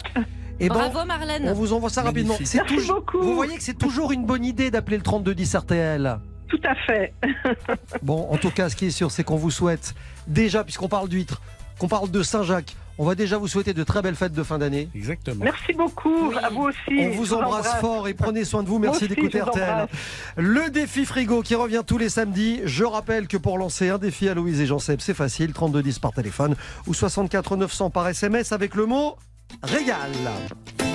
Et 0.61 0.69
ben, 0.69 0.75
Bravo 0.75 1.05
Marlène. 1.07 1.49
on 1.49 1.55
vous 1.55 1.73
envoie 1.73 1.91
ça 1.91 2.03
rapidement. 2.03 2.37
C'est 2.45 2.59
Merci 2.59 2.75
toujours- 2.77 2.97
beaucoup. 2.97 3.21
Vous 3.23 3.35
voyez 3.35 3.57
que 3.57 3.63
c'est 3.63 3.79
toujours 3.79 4.13
une 4.13 4.27
bonne 4.27 4.45
idée 4.45 4.71
d'appeler 4.71 4.99
le 4.99 5.03
3210 5.03 5.55
RTL. 5.57 6.19
Tout 6.49 6.61
à 6.65 6.75
fait. 6.75 7.15
Bon, 8.03 8.29
en 8.31 8.37
tout 8.37 8.51
cas, 8.51 8.69
ce 8.69 8.77
qui 8.77 8.87
est 8.87 8.91
sûr, 8.91 9.11
c'est 9.11 9.25
qu'on 9.25 9.37
vous 9.37 9.51
souhaite 9.51 9.95
déjà, 10.27 10.63
puisqu'on 10.65 10.89
parle 10.89 11.09
d'huîtres, 11.09 11.41
qu'on 11.79 11.89
parle 11.89 12.11
de 12.11 12.23
Saint-Jacques, 12.23 12.77
on 12.99 13.05
va 13.07 13.15
déjà 13.15 13.39
vous 13.39 13.49
souhaiter 13.49 13.73
de 13.73 13.83
très 13.83 14.03
belles 14.03 14.15
fêtes 14.17 14.33
de 14.35 14.43
fin 14.43 14.59
d'année. 14.59 14.91
Exactement. 14.95 15.43
Merci 15.45 15.73
beaucoup. 15.73 16.29
Oui. 16.29 16.37
À 16.43 16.51
vous 16.51 16.65
aussi. 16.65 16.99
On 17.01 17.11
vous 17.11 17.33
embrasse 17.33 17.77
fort 17.81 18.09
et 18.09 18.13
prenez 18.15 18.45
soin 18.45 18.63
de 18.63 18.69
vous. 18.69 18.79
Merci 18.79 19.09
d'écouter 19.09 19.41
RTL. 19.41 19.63
embrasse. 19.71 19.89
Le 20.37 20.69
défi 20.71 21.07
frigo 21.07 21.41
qui 21.41 21.55
revient 21.55 21.83
tous 21.87 21.97
les 21.97 22.11
samedis. 22.11 22.61
Je 22.65 22.85
rappelle 22.85 23.27
que 23.29 23.39
pour 23.39 23.57
lancer 23.57 23.89
un 23.89 23.97
défi 23.97 24.29
à 24.29 24.35
Louise 24.35 24.61
et 24.61 24.67
Jean-Seb, 24.67 25.01
c'est 25.01 25.15
facile 25.15 25.55
3210 25.55 25.99
par 26.01 26.13
téléphone 26.13 26.57
ou 26.87 26.93
64 26.93 27.57
900 27.57 27.89
par 27.89 28.07
SMS 28.09 28.53
avec 28.53 28.75
le 28.75 28.85
mot 28.85 29.17
régal. 29.63 30.11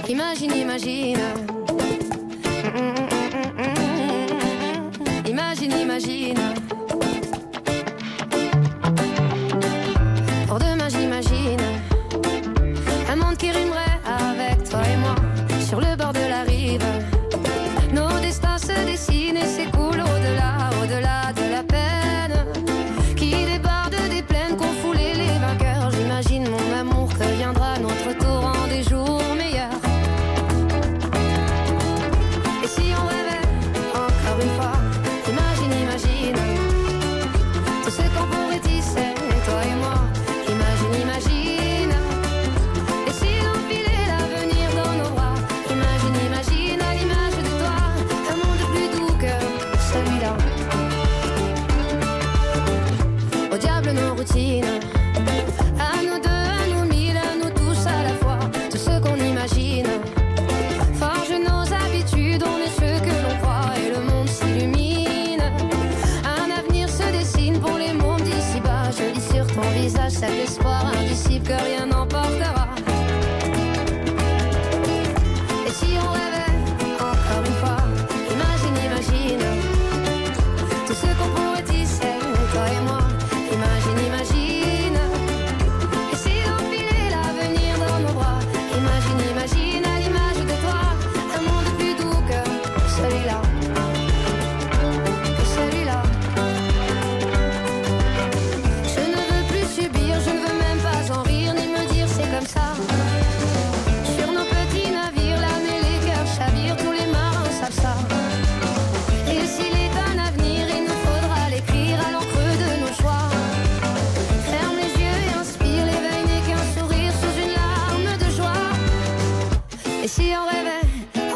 Imagine, 0.08 0.51
imagine. 0.56 1.20
Imagine, 5.28 5.72
imagine. 5.82 6.39
Pour 10.47 10.60
demain, 10.60 10.89
j'imagine. 10.89 11.62
Un 13.12 13.16
monde 13.16 13.38
qui 13.38 13.51
rimerait 13.51 13.95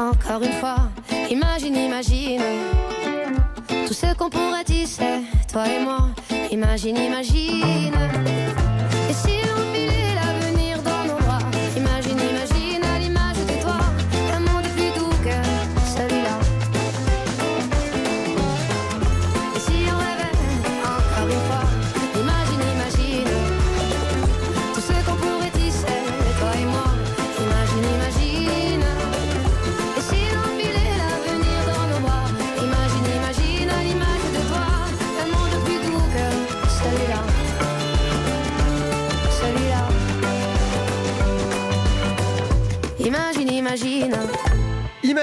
encore 0.09 0.43
une 0.43 0.53
fois 0.53 0.77
Imagine, 1.29 1.75
imagine 1.75 2.41
tout 3.87 3.93
ce 3.93 4.13
qu'on 4.15 4.29
pourrait 4.29 4.63
tisser, 4.63 5.21
toi 5.51 5.63
et 5.67 5.83
moi. 5.83 6.09
Imagine, 6.51 6.97
imagine. 6.97 7.93
Et 9.09 9.13
si 9.13 9.41
l'avenir 9.41 10.15
dans 10.15 10.38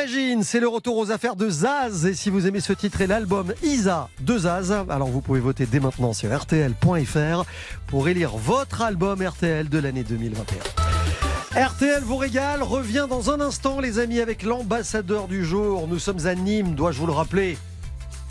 Imagine, 0.07 0.45
c'est 0.45 0.61
le 0.61 0.69
retour 0.69 0.99
aux 0.99 1.11
affaires 1.11 1.35
de 1.35 1.51
Zaz. 1.51 2.07
Et 2.07 2.15
si 2.15 2.31
vous 2.31 2.47
aimez 2.47 2.61
ce 2.61 2.73
titre 2.73 3.01
et 3.01 3.09
l'album 3.09 3.53
Isa 3.65 4.09
de 4.21 4.39
Zaz, 4.39 4.71
alors 4.89 5.09
vous 5.09 5.21
pouvez 5.21 5.41
voter 5.41 5.67
dès 5.67 5.81
maintenant 5.81 6.13
sur 6.13 6.33
RTL.fr 6.33 7.45
pour 7.89 8.09
élire 8.09 8.37
votre 8.37 8.83
album 8.83 9.21
RTL 9.21 9.69
de 9.69 9.79
l'année 9.81 10.05
2021. 10.05 11.61
RTL 11.61 12.05
vous 12.05 12.19
régale, 12.19 12.63
revient 12.63 13.09
dans 13.11 13.33
un 13.33 13.41
instant 13.41 13.81
les 13.81 13.99
amis 13.99 14.21
avec 14.21 14.45
l'ambassadeur 14.45 15.27
du 15.27 15.45
jour. 15.45 15.89
Nous 15.89 15.99
sommes 15.99 16.25
à 16.25 16.37
Nîmes, 16.37 16.77
dois-je 16.77 17.01
vous 17.01 17.07
le 17.07 17.13
rappeler? 17.13 17.59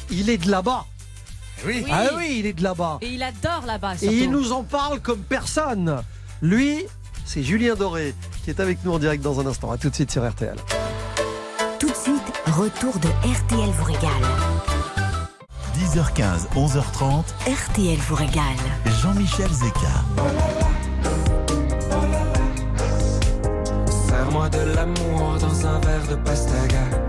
Il 0.09 0.29
est 0.29 0.37
de 0.37 0.49
là-bas. 0.49 0.85
Oui. 1.65 1.83
Ah 1.91 2.11
oui, 2.15 2.37
il 2.39 2.45
est 2.45 2.53
de 2.53 2.63
là-bas. 2.63 2.99
Et 3.01 3.09
il 3.09 3.21
adore 3.21 3.65
là-bas. 3.65 3.95
Et 4.01 4.23
il 4.23 4.31
nous 4.31 4.53
en 4.53 4.63
parle 4.63 5.01
comme 5.01 5.23
personne. 5.23 6.01
Lui, 6.41 6.85
c'est 7.25 7.43
Julien 7.43 7.75
Doré 7.75 8.13
qui 8.45 8.49
est 8.49 8.61
avec 8.61 8.77
nous 8.85 8.93
en 8.93 8.99
direct 8.99 9.21
dans 9.21 9.41
un 9.41 9.45
instant. 9.45 9.71
A 9.71 9.77
tout 9.77 9.89
de 9.89 9.95
suite 9.95 10.11
sur 10.11 10.25
RTL. 10.25 10.55
Retour 12.47 12.93
de 12.99 13.07
RTL 13.27 13.69
vous 13.71 13.83
régale. 13.83 14.11
10h15, 15.75 16.47
11h30, 16.55 17.23
RTL 17.47 17.97
vous 18.07 18.15
régale. 18.15 18.43
Jean-Michel 19.01 19.49
Zeka. 19.51 19.87
Serre-moi 24.07 24.49
de 24.49 24.59
l'amour 24.75 25.37
dans 25.39 25.65
un 25.65 25.79
verre 25.79 26.07
de 26.07 26.15
pastaga. 26.15 27.04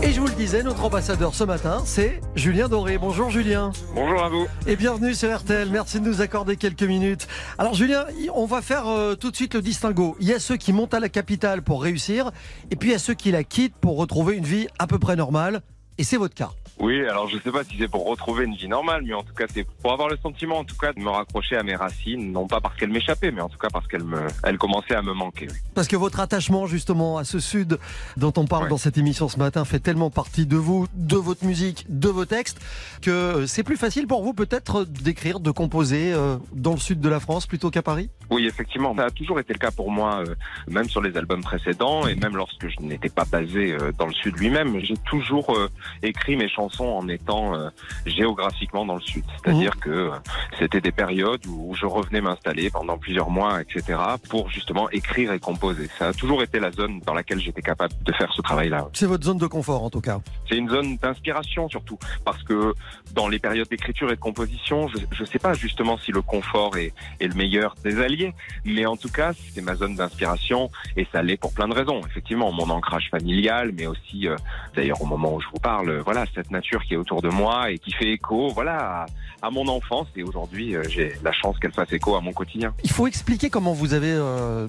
Et 0.00 0.12
je 0.12 0.20
vous 0.20 0.28
le 0.28 0.34
disais, 0.34 0.62
notre 0.62 0.84
ambassadeur 0.84 1.34
ce 1.34 1.42
matin, 1.42 1.82
c'est 1.84 2.20
Julien 2.36 2.68
Doré. 2.68 2.98
Bonjour 2.98 3.30
Julien. 3.30 3.72
Bonjour 3.96 4.22
à 4.22 4.28
vous. 4.28 4.46
Et 4.68 4.76
bienvenue 4.76 5.12
sur 5.12 5.36
RTL. 5.36 5.68
Merci 5.70 5.98
de 5.98 6.08
nous 6.08 6.20
accorder 6.20 6.56
quelques 6.56 6.84
minutes. 6.84 7.26
Alors 7.58 7.74
Julien, 7.74 8.04
on 8.32 8.46
va 8.46 8.62
faire 8.62 8.86
euh, 8.86 9.16
tout 9.16 9.32
de 9.32 9.36
suite 9.36 9.54
le 9.54 9.60
distinguo. 9.60 10.16
Il 10.20 10.28
y 10.28 10.32
a 10.32 10.38
ceux 10.38 10.56
qui 10.56 10.72
montent 10.72 10.94
à 10.94 11.00
la 11.00 11.08
capitale 11.08 11.62
pour 11.62 11.82
réussir, 11.82 12.30
et 12.70 12.76
puis 12.76 12.90
il 12.90 12.92
y 12.92 12.94
a 12.94 13.00
ceux 13.00 13.14
qui 13.14 13.32
la 13.32 13.42
quittent 13.42 13.74
pour 13.74 13.96
retrouver 13.96 14.36
une 14.36 14.44
vie 14.44 14.68
à 14.78 14.86
peu 14.86 15.00
près 15.00 15.16
normale. 15.16 15.62
Et 15.98 16.04
c'est 16.04 16.16
votre 16.16 16.34
cas. 16.34 16.52
Oui, 16.80 17.04
alors 17.06 17.28
je 17.28 17.38
sais 17.38 17.50
pas 17.50 17.64
si 17.64 17.76
c'est 17.76 17.88
pour 17.88 18.06
retrouver 18.06 18.44
une 18.44 18.54
vie 18.54 18.68
normale, 18.68 19.02
mais 19.04 19.14
en 19.14 19.22
tout 19.22 19.34
cas 19.34 19.46
c'est 19.52 19.66
pour 19.82 19.92
avoir 19.92 20.08
le 20.08 20.16
sentiment, 20.22 20.58
en 20.58 20.64
tout 20.64 20.76
cas, 20.76 20.92
de 20.92 21.00
me 21.00 21.08
raccrocher 21.08 21.56
à 21.56 21.64
mes 21.64 21.74
racines, 21.74 22.30
non 22.30 22.46
pas 22.46 22.60
parce 22.60 22.76
qu'elles 22.76 22.90
m'échappaient, 22.90 23.32
mais 23.32 23.40
en 23.40 23.48
tout 23.48 23.58
cas 23.58 23.68
parce 23.68 23.86
qu'elles 23.88 24.04
me, 24.04 24.20
elles 24.44 24.58
commençaient 24.58 24.94
à 24.94 25.02
me 25.02 25.12
manquer. 25.12 25.48
oui. 25.50 25.56
Parce 25.74 25.88
que 25.88 25.96
votre 25.96 26.20
attachement 26.20 26.66
justement 26.66 27.18
à 27.18 27.24
ce 27.24 27.40
sud 27.40 27.78
dont 28.16 28.32
on 28.36 28.46
parle 28.46 28.68
dans 28.68 28.76
cette 28.76 28.96
émission 28.96 29.28
ce 29.28 29.38
matin 29.38 29.64
fait 29.64 29.80
tellement 29.80 30.10
partie 30.10 30.46
de 30.46 30.56
vous, 30.56 30.86
de 30.94 31.16
votre 31.16 31.44
musique, 31.44 31.84
de 31.88 32.08
vos 32.08 32.26
textes, 32.26 32.60
que 33.02 33.10
euh, 33.10 33.46
c'est 33.46 33.64
plus 33.64 33.76
facile 33.76 34.06
pour 34.06 34.22
vous 34.22 34.32
peut-être 34.32 34.84
d'écrire, 34.84 35.40
de 35.40 35.50
composer 35.50 36.12
euh, 36.12 36.36
dans 36.52 36.72
le 36.72 36.78
sud 36.78 37.00
de 37.00 37.08
la 37.08 37.18
France 37.18 37.46
plutôt 37.46 37.70
qu'à 37.70 37.82
Paris? 37.82 38.08
Oui, 38.30 38.46
effectivement, 38.46 38.94
ça 38.94 39.06
a 39.06 39.10
toujours 39.10 39.40
été 39.40 39.52
le 39.52 39.58
cas 39.58 39.70
pour 39.70 39.90
moi, 39.90 40.22
euh, 40.26 40.34
même 40.68 40.88
sur 40.88 41.02
les 41.02 41.16
albums 41.16 41.42
précédents 41.42 42.06
et 42.06 42.14
même 42.14 42.36
lorsque 42.36 42.68
je 42.68 42.80
n'étais 42.80 43.08
pas 43.08 43.24
basé 43.24 43.72
euh, 43.72 43.90
dans 43.98 44.06
le 44.06 44.12
sud 44.12 44.36
lui-même. 44.36 44.78
J'ai 44.80 44.96
toujours 45.08 45.56
écrit 46.02 46.36
mes 46.36 46.48
chansons 46.48 46.67
en 46.80 47.08
étant 47.08 47.54
euh, 47.54 47.70
géographiquement 48.06 48.84
dans 48.84 48.96
le 48.96 49.00
sud. 49.00 49.24
C'est-à-dire 49.42 49.78
que 49.78 49.90
euh, 49.90 50.10
c'était 50.58 50.80
des 50.80 50.92
périodes 50.92 51.44
où 51.46 51.74
je 51.74 51.86
revenais 51.86 52.20
m'installer 52.20 52.70
pendant 52.70 52.98
plusieurs 52.98 53.30
mois, 53.30 53.60
etc., 53.60 53.98
pour 54.28 54.48
justement 54.50 54.88
écrire 54.90 55.32
et 55.32 55.38
composer. 55.38 55.88
Ça 55.98 56.08
a 56.08 56.12
toujours 56.12 56.42
été 56.42 56.60
la 56.60 56.70
zone 56.70 57.00
dans 57.00 57.14
laquelle 57.14 57.40
j'étais 57.40 57.62
capable 57.62 57.94
de 58.04 58.12
faire 58.12 58.32
ce 58.32 58.42
travail-là. 58.42 58.88
C'est 58.92 59.06
votre 59.06 59.24
zone 59.24 59.38
de 59.38 59.46
confort 59.46 59.82
en 59.82 59.90
tout 59.90 60.00
cas. 60.00 60.20
C'est 60.48 60.56
une 60.56 60.68
zone 60.68 60.96
d'inspiration 60.96 61.68
surtout, 61.68 61.98
parce 62.24 62.42
que 62.42 62.74
dans 63.14 63.28
les 63.28 63.38
périodes 63.38 63.68
d'écriture 63.68 64.10
et 64.10 64.16
de 64.16 64.20
composition, 64.20 64.88
je 64.88 65.22
ne 65.22 65.26
sais 65.26 65.38
pas 65.38 65.54
justement 65.54 65.98
si 65.98 66.12
le 66.12 66.22
confort 66.22 66.76
est, 66.76 66.92
est 67.20 67.28
le 67.28 67.34
meilleur 67.34 67.74
des 67.82 68.00
alliés, 68.00 68.34
mais 68.64 68.86
en 68.86 68.96
tout 68.96 69.08
cas, 69.08 69.32
c'est 69.54 69.60
ma 69.60 69.74
zone 69.74 69.96
d'inspiration 69.96 70.70
et 70.96 71.06
ça 71.12 71.22
l'est 71.22 71.36
pour 71.36 71.52
plein 71.52 71.68
de 71.68 71.74
raisons. 71.74 72.00
Effectivement, 72.06 72.52
mon 72.52 72.70
ancrage 72.70 73.08
familial, 73.10 73.72
mais 73.76 73.86
aussi, 73.86 74.28
euh, 74.28 74.36
d'ailleurs, 74.74 75.00
au 75.02 75.06
moment 75.06 75.34
où 75.34 75.40
je 75.40 75.48
vous 75.48 75.60
parle, 75.60 75.98
voilà, 75.98 76.24
cette 76.34 76.50
nature 76.58 76.82
qui 76.84 76.94
est 76.94 76.96
autour 76.96 77.22
de 77.22 77.28
moi 77.28 77.70
et 77.70 77.78
qui 77.78 77.92
fait 77.92 78.10
écho, 78.12 78.48
voilà, 78.48 79.04
à, 79.42 79.46
à 79.46 79.50
mon 79.50 79.66
enfance. 79.68 80.06
Et 80.16 80.22
aujourd'hui, 80.22 80.76
euh, 80.76 80.82
j'ai 80.88 81.14
la 81.22 81.32
chance 81.32 81.58
qu'elle 81.58 81.72
fasse 81.72 81.92
écho 81.92 82.16
à 82.16 82.20
mon 82.20 82.32
quotidien. 82.32 82.72
Il 82.84 82.90
faut 82.90 83.06
expliquer 83.06 83.50
comment 83.50 83.72
vous 83.72 83.94
avez 83.94 84.12
euh, 84.12 84.68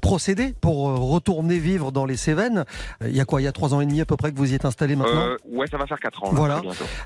procédé 0.00 0.54
pour 0.60 0.88
euh, 0.90 0.94
retourner 0.96 1.58
vivre 1.58 1.92
dans 1.92 2.06
les 2.06 2.16
Cévennes. 2.16 2.64
Il 3.02 3.14
y 3.16 3.20
a 3.20 3.24
quoi? 3.24 3.40
Il 3.40 3.44
y 3.44 3.48
a 3.48 3.52
trois 3.52 3.74
ans 3.74 3.80
et 3.80 3.86
demi 3.86 4.00
à 4.00 4.04
peu 4.06 4.16
près 4.16 4.32
que 4.32 4.36
vous 4.36 4.52
y 4.52 4.54
êtes 4.54 4.64
installé 4.64 4.96
maintenant? 4.96 5.20
Euh, 5.28 5.36
ouais, 5.50 5.66
ça 5.66 5.76
va 5.78 5.86
faire 5.86 6.00
quatre 6.00 6.22
ans. 6.24 6.28
Là, 6.32 6.36
Voilà. 6.36 6.62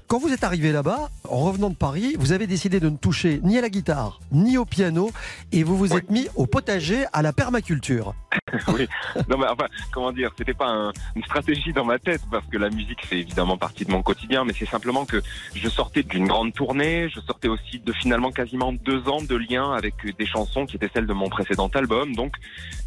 Quand 0.06 0.18
vous 0.18 0.32
êtes 0.32 0.44
arrivé 0.44 0.72
là-bas, 0.72 1.08
en 1.28 1.38
revenant 1.38 1.70
de 1.70 1.74
Paris, 1.76 2.14
vous 2.18 2.32
avez 2.32 2.46
décidé 2.46 2.80
de 2.80 2.88
ne 2.88 2.96
toucher 2.96 3.40
ni 3.42 3.58
à 3.58 3.60
la 3.60 3.68
guitare, 3.68 4.20
ni 4.32 4.58
au 4.58 4.64
piano, 4.64 5.10
et 5.52 5.62
vous 5.64 5.76
vous 5.76 5.94
êtes 5.94 6.10
mis 6.10 6.28
au 6.36 6.46
potager, 6.46 7.04
à 7.12 7.22
la 7.22 7.32
permaculture. 7.32 8.14
oui. 8.68 8.86
Non, 9.28 9.38
mais 9.38 9.46
enfin, 9.48 9.66
comment 9.92 10.12
dire, 10.12 10.30
c'était 10.38 10.54
pas 10.54 10.68
un- 10.68 10.92
une 11.16 11.22
stratégie 11.24 11.72
dans 11.72 11.84
ma 11.84 11.98
tête 11.98 12.20
parce 12.30 12.46
que 12.46 12.58
la 12.58 12.70
musique 12.70 13.04
fait 13.06 13.20
évidemment 13.20 13.56
partie 13.56 13.84
de 13.84 13.90
mon 13.90 14.02
quotidien, 14.02 14.23
mais 14.44 14.52
c'est 14.58 14.68
simplement 14.68 15.04
que 15.04 15.22
je 15.54 15.68
sortais 15.68 16.02
d'une 16.02 16.26
grande 16.26 16.52
tournée, 16.52 17.08
je 17.14 17.20
sortais 17.20 17.48
aussi 17.48 17.78
de 17.78 17.92
finalement 17.92 18.30
quasiment 18.30 18.72
deux 18.72 19.08
ans 19.08 19.22
de 19.22 19.36
lien 19.36 19.72
avec 19.72 19.94
des 20.18 20.26
chansons 20.26 20.66
qui 20.66 20.76
étaient 20.76 20.90
celles 20.92 21.06
de 21.06 21.12
mon 21.12 21.28
précédent 21.28 21.70
album, 21.74 22.14
donc 22.14 22.34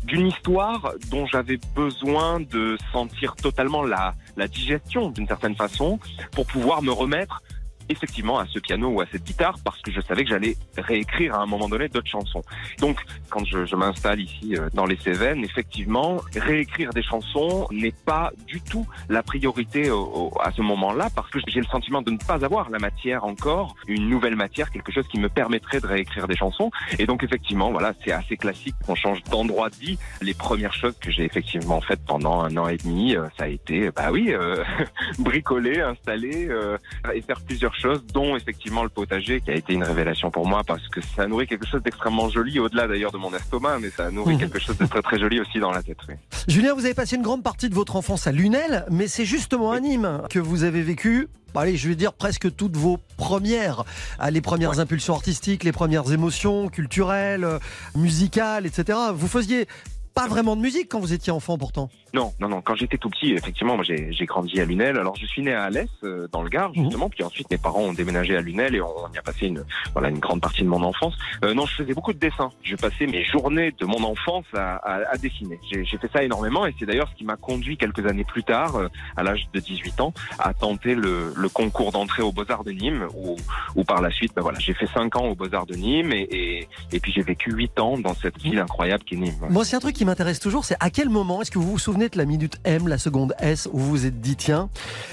d'une 0.03 0.27
histoire 0.27 0.93
dont 1.09 1.25
j'avais 1.25 1.59
besoin 1.75 2.39
de 2.39 2.77
sentir 2.91 3.35
totalement 3.35 3.83
la, 3.83 4.15
la 4.35 4.47
digestion 4.47 5.09
d'une 5.09 5.27
certaine 5.27 5.55
façon 5.55 5.99
pour 6.31 6.45
pouvoir 6.45 6.81
me 6.81 6.91
remettre 6.91 7.41
effectivement 7.89 8.39
à 8.39 8.45
ce 8.47 8.59
piano 8.59 8.89
ou 8.89 9.01
à 9.01 9.05
cette 9.11 9.23
guitare 9.23 9.55
parce 9.63 9.81
que 9.81 9.91
je 9.91 10.01
savais 10.01 10.23
que 10.23 10.29
j'allais 10.29 10.55
réécrire 10.77 11.35
à 11.35 11.41
un 11.41 11.45
moment 11.45 11.67
donné 11.69 11.88
d'autres 11.89 12.09
chansons. 12.09 12.41
Donc 12.79 12.97
quand 13.29 13.43
je, 13.45 13.65
je 13.65 13.75
m'installe 13.75 14.19
ici 14.19 14.55
euh, 14.55 14.69
dans 14.73 14.85
les 14.85 14.97
Cévennes, 14.97 15.43
effectivement, 15.43 16.17
réécrire 16.35 16.91
des 16.91 17.03
chansons 17.03 17.67
n'est 17.71 17.93
pas 18.05 18.31
du 18.47 18.61
tout 18.61 18.85
la 19.09 19.23
priorité 19.23 19.89
au- 19.91 20.31
au- 20.33 20.41
à 20.41 20.51
ce 20.51 20.61
moment-là 20.61 21.09
parce 21.15 21.29
que 21.29 21.39
j'ai 21.47 21.59
le 21.59 21.65
sentiment 21.67 22.01
de 22.01 22.11
ne 22.11 22.17
pas 22.17 22.43
avoir 22.45 22.69
la 22.69 22.79
matière 22.79 23.23
encore, 23.25 23.75
une 23.88 24.09
nouvelle 24.09 24.35
matière, 24.35 24.69
quelque 24.71 24.91
chose 24.91 25.07
qui 25.07 25.19
me 25.19 25.29
permettrait 25.29 25.79
de 25.79 25.88
réécrire 25.88 26.27
des 26.27 26.35
chansons. 26.35 26.71
Et 26.99 27.05
donc 27.05 27.23
effectivement, 27.23 27.71
voilà, 27.71 27.93
c'est 28.03 28.11
assez 28.11 28.38
classique 28.38 28.75
qu'on 28.85 28.95
change 28.95 29.23
d'endroit 29.25 29.69
de 29.69 29.75
vie. 29.75 29.97
Les 30.21 30.33
premières 30.33 30.73
choses 30.73 30.97
que 30.99 31.11
j'ai 31.11 31.23
effectivement 31.23 31.81
faites 31.81 32.03
pendant 32.05 32.41
un 32.41 32.55
an 32.57 32.67
et 32.67 32.77
demi, 32.77 33.15
euh, 33.15 33.25
ça 33.38 33.45
a 33.45 33.47
été, 33.47 33.91
bah 33.91 34.09
oui, 34.11 34.33
euh, 34.33 34.63
bricoler, 35.19 35.81
installer 35.81 36.47
euh, 36.49 36.77
et 37.13 37.21
faire 37.21 37.39
plusieurs 37.41 37.75
choses, 37.80 38.03
dont 38.13 38.36
effectivement 38.36 38.84
le 38.84 38.89
potager, 38.89 39.41
qui 39.41 39.51
a 39.51 39.55
été 39.55 39.73
une 39.73 39.84
révélation 39.84 40.32
pour 40.32 40.47
moi 40.47 40.63
parce 40.65 40.88
que 40.89 40.99
ça 41.01 41.28
nourrit 41.28 41.47
quelque 41.47 41.65
chose 41.67 41.82
d'extrêmement 41.84 42.30
joli, 42.30 42.59
au-delà 42.59 42.88
d'ailleurs 42.88 43.11
de 43.11 43.17
mon 43.17 43.34
estomac, 43.34 43.80
mais 43.80 43.89
ça 43.89 44.11
nourrit 44.11 44.34
Mhm. 44.34 44.39
quelque 44.39 44.59
chose 44.59 44.78
de 44.78 44.86
très 44.86 45.01
très 45.01 45.19
joli 45.19 45.39
aussi 45.39 45.59
dans 45.59 45.71
la 45.71 45.84
tête. 45.84 45.97
oui. 46.09 46.15
Julien, 46.47 46.73
vous 46.73 46.86
avez 46.86 46.93
passé 46.93 47.15
une 47.15 47.21
grande 47.21 47.43
partie 47.43 47.69
de 47.69 47.75
votre 47.75 47.95
enfance 47.95 48.28
à 48.28 48.32
Lunel, 48.32 48.86
mais 48.89 49.07
c'est 49.07 49.25
justement 49.25 49.71
à 49.71 49.80
Nîmes 49.80 50.21
que 50.30 50.39
vous 50.39 50.63
avez 50.63 50.82
vécu. 50.82 51.28
bah, 51.53 51.61
Allez, 51.61 51.78
je 51.78 51.88
vais 51.88 51.95
dire 51.95 52.13
presque 52.13 52.53
toutes 52.55 52.75
vos 52.75 52.97
premières, 53.17 53.84
ah, 54.19 54.32
les 54.32 54.41
premières 54.41 54.80
impulsions 54.80 55.13
artistiques, 55.15 55.63
les 55.63 55.71
premières 55.71 56.11
émotions 56.11 56.67
culturelles, 56.69 57.43
euh, 57.43 57.59
musicales, 57.95 58.65
etc. 58.65 58.97
Vous 59.13 59.28
faisiez 59.28 59.67
pas 60.13 60.28
vraiment 60.28 60.55
de 60.55 60.61
musique 60.61 60.89
quand 60.89 60.99
vous 60.99 61.13
étiez 61.13 61.32
enfant, 61.32 61.57
pourtant? 61.57 61.89
Non, 62.13 62.33
non, 62.39 62.47
non. 62.49 62.61
Quand 62.61 62.75
j'étais 62.75 62.97
tout 62.97 63.09
petit, 63.09 63.33
effectivement, 63.33 63.75
moi 63.75 63.83
j'ai 63.85 64.25
grandi 64.25 64.59
à 64.59 64.65
Lunel. 64.65 64.97
Alors 64.97 65.15
je 65.15 65.25
suis 65.25 65.41
né 65.41 65.53
à 65.53 65.63
Alès, 65.63 65.89
euh, 66.03 66.27
dans 66.31 66.41
le 66.41 66.49
Gard, 66.49 66.73
justement. 66.73 67.09
Puis 67.09 67.23
ensuite, 67.23 67.49
mes 67.51 67.57
parents 67.57 67.81
ont 67.81 67.93
déménagé 67.93 68.35
à 68.35 68.41
Lunel 68.41 68.75
et 68.75 68.81
on 68.81 69.11
y 69.13 69.17
a 69.17 69.21
passé 69.21 69.47
une, 69.47 69.63
voilà, 69.93 70.09
une 70.09 70.19
grande 70.19 70.41
partie 70.41 70.63
de 70.63 70.67
mon 70.67 70.83
enfance. 70.83 71.15
Euh, 71.43 71.53
non, 71.53 71.65
je 71.65 71.75
faisais 71.75 71.93
beaucoup 71.93 72.13
de 72.13 72.19
dessins. 72.19 72.51
Je 72.63 72.75
passais 72.75 73.07
mes 73.07 73.23
journées 73.23 73.73
de 73.77 73.85
mon 73.85 74.03
enfance 74.03 74.45
à, 74.53 74.75
à, 74.77 75.13
à 75.13 75.17
dessiner. 75.17 75.59
J'ai 75.71 75.85
fait 75.97 76.09
ça 76.11 76.23
énormément 76.23 76.65
et 76.65 76.73
c'est 76.79 76.85
d'ailleurs 76.85 77.09
ce 77.09 77.15
qui 77.15 77.25
m'a 77.25 77.35
conduit 77.35 77.77
quelques 77.77 78.05
années 78.05 78.23
plus 78.23 78.43
tard, 78.43 78.75
euh, 78.75 78.87
à 79.15 79.23
l'âge 79.23 79.47
de 79.53 79.59
18 79.59 80.01
ans, 80.01 80.13
à 80.39 80.53
tenter 80.53 80.95
le, 80.95 81.33
le 81.35 81.49
concours 81.49 81.91
d'entrée 81.91 82.23
aux 82.23 82.31
Beaux-Arts 82.31 82.63
de 82.63 82.71
Nîmes, 82.71 83.07
où, 83.15 83.35
où 83.75 83.83
par 83.83 84.01
la 84.01 84.11
suite, 84.11 84.33
ben 84.35 84.41
voilà, 84.41 84.59
j'ai 84.59 84.73
fait 84.73 84.87
5 84.87 85.15
ans 85.15 85.25
aux 85.25 85.35
Beaux-Arts 85.35 85.65
de 85.65 85.75
Nîmes 85.75 86.11
et, 86.11 86.27
et, 86.31 86.67
et 86.91 86.99
puis 86.99 87.11
j'ai 87.11 87.21
vécu 87.21 87.51
8 87.51 87.79
ans 87.79 87.97
dans 87.97 88.13
cette 88.15 88.39
ville 88.41 88.59
incroyable 88.59 89.03
qui 89.03 89.15
est 89.15 89.17
Nîmes. 89.17 89.35
Moi, 89.49 89.65
c'est 89.65 89.75
un 89.75 89.79
truc 89.79 89.95
qui 89.95 90.05
m'intéresse 90.05 90.39
toujours, 90.39 90.65
c'est 90.65 90.77
à 90.79 90.89
quel 90.89 91.09
moment 91.09 91.41
est-ce 91.41 91.51
que 91.51 91.59
vous 91.59 91.71
vous 91.71 91.77
souvenez 91.79 92.06
la 92.15 92.25
minute 92.25 92.57
M, 92.63 92.87
la 92.87 92.97
seconde 92.97 93.33
S, 93.39 93.67
où 93.71 93.79
vous 93.79 93.89
vous 93.89 94.05
êtes 94.05 94.21
dit, 94.21 94.35
tiens, 94.35 94.69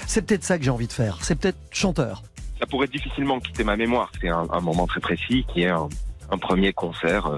c'est 0.07 0.21
peut-être 0.21 0.43
ça 0.43 0.57
que 0.57 0.63
j'ai 0.63 0.71
envie 0.71 0.87
de 0.87 0.93
faire, 0.93 1.17
c'est 1.21 1.35
peut-être 1.35 1.57
chanteur. 1.71 2.23
Ça 2.59 2.65
pourrait 2.65 2.87
difficilement 2.87 3.39
quitter 3.39 3.65
ma 3.65 3.75
mémoire. 3.75 4.11
C'est 4.21 4.29
un, 4.29 4.47
un 4.49 4.61
moment 4.61 4.87
très 4.87 5.01
précis 5.01 5.45
qui 5.53 5.63
est 5.63 5.67
un, 5.67 5.89
un 6.31 6.37
premier 6.37 6.73
concert 6.73 7.27
euh, 7.27 7.37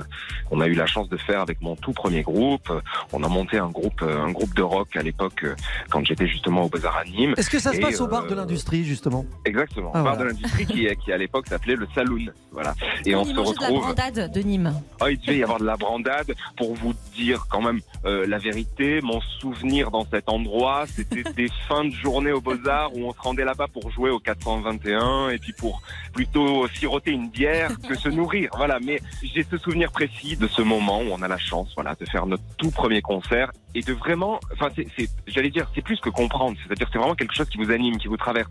qu'on 0.49 0.61
a 0.61 0.67
eu 0.67 0.73
la 0.73 0.85
chance 0.85 1.09
de 1.09 1.17
faire 1.17 1.41
avec 1.41 1.61
mon 1.61 1.75
tout 1.75 1.91
premier 1.93 2.21
groupe. 2.21 2.71
On 3.13 3.23
a 3.23 3.27
monté 3.27 3.57
un 3.57 3.69
groupe, 3.69 4.01
euh, 4.01 4.21
un 4.23 4.31
groupe 4.31 4.53
de 4.55 4.61
rock 4.61 4.95
à 4.95 5.01
l'époque 5.01 5.43
euh, 5.43 5.55
quand 5.89 6.05
j'étais 6.05 6.27
justement 6.27 6.63
au 6.63 6.69
Beaux-Arts 6.69 6.97
à 6.97 7.03
Nîmes. 7.05 7.33
Est-ce 7.38 7.49
que 7.49 7.59
ça 7.59 7.73
se 7.73 7.79
passe 7.79 7.99
au 8.01 8.07
bar 8.07 8.27
de 8.27 8.35
l'industrie, 8.35 8.83
justement? 8.83 9.25
Exactement, 9.45 9.91
Ah, 9.93 10.03
bar 10.03 10.15
voilà. 10.15 10.31
de 10.31 10.35
l'industrie 10.38 10.65
qui, 10.65 10.88
qui 11.03 11.11
à 11.11 11.17
l'époque 11.17 11.47
s'appelait 11.47 11.75
le 11.75 11.88
Saloon. 11.93 12.25
Voilà. 12.51 12.73
Et 13.05 13.13
on 13.15 13.23
Il 13.23 13.29
se 13.29 13.33
mangeait 13.33 13.53
de 13.53 13.61
la 13.61 13.67
retrouve. 13.67 13.81
brandade 13.95 14.31
de 14.31 14.39
Nîmes. 14.41 14.73
Ah, 15.01 15.11
il 15.11 15.19
devait 15.19 15.38
y 15.38 15.43
avoir 15.43 15.59
de 15.59 15.65
la 15.65 15.75
brandade. 15.77 16.33
Pour 16.57 16.73
vous 16.75 16.93
dire 17.15 17.45
quand 17.49 17.61
même 17.61 17.79
euh, 18.05 18.25
la 18.27 18.38
vérité, 18.38 19.01
mon 19.01 19.21
souvenir 19.39 19.91
dans 19.91 20.05
cet 20.09 20.29
endroit, 20.29 20.85
c'était 20.88 21.23
des 21.35 21.49
fins 21.67 21.85
de 21.85 21.91
journée 21.91 22.31
au 22.31 22.41
Beaux-Arts 22.41 22.91
où 22.95 23.05
on 23.07 23.13
se 23.13 23.19
rendait 23.19 23.45
là-bas 23.45 23.67
pour 23.71 23.91
jouer 23.91 24.09
au 24.09 24.19
421 24.19 25.29
et 25.29 25.38
puis 25.38 25.53
pour 25.53 25.81
plutôt 26.13 26.67
siroter 26.69 27.11
une 27.11 27.29
bière 27.29 27.71
que 27.88 27.95
se 27.95 28.09
nourrir. 28.09 28.49
Voilà, 28.57 28.76
mais 28.82 29.01
j'ai 29.23 29.43
ce 29.43 29.57
souvenir 29.57 29.91
précis 29.91 30.36
de 30.38 30.47
ce 30.47 30.61
moment 30.61 31.01
où 31.01 31.07
on 31.11 31.21
a 31.21 31.28
la 31.28 31.38
chance 31.38 31.71
voilà, 31.75 31.95
de 31.95 32.05
faire 32.05 32.25
notre 32.25 32.43
tout 32.57 32.71
premier 32.71 33.01
concert 33.01 33.51
et 33.78 33.82
de 33.84 33.93
vraiment, 33.93 34.39
enfin, 34.53 34.69
c'est, 34.75 35.07
j'allais 35.28 35.51
dire, 35.51 35.69
c'est 35.75 35.84
plus 35.84 35.99
que 35.99 36.09
comprendre, 36.09 36.57
c'est-à-dire 36.65 36.89
c'est 36.91 36.97
vraiment 36.97 37.13
quelque 37.13 37.36
chose 37.36 37.47
qui 37.47 37.59
vous 37.59 37.69
anime, 37.69 37.97
qui 37.99 38.07
vous 38.07 38.17
traverse. 38.17 38.49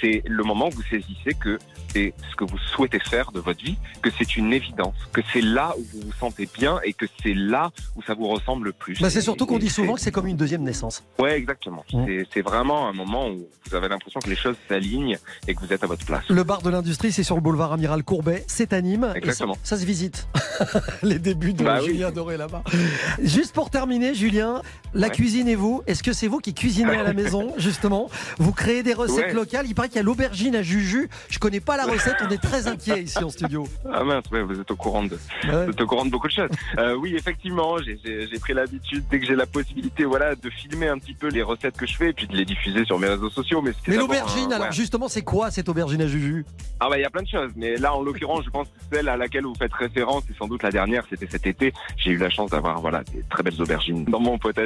C'est 0.00 0.22
le 0.24 0.44
moment 0.44 0.68
où 0.68 0.70
vous 0.70 0.82
saisissez 0.88 1.34
que 1.34 1.58
c'est 1.88 2.14
ce 2.30 2.36
que 2.36 2.44
vous 2.44 2.58
souhaitez 2.58 3.00
faire 3.00 3.32
de 3.32 3.40
votre 3.40 3.60
vie, 3.64 3.76
que 4.02 4.10
c'est 4.16 4.36
une 4.36 4.52
évidence, 4.52 4.94
que 5.12 5.20
c'est 5.32 5.40
là 5.40 5.74
où 5.76 5.82
vous 5.92 6.06
vous 6.06 6.12
sentez 6.12 6.48
bien 6.56 6.78
et 6.84 6.92
que 6.92 7.06
c'est 7.24 7.34
là 7.34 7.72
où 7.96 8.02
ça 8.02 8.14
vous 8.14 8.28
ressemble 8.28 8.66
le 8.66 8.72
plus. 8.72 9.00
Bah, 9.00 9.10
c'est 9.10 9.20
surtout 9.20 9.46
qu'on 9.46 9.58
dit 9.58 9.68
souvent 9.68 9.94
que 9.94 10.00
c'est 10.00 10.12
comme 10.12 10.28
une 10.28 10.36
deuxième 10.36 10.62
naissance. 10.62 11.02
Ouais, 11.18 11.36
exactement. 11.36 11.84
C'est, 11.90 12.24
c'est 12.32 12.42
vraiment 12.42 12.88
un 12.88 12.92
moment 12.92 13.28
où 13.30 13.48
vous 13.68 13.74
avez 13.74 13.88
l'impression 13.88 14.20
que 14.20 14.30
les 14.30 14.36
choses 14.36 14.54
s'alignent 14.68 15.18
et 15.48 15.54
que 15.56 15.60
vous 15.60 15.72
êtes 15.72 15.82
à 15.82 15.88
votre 15.88 16.06
place. 16.06 16.22
Le 16.28 16.44
bar 16.44 16.62
de 16.62 16.70
l'industrie, 16.70 17.10
c'est 17.10 17.24
sur 17.24 17.34
le 17.34 17.40
boulevard 17.40 17.72
Amiral 17.72 18.04
Courbet, 18.04 18.44
c'est 18.46 18.72
à 18.72 18.80
Nîmes. 18.80 19.10
et 19.14 19.18
Exactement. 19.18 19.54
ça, 19.54 19.60
ça 19.64 19.76
se 19.78 19.84
visite. 19.86 20.28
Les 21.02 21.18
débuts 21.18 21.52
de 21.52 21.64
Bah 21.64 21.78
oui. 21.82 21.88
Julien 21.88 22.12
Doré 22.12 22.36
là-bas. 22.36 22.62
Juste 23.22 23.54
pour 23.54 23.70
terminer, 23.70 24.14
Julien, 24.14 24.62
la 24.94 25.08
Ouais. 25.08 25.12
cuisine 25.12 25.48
et 25.48 25.54
vous, 25.54 25.82
est-ce 25.86 26.02
que 26.02 26.12
c'est 26.12 26.28
vous 26.28 26.38
qui 26.38 26.54
cuisinez 26.54 26.96
à 26.96 27.02
la 27.02 27.12
maison, 27.14 27.52
justement 27.58 28.08
Vous 28.38 28.52
créez 28.52 28.82
des 28.82 28.94
recettes 28.94 29.26
Ouais. 29.26 29.32
locales. 29.34 29.66
Il 29.66 29.74
paraît 29.74 29.88
qu'il 29.88 29.96
y 29.96 30.00
a 30.00 30.02
l'aubergine 30.02 30.56
à 30.56 30.62
Juju. 30.62 31.08
Je 31.28 31.38
connais 31.38 31.60
pas 31.60 31.76
la 31.76 31.84
recette, 31.84 32.16
on 32.24 32.28
est 32.30 32.42
très 32.42 32.68
inquiets 32.68 33.02
ici 33.02 33.18
en 33.22 33.28
studio. 33.28 33.66
Ah 33.92 34.02
mince, 34.04 34.24
ouais, 34.32 34.42
vous 34.42 34.58
êtes 34.58 34.70
au 34.70 34.76
courant 34.76 35.02
de, 35.04 35.18
Ouais. 35.44 35.64
vous 35.66 35.70
êtes 35.72 35.80
au 35.80 35.86
courant 35.86 36.04
de 36.06 36.10
beaucoup 36.10 36.28
de 36.28 36.32
choses. 36.32 36.48
Euh, 36.78 36.94
oui, 36.96 37.14
effectivement, 37.16 37.76
j'ai, 37.78 37.98
pris 38.40 38.54
l'habitude 38.54 39.04
dès 39.10 39.20
que 39.20 39.26
j'ai 39.26 39.34
la 39.36 39.46
possibilité, 39.46 40.04
voilà, 40.04 40.34
de 40.34 40.48
filmer 40.50 40.88
un 40.88 40.98
petit 40.98 41.14
peu 41.14 41.28
les 41.28 41.42
recettes 41.42 41.76
que 41.76 41.86
je 41.86 41.96
fais 41.96 42.10
et 42.10 42.12
puis 42.12 42.26
de 42.26 42.36
les 42.36 42.44
diffuser 42.44 42.84
sur 42.84 42.98
mes 42.98 43.08
réseaux 43.08 43.30
sociaux. 43.30 43.60
Mais, 43.62 43.72
l'aubergine, 43.94 44.52
alors 44.52 44.72
justement, 44.72 45.08
c'est 45.08 45.22
quoi 45.22 45.50
cette 45.50 45.68
aubergine 45.68 46.00
à 46.02 46.06
Juju? 46.06 46.44
Ah 46.80 46.88
bah 46.88 46.96
il 46.96 47.02
y 47.02 47.04
a 47.04 47.10
plein 47.10 47.22
de 47.22 47.28
choses, 47.28 47.50
mais 47.56 47.76
là 47.76 47.92
en 47.94 48.02
l'occurrence, 48.02 48.44
je 48.44 48.50
pense 48.50 48.68
que 48.68 48.96
celle 48.96 49.08
à 49.08 49.16
laquelle 49.16 49.44
vous 49.44 49.54
faites 49.58 49.72
référence, 49.74 50.22
c'est 50.28 50.36
sans 50.36 50.46
doute 50.46 50.62
la 50.62 50.70
dernière, 50.70 51.02
c'était 51.10 51.26
cet 51.28 51.46
été. 51.46 51.72
J'ai 51.96 52.12
eu 52.12 52.16
la 52.18 52.30
chance 52.30 52.50
d'avoir 52.50 52.80
voilà 52.80 53.02
des 53.12 53.24
très 53.28 53.42
belles 53.42 53.60
aubergines 53.60 54.04
dans 54.04 54.20
mon 54.20 54.38
potager. 54.38 54.57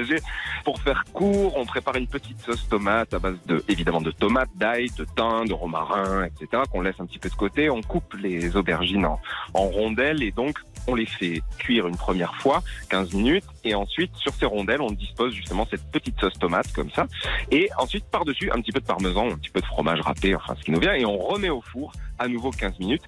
Pour 0.65 0.81
faire 0.81 1.05
court, 1.13 1.57
on 1.57 1.65
prépare 1.65 1.97
une 1.97 2.07
petite 2.07 2.41
sauce 2.41 2.69
tomate 2.69 3.15
à 3.15 3.19
base 3.19 3.37
de 3.47 3.63
évidemment 3.69 4.01
de 4.01 4.11
tomates, 4.11 4.51
d'ail, 4.55 4.91
de 4.97 5.05
thym, 5.05 5.47
de 5.47 5.53
romarin, 5.53 6.25
etc. 6.25 6.63
qu'on 6.71 6.81
laisse 6.81 6.99
un 6.99 7.07
petit 7.07 7.19
peu 7.19 7.29
de 7.29 7.35
côté. 7.35 7.71
On 7.71 7.83
coupe 7.83 8.15
les 8.15 8.57
aubergines 8.57 9.05
en, 9.05 9.21
en 9.55 9.65
rondelles 9.65 10.23
et 10.23 10.31
donc 10.31 10.59
on 10.87 10.95
les 10.95 11.07
fait 11.07 11.43
cuire 11.59 11.87
une 11.87 11.97
première 11.97 12.35
fois, 12.37 12.63
15 12.89 13.15
minutes, 13.15 13.45
et 13.65 13.75
ensuite 13.75 14.15
sur 14.17 14.33
ces 14.35 14.47
rondelles, 14.47 14.81
on 14.81 14.91
dispose 14.91 15.33
justement 15.35 15.67
cette 15.71 15.85
petite 15.91 16.19
sauce 16.21 16.35
tomate 16.39 16.73
comme 16.73 16.91
ça, 16.91 17.07
et 17.51 17.69
ensuite 17.79 18.05
par-dessus 18.07 18.51
un 18.51 18.61
petit 18.61 18.73
peu 18.73 18.81
de 18.81 18.87
parmesan, 18.87 19.31
un 19.31 19.37
petit 19.37 19.51
peu 19.51 19.61
de 19.61 19.67
fromage 19.67 20.01
râpé, 20.01 20.35
enfin 20.35 20.55
ce 20.59 20.65
qui 20.65 20.71
nous 20.71 20.81
vient, 20.81 20.95
et 20.95 21.05
on 21.05 21.19
remet 21.19 21.51
au 21.51 21.61
four 21.61 21.93
à 22.19 22.29
nouveau 22.29 22.51
15 22.51 22.79
minutes, 22.79 23.03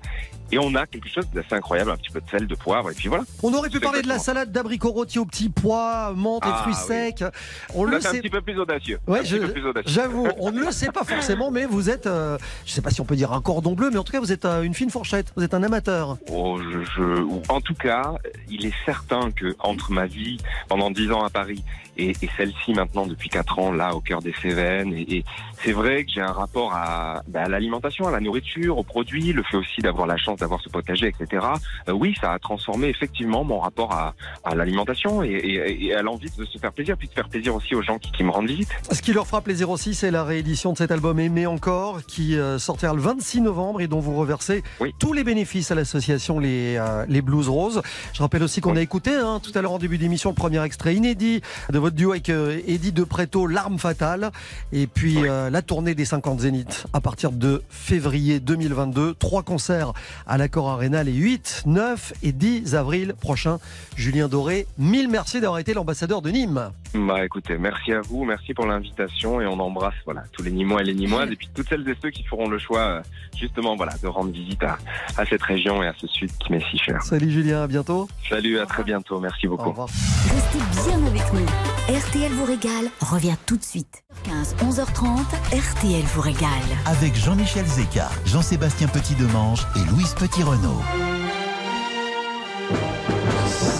et 0.51 0.59
on 0.59 0.75
a 0.75 0.87
quelque 0.87 1.09
chose 1.09 1.29
d'assez 1.33 1.55
incroyable, 1.55 1.91
un 1.91 1.97
petit 1.97 2.11
peu 2.11 2.21
de 2.21 2.29
sel, 2.29 2.47
de 2.47 2.55
poivre, 2.55 2.91
et 2.91 2.95
puis 2.95 3.09
voilà. 3.09 3.25
On 3.43 3.53
aurait 3.55 3.71
pu 3.71 3.81
parler 3.81 4.03
de 4.03 4.09
la 4.09 4.19
salade 4.19 4.51
d'abricots 4.53 4.91
rôtis 4.91 5.19
au 5.19 5.25
petit 5.25 5.49
pois, 5.49 6.13
menthe 6.15 6.45
et 6.45 6.51
Ah, 6.53 6.59
fruits 6.63 6.75
oui. 6.75 6.87
secs. 6.87 7.25
On 7.75 7.85
le 7.85 8.01
c'est 8.01 8.09
un 8.09 8.11
sait. 8.13 8.21
petit 8.21 8.31
peu 8.31 8.41
plus 8.41 8.59
audacieux. 8.59 8.99
Ouais, 9.07 9.19
un 9.19 9.23
petit 9.23 9.31
je- 9.31 9.37
peu 9.39 9.53
plus 9.53 9.67
audacieux. 9.67 9.93
J'avoue, 9.93 10.27
on 10.39 10.51
ne 10.53 10.61
le 10.61 10.71
sait 10.73 10.91
pas 10.91 11.05
forcément, 11.05 11.51
mais 11.51 11.65
vous 11.67 11.91
êtes, 11.91 12.07
euh, 12.07 12.39
je 12.67 12.73
sais 12.73 12.83
pas 12.83 12.91
si 12.91 13.01
on 13.01 13.05
peut 13.05 13.17
dire 13.17 13.33
un 13.33 13.41
cordon 13.41 13.73
bleu, 13.75 13.91
mais 13.91 13.99
en 13.99 14.05
tout 14.05 14.13
cas, 14.13 14.21
vous 14.21 14.33
êtes 14.33 14.45
euh, 14.45 14.63
une 14.63 14.75
fine 14.75 14.91
fourchette. 14.91 15.33
Vous 15.37 15.45
êtes 15.45 15.55
un 15.55 15.63
amateur. 15.63 16.17
Oh, 16.31 16.59
je, 16.61 16.83
je- 16.97 17.25
en 17.53 17.61
tout 17.61 17.75
cas, 17.75 18.15
il 18.49 18.67
est 18.67 18.75
certain 18.85 19.31
que 19.31 19.55
entre 19.61 19.93
ma 19.93 20.07
vie 20.07 20.39
pendant 20.69 20.91
dix 20.91 21.11
ans 21.13 21.25
à 21.25 21.31
Paris 21.31 21.63
et, 21.97 22.11
et 22.11 22.29
celle-ci 22.37 22.73
maintenant 22.75 23.07
depuis 23.07 23.29
quatre 23.29 23.59
ans 23.59 23.73
là 23.73 23.95
au 23.95 24.01
cœur 24.01 24.21
des 24.23 24.35
Cévennes, 24.43 24.93
et, 24.93 25.17
et 25.19 25.25
c'est 25.63 25.73
vrai 25.73 26.05
que 26.05 26.11
j'ai 26.13 26.21
un 26.21 26.33
rapport 26.33 26.73
à, 26.75 27.23
bah, 27.29 27.43
à 27.45 27.49
l'alimentation, 27.49 28.07
à 28.07 28.11
la 28.11 28.21
nourriture, 28.21 28.79
aux 28.79 28.83
produits, 28.83 29.33
le 29.33 29.43
fait 29.43 29.57
aussi 29.57 29.81
d'avoir 29.81 30.07
la 30.07 30.17
chance 30.17 30.39
d'avoir 30.41 30.61
ce 30.61 30.69
potager, 30.69 31.09
etc. 31.09 31.47
Euh, 31.89 31.93
oui, 31.93 32.15
ça 32.21 32.33
a 32.33 32.39
transformé 32.39 32.89
effectivement 32.89 33.45
mon 33.45 33.59
rapport 33.61 33.93
à, 33.93 34.15
à 34.45 34.55
l'alimentation 34.55 35.23
et, 35.23 35.29
et- 35.31 35.87
et 35.87 35.95
à 35.95 36.03
l'envie 36.03 36.31
de 36.37 36.45
se 36.45 36.59
faire 36.59 36.73
plaisir, 36.73 36.97
puis 36.97 37.09
de 37.09 37.13
faire 37.13 37.29
plaisir 37.29 37.55
aussi 37.55 37.75
aux 37.75 37.83
gens 37.83 37.99
qui, 37.99 38.11
qui 38.13 38.23
me 38.25 38.31
rendent 38.31 38.47
visite. 38.49 38.69
Ce 38.91 39.01
qui 39.03 39.13
leur 39.13 39.27
fera 39.27 39.41
plaisir 39.41 39.71
aussi, 39.71 39.95
c'est 39.95 40.11
la 40.11 40.25
réédition 40.25 40.73
de 40.73 40.79
cet 40.79 40.91
album 40.91 41.19
Aimer 41.19 41.47
encore, 41.47 42.05
qui 42.07 42.37
euh, 42.37 42.59
sortira 42.59 42.93
le 42.95 43.01
26 43.01 43.41
novembre 43.41 43.81
et 43.81 43.87
dont 43.89 44.01
vous 44.01 44.15
reversez 44.17 44.63
tous 44.99 45.13
les 45.13 45.25
bénéfices 45.25 45.71
à 45.71 45.75
l'association 45.75 46.39
les, 46.39 46.77
euh, 46.79 47.05
les 47.09 47.23
Blues 47.23 47.49
Roses. 47.49 47.83
Je 48.13 48.23
rappelle 48.23 48.43
aussi 48.43 48.61
qu'on 48.61 48.77
a 48.77 48.81
écouté 48.83 49.13
hein, 49.15 49.41
tout 49.43 49.53
à 49.55 49.63
l'heure 49.63 49.73
en 49.73 49.79
début 49.79 49.99
d'émission 49.99 50.31
le 50.31 50.35
premier 50.37 50.63
extrait 50.65 50.95
inédit 50.95 51.41
de 51.71 51.79
votre 51.85 51.97
duo 51.97 52.13
avec 52.13 52.31
euh, 52.31 52.63
Eddie 52.67 52.93
De 52.93 53.05
Preto, 53.05 53.47
L'arme 53.47 53.79
fatale, 53.79 54.31
et 54.73 54.87
puis 54.87 55.29
euh, 55.29 55.51
la 55.51 55.61
tournée 55.61 55.95
des 55.95 56.07
50 56.07 56.41
Zéniths 56.41 56.87
à 56.95 57.03
partir 57.03 57.31
de 57.31 57.63
février 57.69 58.41
2022. 58.41 59.13
Trois 59.13 59.43
concerts 59.43 59.93
à 60.27 60.39
l'Accord 60.39 60.71
Arena 60.71 61.03
les 61.03 61.13
8, 61.13 61.65
9 61.67 62.15
et 62.23 62.33
10 62.33 62.75
avril 62.75 63.13
prochains. 63.21 63.59
Julien 63.97 64.29
Doré, 64.29 64.67
mille 64.79 65.11
merci 65.11 65.43
d'avoir 65.43 65.59
été 65.59 65.75
l'ambassadeur 65.75 66.23
de 66.23 66.31
Nîmes. 66.31 66.71
Bah 66.95 67.23
écoutez, 67.23 67.59
merci 67.59 67.93
à 67.93 68.01
vous, 68.01 68.25
merci 68.25 68.55
pour 68.55 68.65
l'invitation 68.65 69.43
et 69.43 69.47
on 69.47 69.61
embrasse 69.61 69.95
voilà 70.07 70.23
tous 70.33 70.43
les 70.43 70.53
Nîmois 70.53 70.81
et 70.81 70.85
les 70.85 70.95
Nîmoises 70.95 71.31
et 71.31 71.37
puis 71.37 71.51
toutes 71.53 71.69
celles 71.69 71.87
et 71.87 71.97
ceux 72.01 72.11
qui 72.11 72.23
feront 72.23 72.49
le 72.49 72.59
choix 72.59 72.81
euh, 72.81 73.03
justement 73.37 73.77
voilà 73.77 73.93
de 74.01 74.07
rendre 74.07 74.31
visite 74.31 74.63
à, 74.63 74.79
à 75.19 75.27
cette 75.27 75.43
région 75.43 75.83
et 75.83 75.89
à 75.89 75.95
ce 75.99 76.07
sud 76.07 76.31
qui 76.39 76.51
m'est 76.53 76.65
si 76.71 76.79
cher. 76.79 77.03
Salut 77.03 77.31
Julien, 77.31 77.65
à 77.65 77.67
bientôt. 77.67 78.09
Salut, 78.31 78.59
à 78.59 78.65
très 78.65 78.85
bientôt, 78.85 79.21
merci 79.21 79.47
beaucoup. 79.49 79.75
Restez 79.83 80.89
bien 80.89 81.07
avec 81.07 81.33
nous. 81.33 81.74
RTL 81.89 82.33
vous 82.33 82.47
régale 82.47 82.89
revient 83.01 83.37
tout 83.45 83.59
de 83.59 83.63
suite. 83.63 84.05
15 84.25 84.57
11h30 84.63 85.19
RTL 85.53 86.03
vous 86.15 86.23
régale. 86.23 86.49
Avec 86.87 87.15
Jean-Michel 87.15 87.67
Zeka, 87.67 88.09
Jean-Sébastien 88.25 88.89
Petit-Demange 88.89 89.67
et 89.77 89.91
Louise 89.91 90.15
Petit-Renault. 90.15 90.81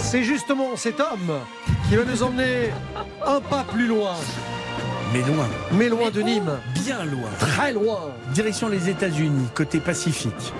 C'est 0.03 0.21
justement 0.21 0.75
cet 0.75 0.99
homme 0.99 1.39
qui 1.89 1.95
va 1.95 2.03
nous 2.05 2.21
emmener 2.21 2.69
un 3.25 3.41
pas 3.41 3.63
plus 3.63 3.87
loin. 3.87 4.13
Mais 5.11 5.23
loin. 5.23 5.47
Mais 5.71 5.89
loin 5.89 6.11
de 6.11 6.21
Nîmes. 6.21 6.59
Bien 6.75 7.05
loin. 7.05 7.29
Très 7.39 7.73
loin. 7.73 8.11
Direction 8.35 8.69
les 8.69 8.87
États-Unis, 8.87 9.47
côté 9.55 9.79
Pacifique. 9.79 10.53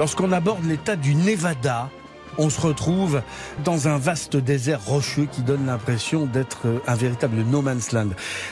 Lorsqu'on 0.00 0.32
aborde 0.32 0.64
l'état 0.64 0.96
du 0.96 1.14
Nevada, 1.14 1.90
on 2.38 2.50
se 2.50 2.60
retrouve 2.60 3.22
dans 3.64 3.88
un 3.88 3.98
vaste 3.98 4.36
désert 4.36 4.84
rocheux 4.84 5.26
qui 5.30 5.42
donne 5.42 5.66
l'impression 5.66 6.26
d'être 6.26 6.82
un 6.86 6.94
véritable 6.94 7.42
no 7.42 7.62
man's 7.62 7.92
land. 7.92 8.10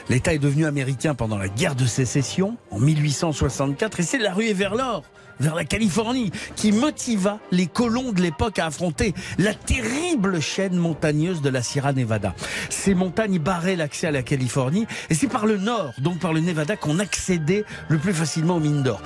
L'État 0.08 0.34
est 0.34 0.38
devenu 0.38 0.66
américain 0.66 1.14
pendant 1.14 1.38
la 1.38 1.48
guerre 1.48 1.74
de 1.74 1.86
sécession 1.86 2.56
en 2.70 2.78
1864 2.78 4.00
et 4.00 4.02
c'est 4.02 4.18
la 4.18 4.32
ruée 4.32 4.52
vers 4.52 4.74
l'or 4.74 5.04
vers 5.40 5.54
la 5.54 5.64
Californie, 5.64 6.30
qui 6.54 6.70
motiva 6.70 7.40
les 7.50 7.66
colons 7.66 8.12
de 8.12 8.20
l'époque 8.20 8.58
à 8.58 8.66
affronter 8.66 9.14
la 9.38 9.54
terrible 9.54 10.40
chaîne 10.40 10.76
montagneuse 10.76 11.40
de 11.40 11.48
la 11.48 11.62
Sierra 11.62 11.92
Nevada. 11.92 12.34
Ces 12.68 12.94
montagnes 12.94 13.38
barraient 13.38 13.76
l'accès 13.76 14.06
à 14.06 14.10
la 14.10 14.22
Californie, 14.22 14.86
et 15.08 15.14
c'est 15.14 15.28
par 15.28 15.46
le 15.46 15.56
nord, 15.56 15.92
donc 15.98 16.18
par 16.18 16.32
le 16.32 16.40
Nevada, 16.40 16.76
qu'on 16.76 16.98
accédait 16.98 17.64
le 17.88 17.98
plus 17.98 18.12
facilement 18.12 18.56
aux 18.56 18.60
mines 18.60 18.82
d'or. 18.82 19.00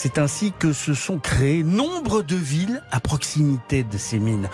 C'est 0.00 0.18
ainsi 0.18 0.52
que 0.56 0.72
se 0.72 0.94
sont 0.94 1.18
créées 1.18 1.64
nombre 1.64 2.22
de 2.22 2.36
villes 2.36 2.84
à 2.92 3.00
proximité 3.00 3.82
de 3.82 3.98
ces 3.98 4.20
mines. 4.20 4.48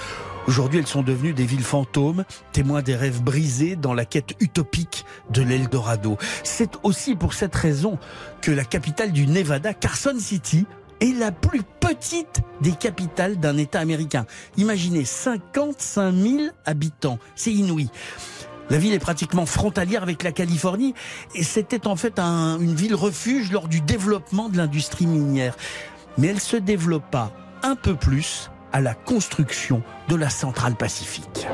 Aujourd'hui, 0.49 0.79
elles 0.79 0.87
sont 0.87 1.03
devenues 1.03 1.35
des 1.35 1.45
villes 1.45 1.63
fantômes, 1.63 2.25
témoins 2.53 2.81
des 2.81 2.97
rêves 2.97 3.23
brisés 3.23 3.77
dans 3.77 3.93
la 3.93 4.07
quête 4.07 4.33
utopique 4.41 5.05
de 5.29 5.43
l'Eldorado. 5.43 6.17
C'est 6.45 6.79
aussi 6.83 7.15
pour 7.15 7.35
cette 7.35 7.55
raison 7.55 7.99
que 8.41 8.53
la 8.53 8.65
capitale 8.65 9.13
du 9.13 9.27
Nevada, 9.27 9.75
Carson 9.75 10.17
City, 10.19 10.65
est 11.03 11.13
la 11.13 11.31
plus 11.31 11.63
petite 11.79 12.41
des 12.63 12.73
capitales 12.73 13.37
d'un 13.37 13.59
État 13.59 13.81
américain. 13.81 14.25
Imaginez 14.57 15.05
55 15.05 16.11
000 16.11 16.39
habitants, 16.65 17.19
c'est 17.35 17.53
inouï. 17.53 17.91
La 18.71 18.79
ville 18.79 18.93
est 18.95 18.99
pratiquement 18.99 19.47
frontalière 19.47 20.03
avec 20.03 20.23
la 20.23 20.33
Californie 20.33 20.95
et 21.35 21.43
c'était 21.43 21.87
en 21.87 21.97
fait 21.97 22.19
un- 22.19 22.59
une 22.61 22.75
ville 22.75 22.95
refuge 22.95 23.53
lors 23.53 23.69
du 23.69 23.81
développement 23.81 24.49
de 24.49 24.57
l'industrie 24.57 25.07
minière. 25.07 25.55
Mais 26.19 26.29
elle 26.29 26.41
se 26.41 26.57
développa 26.57 27.31
un 27.63 27.77
peu 27.77 27.95
plus 27.95 28.51
à 28.73 28.81
la 28.81 28.95
construction 28.95 29.83
de 30.09 30.17
la 30.17 30.31
centrale 30.31 30.75
pacifique. 30.77 31.47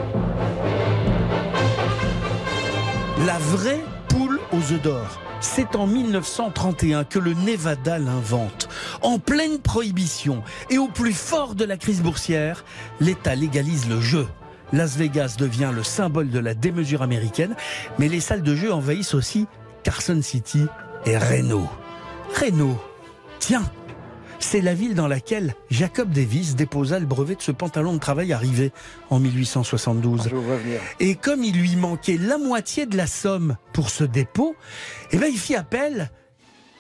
La 3.27 3.39
vraie 3.39 3.81
poule 4.09 4.41
aux 4.53 4.73
œufs 4.73 4.83
d'or. 4.83 5.19
C'est 5.43 5.75
en 5.77 5.87
1931 5.87 7.05
que 7.05 7.19
le 7.19 7.33
Nevada 7.35 7.99
l'invente. 7.99 8.69
En 9.03 9.19
pleine 9.19 9.59
prohibition 9.59 10.43
et 10.69 10.79
au 10.79 10.89
plus 10.89 11.13
fort 11.15 11.55
de 11.55 11.65
la 11.65 11.77
crise 11.77 12.03
boursière, 12.03 12.65
l'État 13.01 13.35
légalise 13.35 13.89
le 13.89 14.01
jeu. 14.01 14.27
Las 14.73 14.97
Vegas 14.97 15.35
devient 15.39 15.71
le 15.75 15.83
symbole 15.83 16.31
de 16.31 16.39
la 16.39 16.55
démesure 16.55 17.03
américaine, 17.03 17.57
mais 17.99 18.09
les 18.09 18.21
salles 18.21 18.43
de 18.43 18.55
jeu 18.55 18.73
envahissent 18.73 19.15
aussi 19.15 19.47
Carson 19.83 20.21
City 20.23 20.67
et 21.07 21.19
Reno. 21.19 21.69
Reno, 22.41 22.79
tiens, 23.39 23.65
c'est 24.39 24.61
la 24.61 24.75
ville 24.75 24.95
dans 24.95 25.09
laquelle 25.09 25.55
Jacob 25.71 26.11
Davis 26.11 26.55
déposa 26.55 26.99
le 26.99 27.07
brevet 27.07 27.35
de 27.35 27.43
ce 27.43 27.53
pantalon 27.53 27.95
de 27.95 27.99
travail 27.99 28.33
arrivé 28.33 28.73
en 29.11 29.19
1872. 29.19 30.29
Je 30.31 30.35
vous 30.35 30.43
vois 30.43 30.57
venir. 30.57 30.81
Et 31.01 31.15
comme 31.15 31.43
il 31.43 31.57
lui 31.57 31.77
manquait 31.77 32.17
la 32.17 32.39
moitié 32.39 32.87
de 32.87 32.97
la 32.97 33.07
somme 33.07 33.57
pour 33.73 33.91
ce 33.91 34.05
dépôt, 34.05 34.55
eh 35.11 35.19
ben, 35.19 35.29
il 35.31 35.39
fit 35.39 35.57
appel 35.57 36.11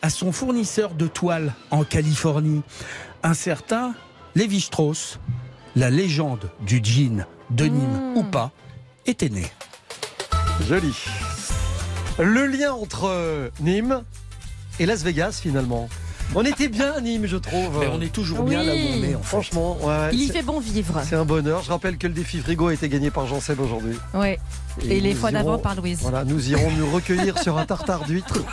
à 0.02 0.10
son 0.10 0.32
fournisseur 0.32 0.94
de 0.94 1.06
toiles 1.06 1.52
en 1.70 1.84
Californie, 1.84 2.62
un 3.22 3.34
certain 3.34 3.94
Lévi 4.34 4.60
Strauss, 4.60 5.18
la 5.76 5.90
légende 5.90 6.50
du 6.64 6.80
jean 6.82 7.26
de 7.50 7.64
Nîmes 7.64 8.16
ou 8.16 8.22
pas, 8.22 8.50
était 9.06 9.28
né. 9.28 9.46
Joli. 10.68 10.94
Le 12.18 12.46
lien 12.46 12.72
entre 12.72 13.08
euh, 13.08 13.48
Nîmes 13.60 14.02
et 14.78 14.86
Las 14.86 15.02
Vegas, 15.02 15.40
finalement. 15.42 15.88
On 16.34 16.44
était 16.44 16.68
bien 16.68 16.92
à 16.92 17.00
Nîmes, 17.00 17.26
je 17.26 17.36
trouve. 17.36 17.80
Mais 17.80 17.88
on 17.92 18.00
est 18.00 18.12
toujours 18.12 18.44
bien 18.44 18.62
là 18.62 18.72
où 18.72 18.76
on 18.76 19.02
est. 19.02 19.14
En 19.14 19.18
fait. 19.18 19.26
Franchement, 19.26 19.76
ouais, 19.82 20.10
Il 20.12 20.22
y 20.22 20.28
fait 20.28 20.42
bon 20.42 20.60
vivre. 20.60 21.00
C'est 21.04 21.16
un 21.16 21.24
bonheur. 21.24 21.62
Je 21.64 21.70
rappelle 21.70 21.98
que 21.98 22.06
le 22.06 22.12
défi 22.12 22.38
frigo 22.38 22.68
a 22.68 22.74
été 22.74 22.88
gagné 22.88 23.10
par 23.10 23.26
Jean 23.26 23.40
Seb 23.40 23.58
aujourd'hui. 23.60 23.96
Ouais. 24.14 24.38
Et, 24.88 25.00
les 25.00 25.14
fois 25.14 25.32
d'avant 25.32 25.58
par 25.58 25.74
Louise. 25.74 25.98
Voilà, 26.02 26.24
nous 26.24 26.50
irons 26.50 26.70
nous 26.78 26.88
recueillir 26.90 27.38
sur 27.38 27.58
un 27.58 27.66
tartare 27.66 28.04
d'huîtres 28.04 28.44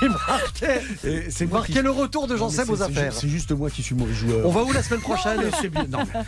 qui 0.00 0.08
marquait, 0.08 0.82
c'est 1.30 1.46
moi 1.46 1.58
marquait 1.58 1.72
qui- 1.74 1.82
le 1.82 1.90
retour 1.90 2.26
de 2.26 2.36
Jean 2.36 2.48
Seb 2.50 2.66
c'est- 2.66 2.70
aux 2.72 2.82
affaires. 2.82 3.12
C'est 3.12 3.28
juste 3.28 3.52
moi 3.52 3.70
qui 3.70 3.82
suis 3.82 3.94
mauvais 3.94 4.12
joueur. 4.14 4.46
On 4.46 4.50
va 4.50 4.62
où 4.62 4.72
la 4.72 4.82
semaine 4.82 5.00
prochaine 5.00 5.40
bien. 5.70 5.84
Non, 5.88 5.98
mais- 6.12 6.20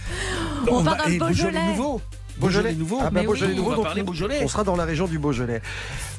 On 0.71 0.81
va- 0.83 0.97
dans 0.97 1.05
le 1.07 1.13
et 1.15 1.19
Beaujolais. 1.19 1.67
nouveau. 1.69 2.01
Beaujolais 2.39 2.75
nouveau. 2.75 2.99
Ah 3.01 3.09
bah, 3.11 3.23
Beaujolais 3.23 3.53
oui. 3.53 3.57
nouveau, 3.59 3.73
On 3.73 3.83
va 3.83 3.95
donc 3.95 4.05
Beaujolais. 4.05 4.41
On 4.45 4.49
sera 4.49 4.63
dans 4.63 4.77
la 4.77 4.85
région 4.85 5.07
du 5.07 5.19
Beaujolais. 5.19 5.63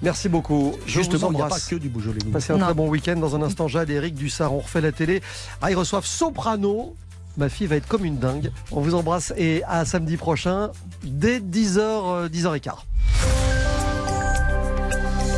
Merci 0.02 0.30
beaucoup. 0.30 0.74
Je 0.88 0.93
Justement, 0.93 1.28
vous 1.28 1.34
il 1.34 1.36
n'y 1.36 1.41
a 1.41 1.43
pas 1.43 1.45
embrasse. 1.45 1.68
que 1.68 1.76
du 1.76 1.89
Beaujolais. 1.89 2.18
nouveau. 2.24 2.32
Passez 2.34 2.54
un 2.54 2.58
Non. 2.58 2.66
très 2.66 2.74
bon 2.74 2.88
week-end. 2.89 3.18
Dans 3.18 3.36
un 3.36 3.41
instant, 3.43 3.68
Jade 3.68 3.89
et 3.91 3.93
Eric 3.93 4.16
Dussard, 4.16 4.52
on 4.54 4.60
refait 4.60 4.82
la 4.82 4.91
télé. 4.91 5.22
Ah, 5.62 5.70
ils 5.70 5.76
reçoivent 5.76 6.06
Soprano. 6.08 6.95
Ma 7.38 7.50
fille 7.50 7.68
va 7.68 7.76
être 7.76 7.88
comme 7.88 8.04
une 8.04 8.18
dingue. 8.18 8.52
On 8.72 8.82
vous 8.82 8.95
embrasse 8.95 9.32
et 9.38 9.62
à 9.68 9.86
samedi 9.86 10.18
prochain, 10.18 10.72
dès 11.04 11.39
10h, 11.39 12.30
10h15. 12.30 12.84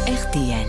RTL. 0.07 0.68